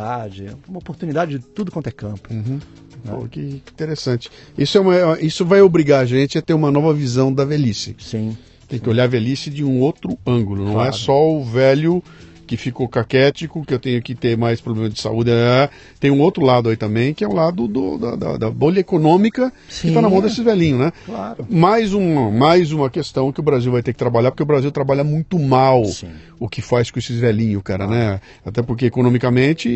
[0.67, 2.33] uma oportunidade de tudo quanto é campo.
[2.33, 2.59] Uhum.
[3.03, 3.11] Né?
[3.11, 4.29] Pô, que interessante.
[4.57, 7.95] Isso, é uma, isso vai obrigar a gente a ter uma nova visão da velhice.
[7.99, 8.37] Sim.
[8.67, 10.63] Tem que olhar a velhice de um outro ângulo.
[10.63, 10.89] Não é claro.
[10.89, 12.01] é só o velho
[12.51, 15.31] que ficou caquético, que eu tenho que ter mais problema de saúde.
[15.31, 15.69] É,
[16.01, 18.81] tem um outro lado aí também, que é o lado do, da, da, da, bolha
[18.81, 20.91] econômica Sim, que está na mão desses velhinhos, né?
[21.05, 21.47] Claro.
[21.49, 24.69] Mais uma, mais uma questão que o Brasil vai ter que trabalhar, porque o Brasil
[24.69, 26.11] trabalha muito mal Sim.
[26.37, 28.19] o que faz com esses velhinhos, cara, né?
[28.45, 29.69] Até porque economicamente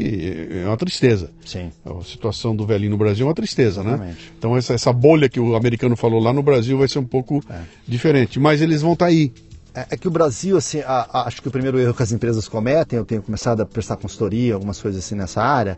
[0.52, 1.32] é uma tristeza.
[1.46, 1.72] Sim.
[1.86, 3.92] A situação do velhinho no Brasil é uma tristeza, né?
[3.92, 4.18] Exatamente.
[4.18, 4.32] né?
[4.38, 7.42] Então essa, essa bolha que o americano falou lá no Brasil vai ser um pouco
[7.50, 7.62] é.
[7.88, 8.38] diferente.
[8.38, 9.32] Mas eles vão estar tá aí.
[9.76, 12.14] É, é que o Brasil, assim, a, a, acho que o primeiro erro que as
[12.14, 15.78] empresas cometem, eu tenho começado a prestar consultoria, algumas coisas assim nessa área,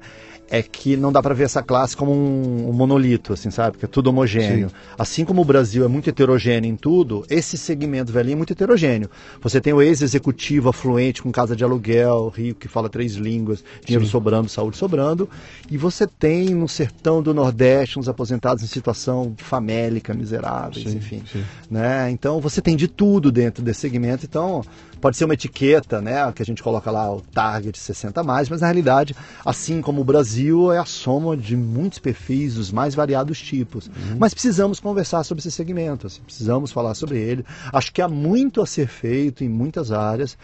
[0.49, 3.77] é que não dá para ver essa classe como um, um, monolito, assim, sabe?
[3.77, 4.69] Que é tudo homogêneo.
[4.69, 4.75] Sim.
[4.97, 9.09] Assim como o Brasil é muito heterogêneo em tudo, esse segmento velhinho é muito heterogêneo.
[9.41, 14.05] Você tem o ex-executivo afluente com casa de aluguel, rico que fala três línguas, dinheiro
[14.05, 14.11] Sim.
[14.11, 15.29] sobrando, saúde sobrando,
[15.69, 20.97] e você tem no sertão do Nordeste uns aposentados em situação famélica, miseráveis, Sim.
[20.97, 21.23] enfim.
[21.69, 22.09] Né?
[22.11, 24.25] Então você tem de tudo dentro desse segmento.
[24.25, 24.63] Então
[24.99, 28.61] Pode ser uma etiqueta, né, que a gente coloca lá o target 60 mais, mas
[28.61, 29.15] na realidade,
[29.45, 33.87] assim como o Brasil, é a soma de muitos perfis dos mais variados tipos.
[33.87, 34.17] Uhum.
[34.19, 37.45] Mas precisamos conversar sobre esse segmento, assim, precisamos falar sobre ele.
[37.71, 40.37] Acho que há muito a ser feito em muitas áreas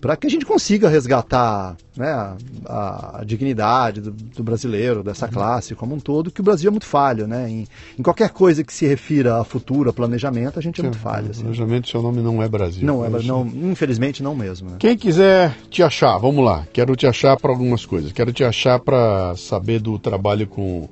[0.00, 2.36] para que a gente consiga resgatar né,
[2.66, 6.70] a, a dignidade do, do, brasileiro, dessa classe como um todo, que o Brasil é
[6.70, 7.26] muito falho.
[7.26, 7.48] Né?
[7.48, 7.66] Em,
[7.98, 11.30] em qualquer coisa que se refira a futuro, a planejamento, a gente é muito falho.
[11.30, 11.42] Assim.
[11.42, 12.84] Planejamento, seu nome não é Brasil.
[12.84, 14.70] Não é, não, infelizmente não mesmo.
[14.70, 14.76] Né?
[14.78, 16.66] Quem quiser te achar, vamos lá.
[16.72, 18.12] Quero te achar para algumas coisas.
[18.12, 20.88] Quero te achar para saber do trabalho com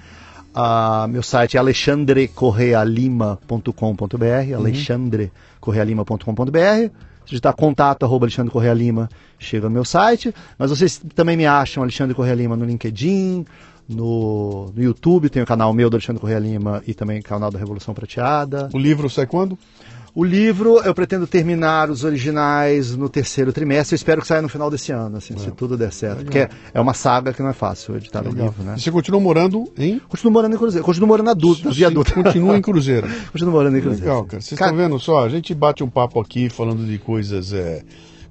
[0.54, 4.56] Uh, meu site é alexandrecorrealima.com.br, uhum.
[4.56, 6.90] alexandrecorrealima.com.br.
[7.24, 9.08] Se digitar contato arroba Alexandre Correia Lima,
[9.38, 10.34] chega no meu site.
[10.58, 13.46] Mas vocês também me acham Alexandre Correia Lima no LinkedIn,
[13.88, 17.50] no, no YouTube, tem o canal meu do Alexandre Correia Lima e também o canal
[17.50, 18.68] da Revolução Prateada.
[18.72, 19.58] O livro sai quando?
[20.14, 23.94] O livro, eu pretendo terminar os originais no terceiro trimestre.
[23.94, 25.38] Eu espero que saia no final desse ano, assim, é.
[25.38, 26.18] se tudo der certo.
[26.18, 26.48] Legal.
[26.48, 28.74] Porque é uma saga que não é fácil editar o livro, né?
[28.76, 29.98] E você continua morando em?
[30.00, 30.84] Continuo morando em Cruzeiro.
[30.84, 31.90] Continuo morando na Dutra, via.
[31.90, 33.08] Continua em Cruzeiro.
[33.32, 34.04] continuo morando em Cruzeiro.
[34.04, 34.42] Legal, cara.
[34.42, 35.24] Vocês estão vendo só?
[35.24, 37.52] A gente bate um papo aqui falando de coisas...
[37.52, 37.82] É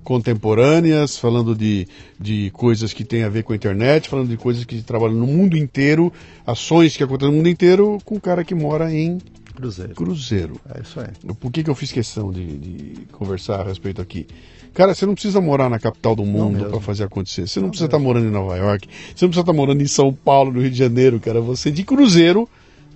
[0.04, 1.88] contemporâneas, falando de,
[2.20, 5.28] de coisas que têm a ver com a internet, falando de coisas que trabalham no
[5.28, 6.12] mundo inteiro,
[6.46, 9.20] ações que acontecem no mundo inteiro, com um cara que mora em
[9.62, 9.96] Cruzeiro.
[9.96, 10.62] Cruzeiro.
[10.74, 11.08] É isso aí.
[11.36, 14.28] Por que, que eu fiz questão de, de conversar a respeito aqui?
[14.74, 17.48] Cara, você não precisa morar na capital do mundo para fazer acontecer.
[17.48, 18.88] Você não, não precisa estar tá morando em Nova York.
[18.88, 21.42] Você não precisa estar tá morando em São Paulo, no Rio de Janeiro, cara.
[21.42, 22.48] Você de Cruzeiro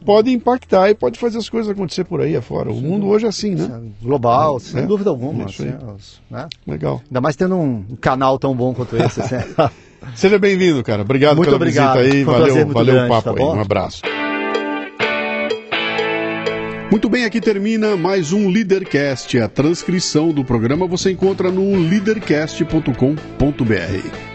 [0.06, 2.72] pode impactar e pode fazer as coisas acontecer por aí afora.
[2.72, 3.66] O mundo hoje é assim, né?
[3.66, 5.44] É global, é, sem é, dúvida alguma.
[5.44, 5.74] É assim,
[6.30, 6.48] né?
[6.66, 7.02] Legal.
[7.06, 9.22] Ainda mais tendo um canal tão bom quanto esse.
[9.22, 9.36] Assim.
[10.16, 11.02] Seja bem-vindo, cara.
[11.02, 11.98] Obrigado muito pela obrigado.
[11.98, 12.24] visita aí.
[12.24, 13.50] valeu, valeu grande, o papo tá aí.
[13.50, 14.02] Um abraço.
[16.92, 19.40] Muito bem, aqui termina mais um Leadercast.
[19.40, 24.35] A transcrição do programa você encontra no leadercast.com.br.